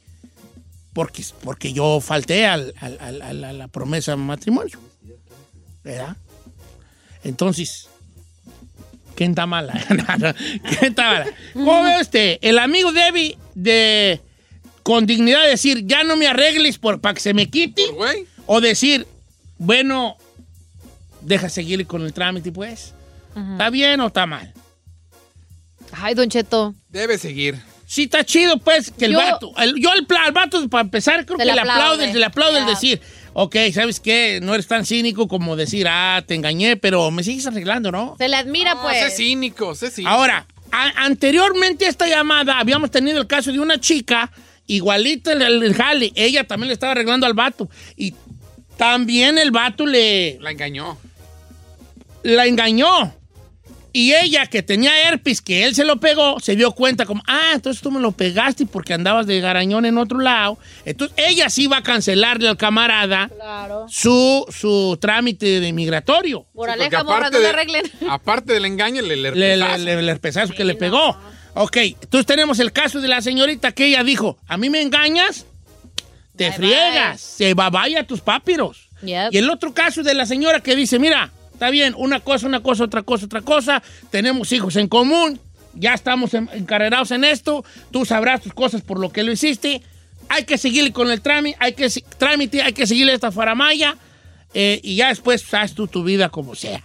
porque, 0.91 1.23
porque 1.45 1.71
yo 1.71 2.01
falté 2.01 2.45
al- 2.45 2.73
al- 2.81 2.97
al- 2.99 3.21
al- 3.21 3.43
a 3.45 3.53
la 3.53 3.67
promesa 3.69 4.11
de 4.11 4.17
matrimonio. 4.17 4.77
¿Verdad? 5.81 6.17
Entonces, 7.23 7.87
¿quién 9.15 9.29
está 9.31 9.45
mala? 9.45 9.73
¿Quién 9.87 10.83
está 10.91 11.03
mala? 11.05 11.25
¿Cómo 11.53 11.83
ve 11.83 12.01
usted? 12.01 12.39
El 12.41 12.59
amigo 12.59 12.91
Debbie 12.91 13.37
de 13.55 14.19
con 14.83 15.05
dignidad 15.05 15.45
decir, 15.47 15.85
ya 15.85 16.03
no 16.03 16.17
me 16.17 16.27
arregles 16.27 16.77
por, 16.77 16.99
para 16.99 17.13
que 17.13 17.21
se 17.21 17.33
me 17.33 17.49
quite. 17.49 17.83
O 18.45 18.59
decir, 18.59 19.07
bueno, 19.57 20.17
deja 21.21 21.47
seguir 21.47 21.87
con 21.87 22.01
el 22.03 22.11
trámite, 22.11 22.51
pues. 22.51 22.93
¿Está 23.53 23.69
bien 23.69 23.99
o 24.01 24.07
está 24.07 24.25
mal? 24.25 24.53
Ay, 25.91 26.13
Don 26.13 26.29
Cheto. 26.29 26.73
Debe 26.89 27.17
seguir. 27.17 27.57
Sí, 27.85 28.03
está 28.03 28.23
chido, 28.25 28.57
pues, 28.57 28.91
que 28.91 29.05
el 29.05 29.13
Yo- 29.13 29.19
vato. 29.19 29.53
el- 29.57 29.75
yo 29.81 29.89
al, 29.91 30.05
pla- 30.05 30.23
al 30.25 30.33
vato, 30.33 30.67
para 30.69 30.81
empezar, 30.81 31.25
creo 31.25 31.37
Se 31.37 31.43
que 31.43 31.47
le 31.49 31.53
le 31.55 31.61
aplaude. 31.61 32.13
le 32.13 32.25
aplaude 32.25 32.59
el 32.59 32.65
Ya. 32.65 32.69
decir, 32.71 33.01
ok, 33.33 33.55
¿sabes 33.73 33.99
qué? 34.01 34.39
No 34.43 34.53
eres 34.53 34.67
tan 34.67 34.85
cínico 34.85 35.27
como 35.29 35.55
decir, 35.55 35.87
ah, 35.89 36.21
te 36.27 36.35
engañé, 36.35 36.75
pero 36.75 37.09
me 37.11 37.23
sigues 37.23 37.47
arreglando, 37.47 37.89
¿no? 37.91 38.15
Se 38.17 38.27
le 38.27 38.35
admira, 38.35 38.73
No, 38.73 38.81
pues. 38.81 38.99
sé 38.99 39.11
cínico, 39.11 39.73
sé 39.75 39.89
cínico. 39.89 40.11
Ahora, 40.11 40.45
a- 40.71 41.05
anteriormente 41.05 41.85
a 41.85 41.89
esta 41.89 42.07
llamada 42.07 42.59
habíamos 42.59 42.91
tenido 42.91 43.21
el 43.21 43.27
caso 43.27 43.53
de 43.53 43.59
una 43.61 43.79
chica, 43.79 44.29
igualita 44.67 45.31
el, 45.31 45.41
el, 45.41 45.63
el 45.63 45.73
jale, 45.73 46.11
ella 46.15 46.43
también 46.45 46.67
le 46.67 46.73
estaba 46.73 46.91
arreglando 46.91 47.25
al 47.25 47.33
vato. 47.35 47.69
Y 47.95 48.13
también 48.75 49.37
el 49.37 49.51
vato 49.51 49.85
le 49.85 50.37
La 50.41 50.51
engañó. 50.51 50.97
la 52.23 52.45
engañó. 52.47 53.13
Y 53.93 54.13
ella, 54.13 54.45
que 54.45 54.61
tenía 54.61 55.09
herpes, 55.09 55.41
que 55.41 55.63
él 55.65 55.73
se 55.73 55.83
lo 55.85 55.99
pegó, 55.99 56.39
se 56.39 56.55
dio 56.55 56.71
cuenta 56.73 57.05
como, 57.05 57.23
ah, 57.25 57.51
entonces 57.55 57.81
tú 57.81 57.89
me 57.89 57.99
lo 57.99 58.11
pegaste 58.11 58.65
porque 58.67 58.93
andabas 58.93 59.25
de 59.25 59.39
garañón 59.39 59.85
en 59.85 59.97
otro 59.97 60.19
lado. 60.19 60.59
Entonces 60.85 61.17
ella 61.17 61.49
sí 61.49 61.65
va 61.67 61.77
a 61.77 61.83
cancelarle 61.83 62.47
al 62.49 62.57
camarada 62.57 63.29
Claro. 63.29 63.85
su, 63.89 64.45
su 64.49 64.97
trámite 65.01 65.59
de 65.59 65.73
migratorio. 65.73 66.45
Por 66.53 66.67
Sí, 66.69 66.73
aleja, 66.73 67.03
morra, 67.03 67.29
no 67.29 67.37
de- 67.37 67.43
le 67.43 67.49
arreglen. 67.49 67.91
aparte 68.09 68.53
del 68.53 68.65
engaño, 68.65 69.01
le, 69.01 69.15
le, 69.15 69.31
Le, 69.31 69.57
le- 69.57 69.77
le- 69.79 69.93
el 69.93 70.09
herpesazo 70.09 70.53
que 70.53 70.63
le 70.65 70.75
pegó. 70.75 71.17
Ok, 71.55 71.77
entonces 71.77 72.25
tenemos 72.27 72.59
el 72.59 72.71
caso 72.71 73.01
de 73.01 73.07
la 73.07 73.21
señorita 73.21 73.71
que 73.71 73.85
ella 73.87 74.03
dijo, 74.03 74.37
a 74.47 74.57
mí 74.57 74.69
me 74.69 74.81
engañas, 74.81 75.45
te 76.35 76.49
Bye, 76.49 76.53
friegas, 76.57 77.19
se 77.19 77.55
va 77.55 77.71
vaya 77.71 78.05
tus 78.05 78.21
papiros. 78.21 78.89
Yep. 79.01 79.33
Y 79.33 79.37
el 79.39 79.49
otro 79.49 79.73
caso 79.73 80.03
de 80.03 80.13
la 80.13 80.25
señora 80.27 80.59
que 80.59 80.75
dice, 80.75 80.99
mira, 80.99 81.31
está 81.57 81.71
bien, 81.71 81.95
una 81.97 82.19
cosa, 82.19 82.45
una 82.45 82.61
cosa, 82.61 82.83
otra 82.83 83.01
cosa, 83.01 83.25
otra 83.25 83.41
cosa, 83.41 83.81
tenemos 84.11 84.51
hijos 84.51 84.75
en 84.75 84.87
común, 84.87 85.39
ya 85.73 85.95
estamos 85.95 86.35
en- 86.35 86.47
encarrerados 86.53 87.09
en 87.09 87.23
esto, 87.23 87.65
tú 87.89 88.05
sabrás 88.05 88.41
tus 88.41 88.53
cosas 88.53 88.83
por 88.83 88.99
lo 88.99 89.09
que 89.11 89.23
lo 89.23 89.31
hiciste, 89.31 89.81
hay 90.29 90.43
que 90.43 90.59
seguirle 90.59 90.93
con 90.93 91.09
el 91.09 91.21
trámite, 91.21 91.57
hay 91.59 91.73
que, 91.73 91.89
trámite, 92.19 92.61
hay 92.61 92.73
que 92.73 92.85
seguirle 92.85 93.13
esta 93.13 93.31
faramaya, 93.31 93.97
eh, 94.53 94.79
y 94.83 94.97
ya 94.97 95.07
después 95.09 95.51
haz 95.53 95.73
tú 95.73 95.87
tu 95.87 96.03
vida 96.03 96.29
como 96.29 96.53
sea. 96.53 96.83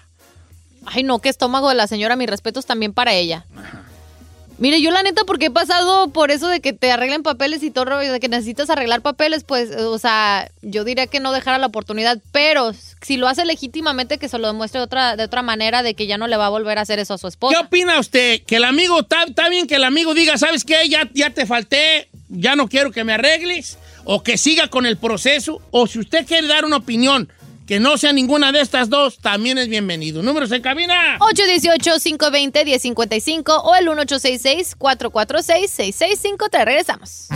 Ay, 0.86 1.02
no, 1.02 1.18
qué 1.20 1.28
estómago 1.28 1.68
de 1.68 1.74
la 1.76 1.86
señora. 1.86 2.16
Mis 2.16 2.28
respetos 2.28 2.66
también 2.66 2.92
para 2.92 3.12
ella. 3.12 3.44
Mire, 4.62 4.80
yo 4.80 4.92
la 4.92 5.02
neta, 5.02 5.24
porque 5.24 5.46
he 5.46 5.50
pasado 5.50 6.10
por 6.10 6.30
eso 6.30 6.46
de 6.46 6.60
que 6.60 6.72
te 6.72 6.92
arreglen 6.92 7.24
papeles 7.24 7.64
y 7.64 7.72
todo, 7.72 7.98
de 7.98 8.20
que 8.20 8.28
necesitas 8.28 8.70
arreglar 8.70 9.00
papeles, 9.00 9.42
pues, 9.42 9.74
o 9.74 9.98
sea, 9.98 10.52
yo 10.62 10.84
diría 10.84 11.08
que 11.08 11.18
no 11.18 11.32
dejara 11.32 11.58
la 11.58 11.66
oportunidad, 11.66 12.20
pero 12.30 12.72
si 13.00 13.16
lo 13.16 13.26
hace 13.26 13.44
legítimamente, 13.44 14.18
que 14.18 14.28
se 14.28 14.38
lo 14.38 14.46
demuestre 14.46 14.78
de 14.78 14.84
otra, 14.84 15.16
de 15.16 15.24
otra 15.24 15.42
manera, 15.42 15.82
de 15.82 15.94
que 15.94 16.06
ya 16.06 16.16
no 16.16 16.28
le 16.28 16.36
va 16.36 16.46
a 16.46 16.50
volver 16.50 16.78
a 16.78 16.82
hacer 16.82 17.00
eso 17.00 17.14
a 17.14 17.18
su 17.18 17.26
¿Qué 17.26 17.30
esposa. 17.30 17.58
opina 17.58 17.98
usted? 17.98 18.42
Que 18.46 18.54
el 18.54 18.64
amigo, 18.64 19.00
está 19.00 19.48
bien 19.48 19.66
que 19.66 19.74
el 19.74 19.82
amigo 19.82 20.14
diga, 20.14 20.38
¿sabes 20.38 20.62
qué? 20.62 20.88
Ya, 20.88 21.10
ya 21.12 21.30
te 21.30 21.44
falté, 21.44 22.08
ya 22.28 22.54
no 22.54 22.68
quiero 22.68 22.92
que 22.92 23.02
me 23.02 23.14
arregles, 23.14 23.78
o 24.04 24.22
que 24.22 24.38
siga 24.38 24.68
con 24.68 24.86
el 24.86 24.96
proceso, 24.96 25.60
o 25.72 25.88
si 25.88 25.98
usted 25.98 26.24
quiere 26.24 26.46
dar 26.46 26.64
una 26.64 26.76
opinión 26.76 27.28
que 27.66 27.80
no 27.80 27.98
sea 27.98 28.12
ninguna 28.12 28.52
de 28.52 28.60
estas 28.60 28.88
dos, 28.88 29.18
también 29.18 29.58
es 29.58 29.66
bienvenido. 29.68 30.22
Números 30.22 30.52
en 30.52 30.62
cabina. 30.62 31.18
818-520-1055 31.18 33.60
o 33.64 33.74
el 33.74 33.88
1866-446-6653. 33.88 36.64
Regresamos. 36.64 37.26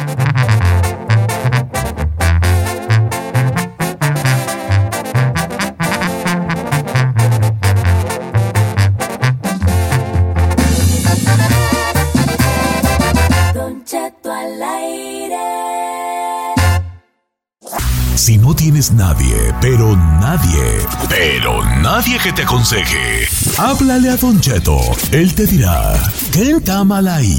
Si 18.17 18.39
no 18.39 18.57
tienes 18.57 18.93
nadie, 18.93 19.35
pero 19.61 19.95
nadie, 19.95 20.63
pero 21.09 21.63
nadie 21.83 22.19
que 22.19 22.33
te 22.33 22.43
aconseje, 22.43 23.29
háblale 23.59 24.09
a 24.09 24.17
Don 24.17 24.41
Cheto. 24.41 24.79
Él 25.13 25.35
te 25.35 25.47
dirá, 25.47 25.93
¿qué 26.33 26.53
está 26.53 26.83
mal 26.83 27.07
ahí? 27.09 27.37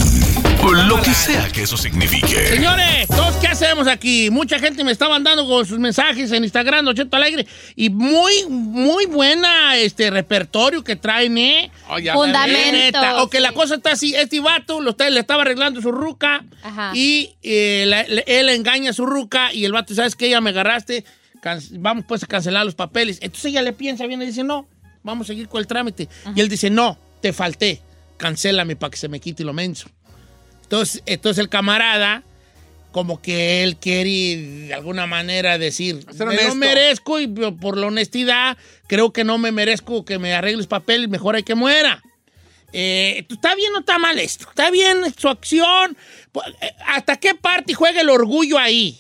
Lo 0.88 1.02
que 1.02 1.14
sea 1.14 1.48
que 1.50 1.64
eso 1.64 1.78
signifique. 1.78 2.48
Señores, 2.50 3.08
¿todos 3.08 3.36
qué 3.38 3.48
hacemos 3.48 3.88
aquí? 3.88 4.30
Mucha 4.30 4.60
gente 4.60 4.84
me 4.84 4.92
está 4.92 5.08
mandando 5.10 5.48
con 5.48 5.66
sus 5.66 5.80
mensajes 5.80 6.32
en 6.32 6.44
Instagram, 6.44 6.86
Don 6.86 6.96
Cheto 6.96 7.16
Alegre, 7.18 7.48
y 7.76 7.90
muy, 7.90 8.46
muy 8.50 9.06
buena 9.08 9.76
este 9.78 10.10
repertorio 10.12 10.84
que 10.84 10.96
traen, 10.96 11.38
¿eh? 11.38 11.72
Oh. 11.90 11.98
Neta, 12.72 13.24
O 13.24 13.30
que 13.30 13.40
la 13.40 13.52
cosa 13.54 13.76
está 13.76 13.92
así, 13.94 14.14
este 14.16 14.40
vato 14.42 14.82
lo 14.82 14.92
está- 14.92 15.10
le 15.10 15.20
estaba 15.22 15.42
arreglando 15.44 15.82
su 15.82 15.92
ruca 15.92 16.44
Ajá. 16.64 16.92
y 16.94 17.36
eh, 17.44 17.86
la- 17.88 18.04
le- 18.04 18.24
él 18.28 18.50
engaña 18.50 18.90
a 18.92 18.94
su 18.94 19.06
ruca 19.06 19.54
y 19.54 19.64
el 19.66 19.72
vato, 19.72 19.94
¿sabes 19.96 20.16
qué? 20.16 20.30
Ya 20.30 20.42
me 20.42 20.52
agarraste, 20.68 21.06
vamos 21.72 22.06
pues 22.08 22.24
a 22.24 22.28
cancelar 22.28 22.66
los 22.66 22.76
papeles. 22.76 23.20
Entonces 23.22 23.46
ella 23.46 23.62
le 23.62 23.74
piensa 23.74 24.06
bien 24.06 24.22
y 24.22 24.26
dice, 24.26 24.44
no, 24.44 24.68
vamos 25.04 25.28
a 25.28 25.30
seguir 25.30 25.48
con 25.48 25.60
el 25.60 25.68
trámite. 25.68 26.10
Y 26.36 26.42
él 26.42 26.50
dice, 26.50 26.70
no, 26.70 26.98
te 27.22 27.34
falté, 27.34 27.82
cancélame 28.18 28.76
para 28.76 28.92
que 28.92 28.98
se 28.98 29.08
me 29.08 29.20
quite 29.20 29.44
lo 29.44 29.54
menso. 29.54 29.90
Entonces, 30.64 31.02
entonces 31.06 31.42
el 31.42 31.50
camarada, 31.50 32.24
como 32.92 33.22
que 33.22 33.64
él 33.64 33.78
quiere 33.78 34.38
de 34.68 34.74
alguna 34.74 35.08
manera 35.08 35.58
decir, 35.58 36.06
me 36.18 36.44
lo 36.44 36.56
merezco 36.56 37.20
y 37.20 37.28
por 37.28 37.78
la 37.78 37.88
honestidad 37.88 38.58
creo 38.88 39.14
que 39.14 39.24
no 39.24 39.38
me 39.38 39.52
merezco 39.52 40.04
que 40.04 40.20
me 40.20 40.34
arregles 40.34 40.68
papeles, 40.68 41.10
mejor 41.10 41.36
hay 41.36 41.44
que 41.44 41.56
muera. 41.56 42.02
Eh, 42.74 43.26
¿Está 43.30 43.56
bien 43.56 43.74
o 43.76 43.80
está 43.80 43.98
mal 43.98 44.20
esto? 44.20 44.48
¿Está 44.50 44.70
bien 44.72 44.98
su 45.18 45.30
acción? 45.30 45.96
Eh, 46.62 46.72
¿Hasta 46.86 47.16
qué 47.16 47.34
parte 47.34 47.74
juega 47.74 48.02
el 48.02 48.10
orgullo 48.10 48.58
ahí? 48.58 49.00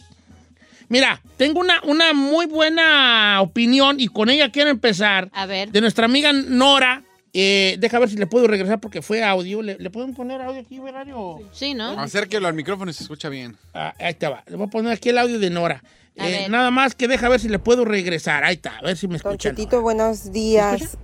Mira, 0.89 1.21
tengo 1.37 1.59
una, 1.59 1.81
una 1.83 2.13
muy 2.13 2.45
buena 2.45 3.41
opinión 3.41 3.99
y 3.99 4.07
con 4.07 4.29
ella 4.29 4.51
quiero 4.51 4.69
empezar. 4.69 5.29
A 5.33 5.45
ver. 5.45 5.71
De 5.71 5.81
nuestra 5.81 6.05
amiga 6.05 6.31
Nora. 6.33 7.03
Eh, 7.33 7.75
deja 7.79 7.99
ver 7.99 8.09
si 8.09 8.15
le 8.17 8.25
puedo 8.25 8.47
regresar 8.47 8.79
porque 8.79 9.01
fue 9.01 9.23
audio. 9.23 9.61
¿Le, 9.61 9.77
le 9.77 9.89
pueden 9.91 10.15
poner 10.15 10.41
audio 10.41 10.61
aquí, 10.61 10.79
Verario? 10.79 11.39
Sí, 11.51 11.73
¿no? 11.75 11.99
Acérquelo 11.99 12.47
al 12.47 12.53
micrófono 12.55 12.89
y 12.89 12.93
se 12.93 13.03
escucha 13.03 13.29
bien. 13.29 13.57
Ah, 13.73 13.93
ahí 13.99 14.13
te 14.15 14.27
va. 14.27 14.43
Le 14.47 14.55
voy 14.55 14.67
a 14.67 14.69
poner 14.69 14.91
aquí 14.93 15.09
el 15.09 15.17
audio 15.17 15.37
de 15.37 15.49
Nora. 15.49 15.83
Eh, 16.15 16.47
nada 16.49 16.71
más 16.71 16.95
que 16.95 17.07
deja 17.07 17.29
ver 17.29 17.39
si 17.39 17.47
le 17.47 17.59
puedo 17.59 17.85
regresar. 17.85 18.43
Ahí 18.43 18.55
está, 18.55 18.77
a 18.77 18.81
ver 18.81 18.97
si 18.97 19.07
me 19.07 19.19
Don 19.19 19.33
escuchan. 19.33 19.55
Chetito, 19.55 19.81
buenos 19.81 20.31
días. 20.31 20.97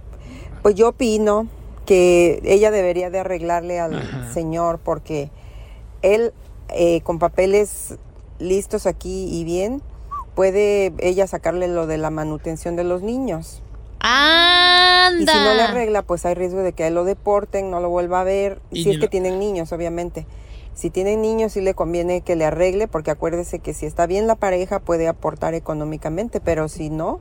Pues 0.64 0.74
yo 0.74 0.90
opino 0.90 1.48
que 1.86 2.42
ella 2.46 2.72
debería 2.72 3.12
de 3.12 3.20
arreglarle 3.20 3.80
al 3.80 4.34
señor 4.34 4.80
porque 4.80 5.30
él 6.02 6.32
eh, 6.70 7.02
con 7.02 7.20
papeles 7.20 7.96
listos 8.44 8.86
aquí 8.86 9.28
y 9.32 9.44
bien 9.44 9.82
puede 10.36 10.94
ella 11.00 11.28
sacarle 11.28 11.68
lo 11.68 11.88
de 11.88 11.98
la 11.98 12.10
manutención 12.10 12.76
de 12.76 12.84
los 12.84 13.02
niños. 13.02 13.62
¡Anda! 14.00 15.24
Y 15.24 15.28
si 15.38 15.44
no 15.44 15.54
le 15.54 15.62
arregla, 15.62 16.02
pues 16.02 16.26
hay 16.26 16.34
riesgo 16.36 16.60
de 16.62 16.74
que 16.74 16.90
lo 16.92 17.04
deporten, 17.06 17.72
no 17.72 17.80
lo 17.80 17.90
vuelva 17.90 18.22
a 18.22 18.24
ver, 18.24 18.60
Y 18.72 18.84
si 18.84 18.90
es 18.92 18.98
que 18.98 19.04
lo- 19.06 19.10
tienen 19.10 19.40
niños, 19.40 19.72
obviamente. 19.72 20.26
Si 20.76 20.90
tienen 20.90 21.22
niños, 21.22 21.54
sí 21.54 21.62
le 21.62 21.76
conviene 21.76 22.22
que 22.22 22.36
le 22.36 22.46
arregle, 22.46 22.88
porque 22.88 23.12
acuérdese 23.12 23.60
que 23.60 23.76
si 23.76 23.86
está 23.86 24.08
bien 24.08 24.26
la 24.26 24.34
pareja, 24.36 24.80
puede 24.80 25.08
aportar 25.08 25.54
económicamente, 25.54 26.40
pero 26.42 26.68
si 26.68 26.90
no, 26.90 27.20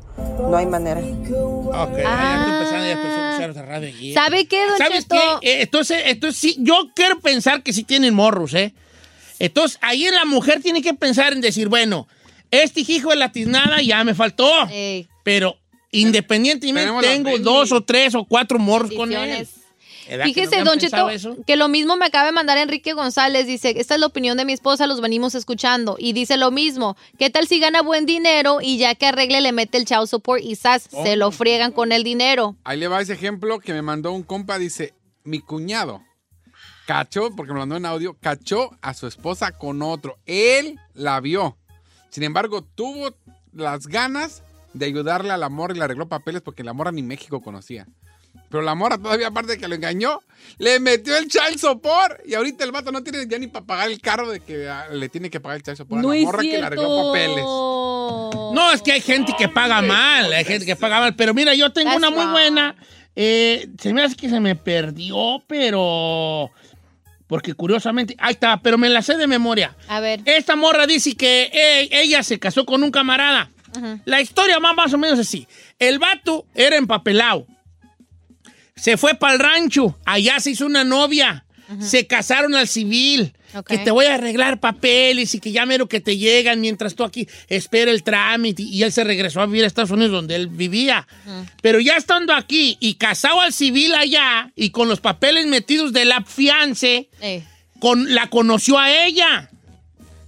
no 0.48 0.56
hay 0.56 0.64
manera. 0.66 1.00
Ok, 1.00 1.98
ya 1.98 2.36
estoy 2.38 2.52
empezando 2.54 2.86
ya 2.86 3.62
radio 3.62 3.88
aquí. 3.88 4.14
¿Sabe 4.14 4.46
qué, 4.46 4.66
don 4.66 4.78
¿Sabes 4.78 5.02
Cheto? 5.08 5.16
qué? 5.40 5.50
Eh, 5.50 5.62
entonces, 5.62 5.98
entonces 6.06 6.40
sí, 6.40 6.56
yo 6.60 6.74
quiero 6.94 7.20
pensar 7.20 7.62
que 7.62 7.72
sí 7.72 7.84
tienen 7.84 8.14
morros, 8.14 8.54
¿eh? 8.54 8.74
Entonces, 9.42 9.76
ahí 9.82 10.08
la 10.08 10.24
mujer 10.24 10.62
tiene 10.62 10.82
que 10.82 10.94
pensar 10.94 11.32
en 11.32 11.40
decir, 11.40 11.66
bueno, 11.68 12.06
este 12.52 12.82
hijo 12.86 13.10
de 13.10 13.16
la 13.16 13.32
tiznada 13.32 13.82
ya 13.82 14.04
me 14.04 14.14
faltó, 14.14 14.48
Ey, 14.70 15.08
pero 15.24 15.58
independientemente 15.90 16.92
tengo 17.00 17.36
dos 17.40 17.72
o 17.72 17.80
tres 17.82 18.14
o 18.14 18.24
cuatro 18.24 18.60
morros 18.60 18.92
con 18.92 19.12
él. 19.12 19.18
decisiones. 19.18 19.48
¿Verdad 20.08 20.24
que 20.26 20.28
no 20.30 20.34
Fíjese, 20.34 20.54
habían 20.60 20.64
Don 20.66 20.78
Cheto, 20.78 21.10
eso? 21.10 21.36
que 21.44 21.56
lo 21.56 21.66
mismo 21.66 21.96
me 21.96 22.06
acaba 22.06 22.26
de 22.26 22.30
mandar 22.32 22.56
Enrique 22.56 22.92
González. 22.92 23.48
Dice, 23.48 23.74
esta 23.76 23.94
es 23.94 24.00
la 24.00 24.06
opinión 24.06 24.36
de 24.36 24.44
mi 24.44 24.52
esposa, 24.52 24.86
los 24.86 25.00
venimos 25.00 25.34
escuchando. 25.34 25.96
Y 25.98 26.12
dice 26.12 26.36
lo 26.36 26.52
mismo, 26.52 26.96
¿qué 27.18 27.28
tal 27.28 27.48
si 27.48 27.58
gana 27.58 27.82
buen 27.82 28.06
dinero 28.06 28.58
y 28.62 28.78
ya 28.78 28.94
que 28.94 29.06
arregle 29.06 29.40
le 29.40 29.50
mete 29.50 29.76
el 29.76 29.86
child 29.86 30.06
support 30.06 30.40
y 30.40 30.54
sas, 30.54 30.88
se 31.02 31.16
lo 31.16 31.32
friegan 31.32 31.72
con 31.72 31.90
el 31.90 32.04
dinero? 32.04 32.54
Ahí 32.62 32.78
le 32.78 32.86
va 32.86 33.00
ese 33.00 33.14
ejemplo 33.14 33.58
que 33.58 33.72
me 33.72 33.82
mandó 33.82 34.12
un 34.12 34.22
compa. 34.22 34.60
Dice, 34.60 34.94
mi 35.24 35.40
cuñado 35.40 36.00
cachó, 36.86 37.34
porque 37.34 37.52
me 37.52 37.60
mandó 37.60 37.76
en 37.76 37.86
audio, 37.86 38.16
cachó 38.20 38.70
a 38.80 38.94
su 38.94 39.06
esposa 39.06 39.52
con 39.52 39.82
otro. 39.82 40.18
Él 40.26 40.78
la 40.94 41.20
vio. 41.20 41.56
Sin 42.10 42.22
embargo, 42.24 42.62
tuvo 42.62 43.14
las 43.52 43.86
ganas 43.86 44.42
de 44.74 44.86
ayudarle 44.86 45.32
a 45.32 45.36
la 45.36 45.48
morra 45.48 45.74
y 45.74 45.78
le 45.78 45.84
arregló 45.84 46.08
papeles 46.08 46.42
porque 46.42 46.64
la 46.64 46.72
morra 46.72 46.92
ni 46.92 47.02
México 47.02 47.40
conocía. 47.40 47.86
Pero 48.48 48.62
la 48.62 48.74
morra 48.74 48.98
todavía, 48.98 49.28
aparte 49.28 49.52
de 49.52 49.58
que 49.58 49.66
lo 49.66 49.74
engañó, 49.74 50.20
le 50.58 50.78
metió 50.78 51.16
el 51.16 51.26
child 51.28 51.58
support. 51.58 52.20
Y 52.26 52.34
ahorita 52.34 52.64
el 52.64 52.72
vato 52.72 52.92
no 52.92 53.02
tiene 53.02 53.26
ya 53.26 53.38
ni 53.38 53.46
para 53.46 53.64
pagar 53.64 53.90
el 53.90 54.00
carro 54.00 54.30
de 54.30 54.40
que 54.40 54.68
ah, 54.68 54.88
le 54.90 55.08
tiene 55.08 55.30
que 55.30 55.40
pagar 55.40 55.56
el 55.56 55.62
child 55.62 55.78
support 55.78 56.04
a 56.04 56.08
la 56.08 56.14
morra 56.22 56.42
que 56.42 56.58
le 56.58 56.62
arregló 56.62 57.12
papeles. 57.12 57.44
No, 57.44 58.70
es 58.72 58.82
que 58.82 58.92
hay 58.92 59.00
gente 59.00 59.34
que 59.38 59.48
paga 59.48 59.80
mal, 59.80 60.32
hay 60.32 60.44
gente 60.44 60.66
que 60.66 60.76
paga 60.76 61.00
mal. 61.00 61.16
Pero 61.16 61.32
mira, 61.32 61.54
yo 61.54 61.72
tengo 61.72 61.90
That's 61.90 61.98
una 61.98 62.10
muy 62.10 62.30
buena. 62.30 62.76
eh, 63.16 63.68
se 63.78 63.92
me 63.94 64.02
hace 64.02 64.16
que 64.16 64.28
se 64.28 64.40
me 64.40 64.54
perdió, 64.54 65.42
pero... 65.46 66.50
Porque 67.32 67.54
curiosamente... 67.54 68.14
Ahí 68.18 68.34
está, 68.34 68.60
pero 68.60 68.76
me 68.76 68.90
la 68.90 69.00
sé 69.00 69.16
de 69.16 69.26
memoria. 69.26 69.74
A 69.88 70.00
ver. 70.00 70.20
Esta 70.26 70.54
morra 70.54 70.86
dice 70.86 71.14
que 71.16 71.88
ella 71.90 72.22
se 72.22 72.38
casó 72.38 72.66
con 72.66 72.82
un 72.82 72.90
camarada. 72.90 73.50
La 74.04 74.20
historia 74.20 74.58
va 74.58 74.74
más 74.74 74.92
o 74.92 74.98
menos 74.98 75.18
así. 75.18 75.48
El 75.78 75.98
vato 75.98 76.44
era 76.54 76.76
empapelado. 76.76 77.46
Se 78.76 78.98
fue 78.98 79.14
para 79.14 79.32
el 79.32 79.38
rancho. 79.38 79.98
Allá 80.04 80.40
se 80.40 80.50
hizo 80.50 80.66
una 80.66 80.84
novia. 80.84 81.46
Se 81.80 82.06
casaron 82.06 82.54
al 82.54 82.68
civil. 82.68 83.32
Ok. 83.54 83.68
Que 83.68 83.78
te 83.78 83.90
voy 83.90 84.06
a 84.06 84.14
arreglar 84.14 84.60
papeles 84.60 85.34
y 85.34 85.40
que 85.40 85.52
ya 85.52 85.66
mero 85.66 85.88
que 85.88 86.00
te 86.00 86.16
llegan 86.16 86.60
mientras 86.60 86.94
tú 86.94 87.04
aquí 87.04 87.28
espera 87.48 87.90
el 87.90 88.02
trámite. 88.02 88.62
Y 88.62 88.82
él 88.82 88.92
se 88.92 89.04
regresó 89.04 89.40
a 89.40 89.46
vivir 89.46 89.64
a 89.64 89.66
Estados 89.66 89.90
Unidos 89.90 90.12
donde 90.12 90.36
él 90.36 90.48
vivía. 90.48 91.06
Pero 91.60 91.80
ya 91.80 91.96
estando 91.96 92.32
aquí 92.32 92.76
y 92.80 92.94
casado 92.94 93.40
al 93.40 93.52
civil 93.52 93.94
allá 93.94 94.50
y 94.56 94.70
con 94.70 94.88
los 94.88 95.00
papeles 95.00 95.46
metidos 95.46 95.92
de 95.92 96.04
la 96.04 96.22
fiance, 96.22 97.08
Ey. 97.20 97.44
con, 97.78 98.14
la 98.14 98.28
conoció 98.28 98.78
a 98.78 99.04
ella. 99.04 99.50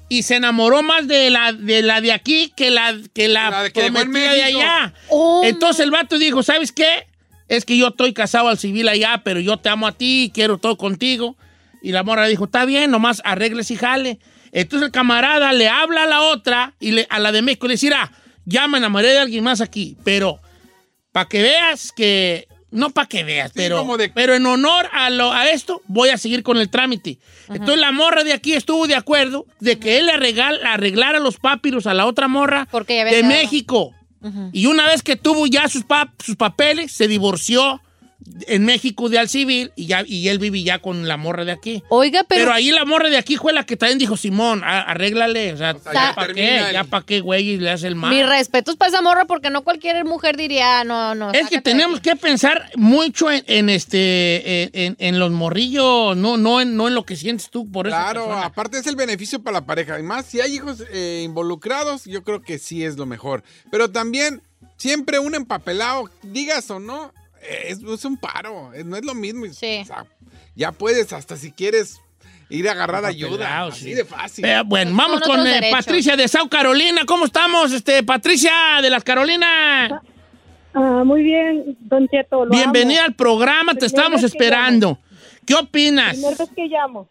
Y 0.09 0.23
se 0.23 0.37
enamoró 0.37 0.83
más 0.83 1.09
de 1.09 1.31
la 1.31 1.53
de, 1.53 1.83
la 1.83 2.01
de 2.01 2.13
aquí 2.13 2.53
que 2.55 2.71
la, 2.71 2.95
que 3.15 3.29
la, 3.29 3.51
La 3.51 3.63
de 3.65 3.73
que 3.73 3.91
prometida 3.91 4.35
de 4.35 4.45
allá. 4.45 4.95
Oh, 5.09 5.43
Entonces 5.45 5.83
el 5.85 5.91
vato 5.91 6.19
dijo, 6.19 6.43
¿sabes 6.43 6.73
qué? 6.73 7.07
Es 7.49 7.65
que 7.65 7.77
yo 7.77 7.89
estoy 7.89 8.13
casado 8.13 8.49
al 8.49 8.59
civil 8.59 8.89
allá, 8.89 9.23
pero 9.25 9.41
yo 9.41 9.57
te 9.57 9.69
amo 9.69 9.87
a 9.87 9.93
ti, 9.93 10.31
quiero 10.35 10.59
todo 10.59 10.77
contigo. 10.77 11.37
Y 11.85 11.93
la 11.93 12.03
morra 12.03 12.27
dijo, 12.27 12.45
está 12.47 12.65
bien, 12.65 12.91
nomás 12.91 13.21
arregles 13.25 13.71
y 13.71 13.77
jale. 13.77 14.19
Entonces 14.53 14.87
el 14.87 14.93
camarada 14.93 15.53
le 15.53 15.69
habla 15.69 16.05
a 16.05 16.07
la 16.07 16.23
otra, 16.23 16.75
y 16.81 16.93
le, 16.93 17.07
a 17.11 17.19
la 17.19 17.31
de 17.31 17.43
México, 17.43 17.67
y 17.67 17.69
le 17.69 17.75
dice, 17.75 17.87
"Mira, 17.87 18.11
ya 18.47 18.67
me 18.69 18.79
enamoré 18.79 19.09
de 19.09 19.19
alguien 19.19 19.45
más 19.45 19.61
aquí, 19.61 19.97
pero 20.03 20.41
para 21.13 21.29
que 21.29 21.43
veas 21.43 21.93
que, 21.93 22.49
no 22.71 22.91
para 22.91 23.07
que 23.09 23.23
veas, 23.23 23.53
pero, 23.55 23.97
de- 23.99 24.09
pero 24.09 24.35
en 24.35 24.47
honor 24.47 24.89
a, 24.93 25.11
lo, 25.11 25.31
a 25.33 25.51
esto, 25.51 25.83
voy 25.87 26.09
a 26.09 26.17
seguir 26.17 26.43
con 26.43 26.57
el 26.57 26.71
trámite. 26.71 27.19
Entonces 27.49 27.79
la 27.79 27.93
morra 27.93 28.25
de 28.25 28.33
aquí 28.33 28.55
estuvo 28.55 28.87
de 28.87 28.95
acuerdo 28.97 29.45
de 29.61 29.79
que 29.79 29.99
él 29.99 30.07
le 30.07 30.13
arregla- 30.13 30.59
arreglara 30.65 31.19
los 31.21 31.37
papiros 31.37 31.87
a 31.87 31.93
la 31.95 32.07
otra 32.07 32.29
morra 32.29 32.67
Porque 32.71 33.05
de. 33.05 33.23
México. 33.25 33.93
Y 34.53 34.67
una 34.67 34.87
vez 34.87 35.03
que 35.03 35.17
tuvo 35.17 35.47
ya 35.47 35.69
sus, 35.69 35.85
pap- 35.87 36.13
sus 36.25 36.37
papeles, 36.37 36.93
se 36.93 37.09
divorció 37.09 37.83
en 38.47 38.65
México 38.65 39.09
de 39.09 39.19
al 39.19 39.29
civil 39.29 39.73
y, 39.77 39.87
ya, 39.87 40.03
y 40.07 40.29
él 40.29 40.39
vive 40.39 40.63
ya 40.63 40.79
con 40.79 41.07
la 41.07 41.17
morra 41.17 41.45
de 41.45 41.53
aquí. 41.53 41.83
Oiga, 41.89 42.25
Pero, 42.29 42.43
pero, 42.47 42.53
ahí 42.53 42.71
la 42.71 42.85
morra 42.85 43.11
de 43.11 43.17
aquí 43.17 43.37
fue 43.37 43.53
la 43.53 43.65
que 43.67 43.77
también 43.77 43.99
dijo, 43.99 44.17
Simón, 44.17 44.63
a- 44.65 44.81
arréglale. 44.83 45.53
O 45.53 45.57
sea, 45.57 45.75
sea, 45.79 45.93
ya 45.93 46.15
para 46.15 46.33
qué, 46.35 46.61
ya 46.73 46.85
para 46.85 47.05
qué, 47.05 47.21
güey, 47.21 47.51
y 47.51 47.57
le 47.59 47.71
hace 47.71 47.87
el 47.87 47.95
mal. 47.97 48.15
mis 48.15 48.27
respetos 48.27 48.77
para 48.77 48.89
esa 48.91 49.03
morra 49.03 49.25
porque 49.27 49.51
no 49.51 49.63
cualquier 49.63 50.05
mujer 50.05 50.37
diría, 50.37 50.81
"Ah, 50.81 50.85
no, 50.85 51.15
no. 51.15 51.33
Es 51.33 51.49
que 51.49 51.61
tenemos 51.61 52.01
aquí". 52.01 52.11
que 52.11 52.17
pensar 52.17 52.71
mucho 52.77 53.31
en, 53.31 53.45
en 53.47 53.69
este 53.69 54.63
en, 54.65 54.71
en- 54.73 54.97
en 54.99 55.19
los 55.19 55.31
morrillos, 55.31 56.17
no, 56.17 56.37
no, 56.37 56.61
en, 56.61 56.77
no 56.77 56.89
en 56.89 56.95
lo 56.95 57.05
que 57.05 57.17
sientes 57.17 57.51
tú 57.51 57.71
por 57.71 57.87
eso. 57.87 57.97
Claro, 57.97 58.33
aparte 58.33 58.79
es 58.79 58.87
el 58.87 58.97
beneficio 58.97 59.43
para 59.43 59.61
la 59.61 59.67
pareja. 59.67 59.99
Y 60.01 60.03
más, 60.03 60.27
si 60.27 60.41
hay 60.41 60.55
hijos 60.55 60.83
eh, 60.93 61.23
involucrados, 61.25 62.05
yo 62.05 62.23
creo 62.25 62.41
que 62.43 62.59
sí 62.59 62.85
es 62.85 62.97
lo 62.97 63.07
mejor. 63.07 63.43
Pero 63.71 63.91
también, 63.91 64.43
siempre 64.77 65.19
un 65.19 65.35
empapelado, 65.35 66.11
digas 66.23 66.71
o 66.71 66.81
no, 66.81 67.13
es, 67.49 67.83
es 67.83 68.05
un 68.05 68.17
paro. 68.17 68.73
eh, 68.75 68.85
no 68.85 68.97
es 68.97 69.05
lo 69.05 69.15
mismo. 69.15 69.47
Sí. 69.53 69.81
O 69.83 69.85
sea, 69.87 70.07
ya 70.55 70.73
puedes, 70.73 71.13
hasta 71.13 71.37
si 71.37 71.53
quieres, 71.53 72.01
ir 72.49 72.69
a 72.69 72.73
agarrar 72.73 73.05
ayuda. 73.05 73.71
sí. 73.73 73.79
Así 73.89 73.95
de 73.95 74.05
fácil. 74.05 74.45
Eh, 74.45 74.63
bueno, 74.65 74.93
vamos 74.95 75.21
Son 75.25 75.37
con 75.37 75.47
eh. 75.47 75.69
Patricia 75.71 76.17
de 76.17 76.29
South 76.29 76.49
Carolina. 76.51 77.03
¿Cómo 77.07 77.25
estamos, 77.25 77.73
este, 77.73 78.03
Patricia 78.03 78.53
de 78.83 78.91
las 78.91 79.05
Carolinas? 79.05 79.93
Ah, 80.75 81.03
muy 81.05 81.23
bien, 81.23 81.77
Don 81.81 82.09
Cheto. 82.09 82.45
lo 82.45 82.51
Bienvenida 82.51 83.01
amo. 83.01 83.07
al 83.09 83.15
programa, 83.15 83.75
te 83.75 83.87
estamos 83.87 84.21
que 84.21 84.27
esperando. 84.27 84.99
¿Qué 85.47 85.55
opinas? 85.55 86.15
Primera 86.17 86.37
vez 86.37 86.51
que 86.55 86.67
llamo. 86.67 87.09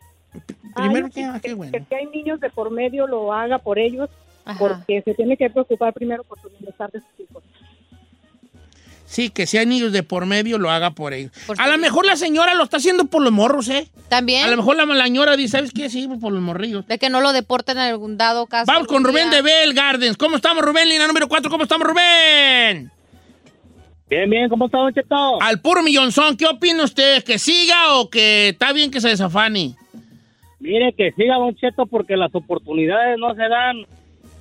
Primero 0.76 1.06
Ay, 1.06 1.12
que- 1.12 1.24
ah, 1.24 1.40
qué 1.42 1.54
bueno. 1.54 1.72
que, 1.72 1.86
que 1.86 1.96
hay 1.96 2.08
niños 2.08 2.40
de 2.40 2.50
por 2.50 2.72
medio 2.72 3.06
lo 3.08 3.32
haga 3.32 3.60
por 3.60 3.78
ellos, 3.80 4.10
Ajá. 4.44 4.58
porque 4.60 5.02
se 5.04 5.14
tiene 5.14 5.38
que 5.38 5.50
preocupar 5.50 5.94
primero 5.94 6.24
por 6.24 6.42
su 6.42 6.50
bienestar 6.50 6.92
de 6.92 7.00
sus 7.00 7.20
hijos. 7.30 7.44
Sí, 9.14 9.30
que 9.30 9.46
si 9.46 9.60
hay 9.60 9.68
niños 9.68 9.92
de 9.92 10.02
por 10.02 10.26
medio, 10.26 10.58
lo 10.58 10.72
haga 10.72 10.90
por 10.96 11.14
ellos. 11.14 11.32
Por 11.46 11.62
a 11.62 11.68
lo 11.68 11.78
mejor 11.78 12.04
la 12.04 12.16
señora 12.16 12.56
lo 12.56 12.64
está 12.64 12.78
haciendo 12.78 13.06
por 13.06 13.22
los 13.22 13.32
morros, 13.32 13.70
¿eh? 13.70 13.88
También. 14.10 14.44
A 14.44 14.50
lo 14.50 14.58
mejor 14.58 14.76
la, 14.76 14.86
la 14.86 15.04
señora 15.04 15.38
dice, 15.38 15.58
¿sabes 15.58 15.72
qué? 15.72 15.88
Sí, 15.92 16.08
pues 16.08 16.20
por 16.20 16.34
los 16.34 16.42
morrillos. 16.42 16.88
De 16.88 16.98
que 16.98 17.12
no 17.12 17.22
lo 17.22 17.32
deporten 17.32 17.78
en 17.78 17.84
algún 17.84 18.18
dado 18.18 18.48
caso. 18.48 18.66
Vamos 18.66 18.88
con 18.88 19.04
Rubén 19.04 19.30
día. 19.30 19.38
de 19.38 19.44
Bell 19.44 19.76
Gardens. 19.76 20.18
¿Cómo 20.18 20.38
estamos, 20.38 20.66
Rubén? 20.66 20.90
Línea 20.90 21.06
número 21.06 21.28
4, 21.28 21.52
¿cómo 21.52 21.62
estamos, 21.62 21.88
Rubén? 21.88 22.90
Bien, 24.10 24.28
bien, 24.28 24.50
¿cómo 24.50 24.66
está, 24.66 24.80
Don 24.80 24.92
Cheto? 24.92 25.40
Al 25.44 25.62
puro 25.62 25.84
millonzón, 25.84 26.36
¿qué 26.36 26.48
opina 26.48 26.84
usted? 26.84 27.24
¿Que 27.24 27.38
siga 27.38 27.94
o 27.98 28.10
que 28.10 28.50
está 28.50 28.74
bien 28.74 28.90
que 28.90 29.00
se 29.00 29.10
desafane? 29.10 29.76
Mire, 30.60 30.92
que 30.98 31.12
siga, 31.12 31.36
Don 31.36 31.56
Cheto, 31.56 31.86
porque 31.86 32.18
las 32.18 32.34
oportunidades 32.34 33.20
no 33.20 33.36
se 33.36 33.48
dan 33.48 33.86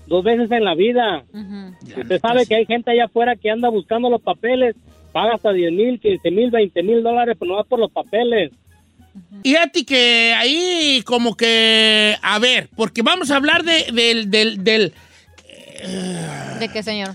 dos 0.07 0.25
veces 0.25 0.51
en 0.51 0.65
la 0.65 0.75
vida. 0.75 1.25
Ujú. 1.33 2.01
Usted 2.01 2.21
sabe 2.21 2.47
que 2.47 2.55
hay 2.55 2.67
gente 2.67 2.91
allá 2.91 3.05
afuera 3.07 3.37
que 3.37 3.51
anda 3.51 3.69
buscando 3.69 4.11
los 4.11 4.21
papeles, 4.21 4.77
paga 5.13 5.35
hasta 5.35 5.53
10 5.53 5.73
mil, 5.73 6.01
15 6.01 6.31
mil, 6.31 6.51
20 6.51 6.83
mil 6.83 7.03
dólares, 7.03 7.37
pero 7.39 7.53
no 7.53 7.57
va 7.57 7.65
por 7.65 7.79
los 7.79 7.91
papeles. 7.91 8.53
Y 9.43 9.57
a 9.57 9.67
ti 9.67 9.85
que 9.85 10.35
ahí 10.37 11.03
como 11.05 11.37
que, 11.37 12.17
a 12.23 12.39
ver, 12.39 12.69
porque 12.77 13.03
vamos 13.03 13.31
a 13.31 13.37
hablar 13.37 13.63
de, 13.63 13.87
del, 13.93 14.31
del, 14.31 14.65
del, 14.65 14.95
¿De 16.59 16.69
qué, 16.69 16.83
señor? 16.83 17.15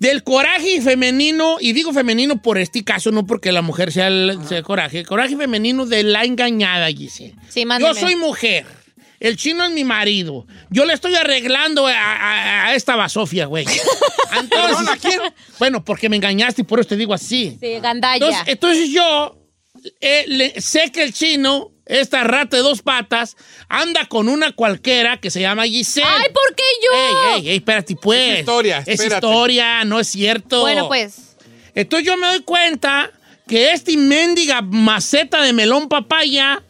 del 0.00 0.22
coraje 0.22 0.80
femenino, 0.80 1.58
y 1.60 1.74
digo 1.74 1.92
femenino 1.92 2.40
por 2.40 2.56
este 2.56 2.82
caso, 2.82 3.10
no 3.10 3.26
porque 3.26 3.52
la 3.52 3.60
mujer 3.60 3.92
sea 3.92 4.08
el, 4.08 4.38
sea 4.48 4.58
el 4.58 4.64
coraje, 4.64 5.00
el 5.00 5.06
coraje 5.06 5.36
femenino 5.36 5.84
de 5.84 6.02
la 6.02 6.24
engañada, 6.24 6.88
Giselle. 6.88 7.34
Sí, 7.48 7.66
mándeme. 7.66 7.92
Yo 7.92 8.00
soy 8.00 8.16
mujer. 8.16 8.64
El 9.20 9.36
chino 9.36 9.62
es 9.64 9.70
mi 9.70 9.84
marido. 9.84 10.46
Yo 10.70 10.84
le 10.86 10.94
estoy 10.94 11.14
arreglando 11.14 11.86
a, 11.86 11.92
a- 11.92 12.66
a 12.68 12.74
esta 12.74 12.96
basofia, 12.96 13.46
güey. 13.46 13.64
Entonces, 14.38 14.48
¿Perdón, 14.76 14.88
a 14.88 14.96
quién? 14.96 15.20
Bueno, 15.58 15.84
porque 15.84 16.08
me 16.08 16.16
engañaste 16.16 16.62
y 16.62 16.64
por 16.64 16.80
eso 16.80 16.88
te 16.88 16.96
digo 16.96 17.12
así. 17.14 17.58
Sí, 17.60 17.78
gandalla. 17.80 18.14
Entonces, 18.26 18.42
entonces 18.46 18.88
yo 18.90 19.36
eh, 20.00 20.24
le- 20.26 20.60
sé 20.60 20.90
que 20.90 21.02
el 21.02 21.12
chino, 21.12 21.70
esta 21.84 22.24
rata 22.24 22.56
de 22.56 22.62
dos 22.62 22.80
patas, 22.82 23.36
anda 23.68 24.06
con 24.06 24.28
una 24.28 24.52
cualquiera 24.52 25.18
que 25.20 25.30
se 25.30 25.40
llama 25.40 25.64
Giselle. 25.64 26.06
¡Ay, 26.08 26.30
¿por 26.32 26.54
qué 26.54 26.62
yo? 26.82 26.96
Ey, 26.96 27.40
ey, 27.42 27.48
ey, 27.50 27.56
espérate, 27.56 27.96
pues. 27.96 28.32
Es 28.34 28.38
historia, 28.40 28.78
Es 28.78 28.88
espérate. 29.00 29.26
historia, 29.26 29.84
no 29.84 30.00
es 30.00 30.08
cierto. 30.08 30.60
Bueno, 30.62 30.88
pues. 30.88 31.36
Entonces 31.74 32.06
yo 32.06 32.16
me 32.16 32.26
doy 32.28 32.40
cuenta 32.42 33.10
que 33.46 33.72
este 33.72 33.96
mendiga 33.96 34.62
maceta 34.62 35.42
de 35.42 35.52
melón 35.52 35.88
papaya, 35.88 36.62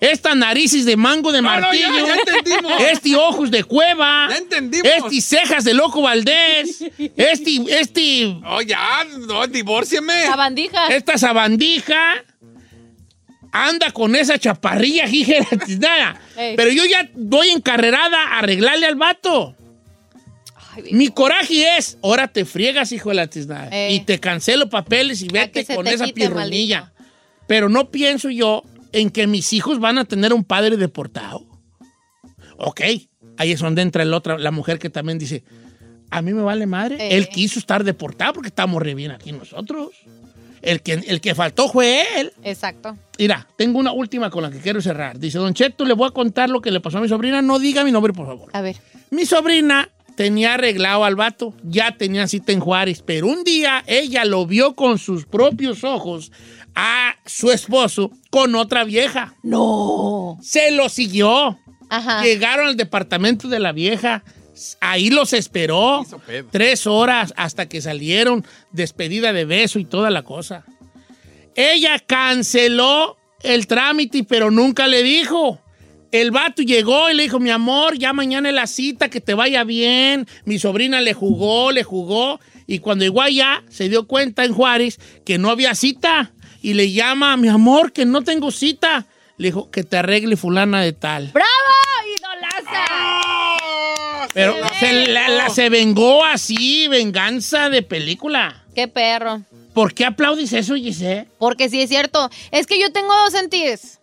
esta 0.00 0.34
narices 0.34 0.84
de 0.86 0.96
mango 0.96 1.30
de 1.30 1.42
No, 1.42 1.54
no, 1.54 1.60
martillo, 1.60 1.86
ya, 1.88 2.06
ya 2.06 2.14
entendimos. 2.14 2.72
este 2.80 3.16
ojos 3.16 3.50
de 3.50 3.64
cueva, 3.64 4.28
Ya 4.30 4.38
entendimos. 4.38 4.88
este 4.88 5.20
cejas 5.20 5.64
de 5.64 5.74
loco 5.74 6.02
Valdés, 6.02 6.82
este, 7.16 7.60
este, 7.68 8.36
Oh, 8.46 8.62
ya, 8.62 9.04
no, 9.28 9.46
divórciame. 9.46 10.24
Sabandija. 10.24 10.86
esta 10.88 11.18
sabandija, 11.18 12.24
anda 13.52 13.90
con 13.90 14.14
esa 14.16 14.38
chaparrilla, 14.38 15.06
hija 15.06 15.32
de 15.34 15.46
la 15.50 15.64
tiznada. 15.64 16.20
Ey. 16.36 16.56
Pero 16.56 16.70
yo 16.70 16.84
ya 16.86 17.08
voy 17.14 17.50
encarrerada 17.50 18.16
a 18.22 18.38
arreglarle 18.38 18.86
al 18.86 18.94
vato. 18.94 19.54
Mi 20.92 21.08
coraje 21.08 21.76
es, 21.76 21.98
ahora 22.02 22.28
te 22.28 22.44
friegas, 22.44 22.92
hijo 22.92 23.08
de 23.10 23.16
la 23.16 23.26
tiznada. 23.26 23.90
Y 23.90 24.00
te 24.00 24.18
cancelo 24.20 24.70
papeles 24.70 25.20
y 25.20 25.28
vete 25.28 25.66
con 25.66 25.86
esa 25.88 26.04
quite, 26.06 26.20
pirronilla. 26.28 26.92
Pero 27.48 27.68
no 27.68 27.90
pienso 27.90 28.30
yo 28.30 28.62
en 28.92 29.10
que 29.10 29.26
mis 29.26 29.52
hijos 29.52 29.78
van 29.78 29.98
a 29.98 30.04
tener 30.04 30.32
un 30.32 30.44
padre 30.44 30.76
deportado. 30.76 31.46
Ok, 32.58 32.80
ahí 33.36 33.52
es 33.52 33.60
donde 33.60 33.82
entra 33.82 34.02
el 34.02 34.12
otra, 34.12 34.38
la 34.38 34.50
mujer 34.50 34.78
que 34.78 34.90
también 34.90 35.18
dice, 35.18 35.44
a 36.10 36.22
mí 36.22 36.32
me 36.32 36.42
vale 36.42 36.66
madre. 36.66 36.96
Eh. 36.96 37.16
Él 37.16 37.28
quiso 37.28 37.58
estar 37.58 37.84
deportado 37.84 38.34
porque 38.34 38.48
estamos 38.48 38.82
re 38.82 38.94
bien 38.94 39.12
aquí 39.12 39.32
nosotros. 39.32 39.90
El 40.62 40.82
que, 40.82 40.92
el 40.92 41.22
que 41.22 41.34
faltó 41.34 41.70
fue 41.70 42.20
él. 42.20 42.32
Exacto. 42.42 42.96
Mira, 43.18 43.48
tengo 43.56 43.78
una 43.78 43.92
última 43.92 44.28
con 44.28 44.42
la 44.42 44.50
que 44.50 44.58
quiero 44.58 44.82
cerrar. 44.82 45.18
Dice, 45.18 45.38
Don 45.38 45.54
Cheto, 45.54 45.86
le 45.86 45.94
voy 45.94 46.08
a 46.08 46.10
contar 46.10 46.50
lo 46.50 46.60
que 46.60 46.70
le 46.70 46.80
pasó 46.80 46.98
a 46.98 47.00
mi 47.00 47.08
sobrina. 47.08 47.40
No 47.40 47.58
diga 47.58 47.82
mi 47.82 47.90
nombre, 47.90 48.12
por 48.12 48.26
favor. 48.26 48.50
A 48.52 48.60
ver. 48.60 48.76
Mi 49.10 49.24
sobrina 49.24 49.88
tenía 50.20 50.52
arreglado 50.52 51.06
al 51.06 51.16
vato, 51.16 51.54
ya 51.62 51.96
tenía 51.96 52.28
cita 52.28 52.52
en 52.52 52.60
Juárez, 52.60 53.02
pero 53.02 53.26
un 53.26 53.42
día 53.42 53.82
ella 53.86 54.26
lo 54.26 54.44
vio 54.44 54.74
con 54.74 54.98
sus 54.98 55.24
propios 55.24 55.82
ojos 55.82 56.30
a 56.74 57.16
su 57.24 57.50
esposo 57.50 58.10
con 58.28 58.54
otra 58.54 58.84
vieja. 58.84 59.34
No. 59.42 60.36
Se 60.42 60.72
lo 60.72 60.90
siguió. 60.90 61.58
Ajá. 61.88 62.22
Llegaron 62.22 62.66
al 62.66 62.76
departamento 62.76 63.48
de 63.48 63.60
la 63.60 63.72
vieja. 63.72 64.22
Ahí 64.82 65.08
los 65.08 65.32
esperó 65.32 66.04
tres 66.50 66.86
horas 66.86 67.32
hasta 67.38 67.66
que 67.66 67.80
salieron, 67.80 68.44
despedida 68.72 69.32
de 69.32 69.46
beso 69.46 69.78
y 69.78 69.86
toda 69.86 70.10
la 70.10 70.22
cosa. 70.22 70.66
Ella 71.54 71.98
canceló 71.98 73.16
el 73.42 73.66
trámite, 73.66 74.24
pero 74.24 74.50
nunca 74.50 74.86
le 74.86 75.02
dijo. 75.02 75.62
El 76.12 76.30
vato 76.32 76.62
llegó 76.62 77.08
y 77.10 77.14
le 77.14 77.22
dijo, 77.24 77.38
mi 77.38 77.50
amor, 77.50 77.96
ya 77.96 78.12
mañana 78.12 78.48
es 78.48 78.54
la 78.54 78.66
cita, 78.66 79.08
que 79.10 79.20
te 79.20 79.34
vaya 79.34 79.62
bien. 79.64 80.26
Mi 80.44 80.58
sobrina 80.58 81.00
le 81.00 81.14
jugó, 81.14 81.70
le 81.70 81.84
jugó. 81.84 82.40
Y 82.66 82.80
cuando 82.80 83.04
llegó 83.04 83.22
allá, 83.22 83.62
se 83.68 83.88
dio 83.88 84.06
cuenta 84.06 84.44
en 84.44 84.52
Juárez 84.52 84.98
que 85.24 85.38
no 85.38 85.50
había 85.50 85.74
cita. 85.74 86.32
Y 86.62 86.74
le 86.74 86.90
llama, 86.92 87.36
mi 87.36 87.48
amor, 87.48 87.92
que 87.92 88.04
no 88.06 88.22
tengo 88.22 88.50
cita. 88.50 89.06
Le 89.38 89.48
dijo, 89.48 89.70
que 89.70 89.84
te 89.84 89.96
arregle 89.98 90.36
fulana 90.36 90.82
de 90.82 90.92
tal. 90.92 91.30
¡Bravo! 91.32 91.46
¡Idolaza! 92.18 92.84
Pero 94.34 94.54
se, 94.78 95.06
la- 95.08 95.28
la- 95.28 95.50
se 95.50 95.68
vengó 95.70 96.24
así, 96.24 96.88
venganza 96.88 97.68
de 97.70 97.82
película. 97.82 98.64
¡Qué 98.74 98.88
perro! 98.88 99.42
¿Por 99.74 99.94
qué 99.94 100.04
aplaudis 100.04 100.52
eso, 100.52 100.74
Giselle? 100.74 101.26
Porque 101.38 101.68
sí 101.68 101.80
es 101.80 101.88
cierto. 101.88 102.28
Es 102.50 102.66
que 102.66 102.80
yo 102.80 102.92
tengo 102.92 103.12
dos 103.24 103.32
sentidos. 103.32 103.98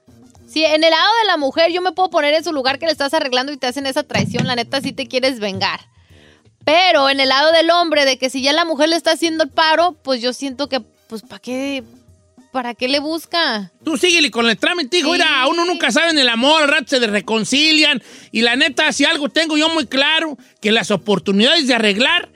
Si 0.47 0.63
en 0.63 0.83
el 0.83 0.89
lado 0.89 1.11
de 1.21 1.27
la 1.27 1.37
mujer 1.37 1.71
yo 1.71 1.81
me 1.81 1.91
puedo 1.91 2.09
poner 2.09 2.33
en 2.33 2.43
su 2.43 2.53
lugar 2.53 2.79
que 2.79 2.85
le 2.85 2.91
estás 2.91 3.13
arreglando 3.13 3.51
y 3.51 3.57
te 3.57 3.67
hacen 3.67 3.85
esa 3.85 4.03
traición, 4.03 4.47
la 4.47 4.55
neta 4.55 4.81
sí 4.81 4.93
te 4.93 5.07
quieres 5.07 5.39
vengar. 5.39 5.81
Pero 6.63 7.09
en 7.09 7.19
el 7.19 7.29
lado 7.29 7.51
del 7.51 7.69
hombre, 7.69 8.05
de 8.05 8.17
que 8.17 8.29
si 8.29 8.41
ya 8.41 8.53
la 8.53 8.65
mujer 8.65 8.89
le 8.89 8.95
está 8.95 9.11
haciendo 9.11 9.43
el 9.43 9.49
paro, 9.49 9.97
pues 10.03 10.21
yo 10.21 10.33
siento 10.33 10.67
que, 10.67 10.81
pues, 11.07 11.21
¿para 11.21 11.39
qué? 11.39 11.83
¿Para 12.51 12.73
qué 12.75 12.87
le 12.87 12.99
busca? 12.99 13.71
Tú 13.83 13.97
síguele 13.97 14.31
con 14.31 14.49
el 14.49 14.57
trámite, 14.57 14.97
hijo. 14.97 15.11
Mira, 15.11 15.47
uno 15.47 15.65
nunca 15.65 15.91
sabe 15.91 16.09
en 16.09 16.19
el 16.19 16.29
amor, 16.29 16.63
al 16.63 16.69
rato 16.69 16.87
se 16.87 17.05
reconcilian. 17.07 18.01
Y 18.31 18.41
la 18.41 18.55
neta, 18.55 18.91
si 18.93 19.05
algo 19.05 19.29
tengo 19.29 19.57
yo 19.57 19.69
muy 19.69 19.85
claro, 19.85 20.37
que 20.61 20.71
las 20.71 20.91
oportunidades 20.91 21.67
de 21.67 21.75
arreglar 21.75 22.29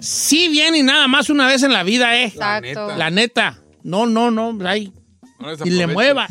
sí 0.00 0.48
vienen 0.48 0.86
nada 0.86 1.08
más 1.08 1.30
una 1.30 1.46
vez 1.46 1.62
en 1.62 1.72
la 1.72 1.82
vida, 1.82 2.16
¿eh? 2.16 2.26
Exacto. 2.26 2.66
neta. 2.66 2.96
La 2.96 3.10
neta. 3.10 3.58
No, 3.82 4.06
no, 4.06 4.30
no, 4.30 4.56
ahí. 4.66 4.92
No 5.38 5.52
Y 5.64 5.70
le 5.70 5.86
muevas. 5.88 6.30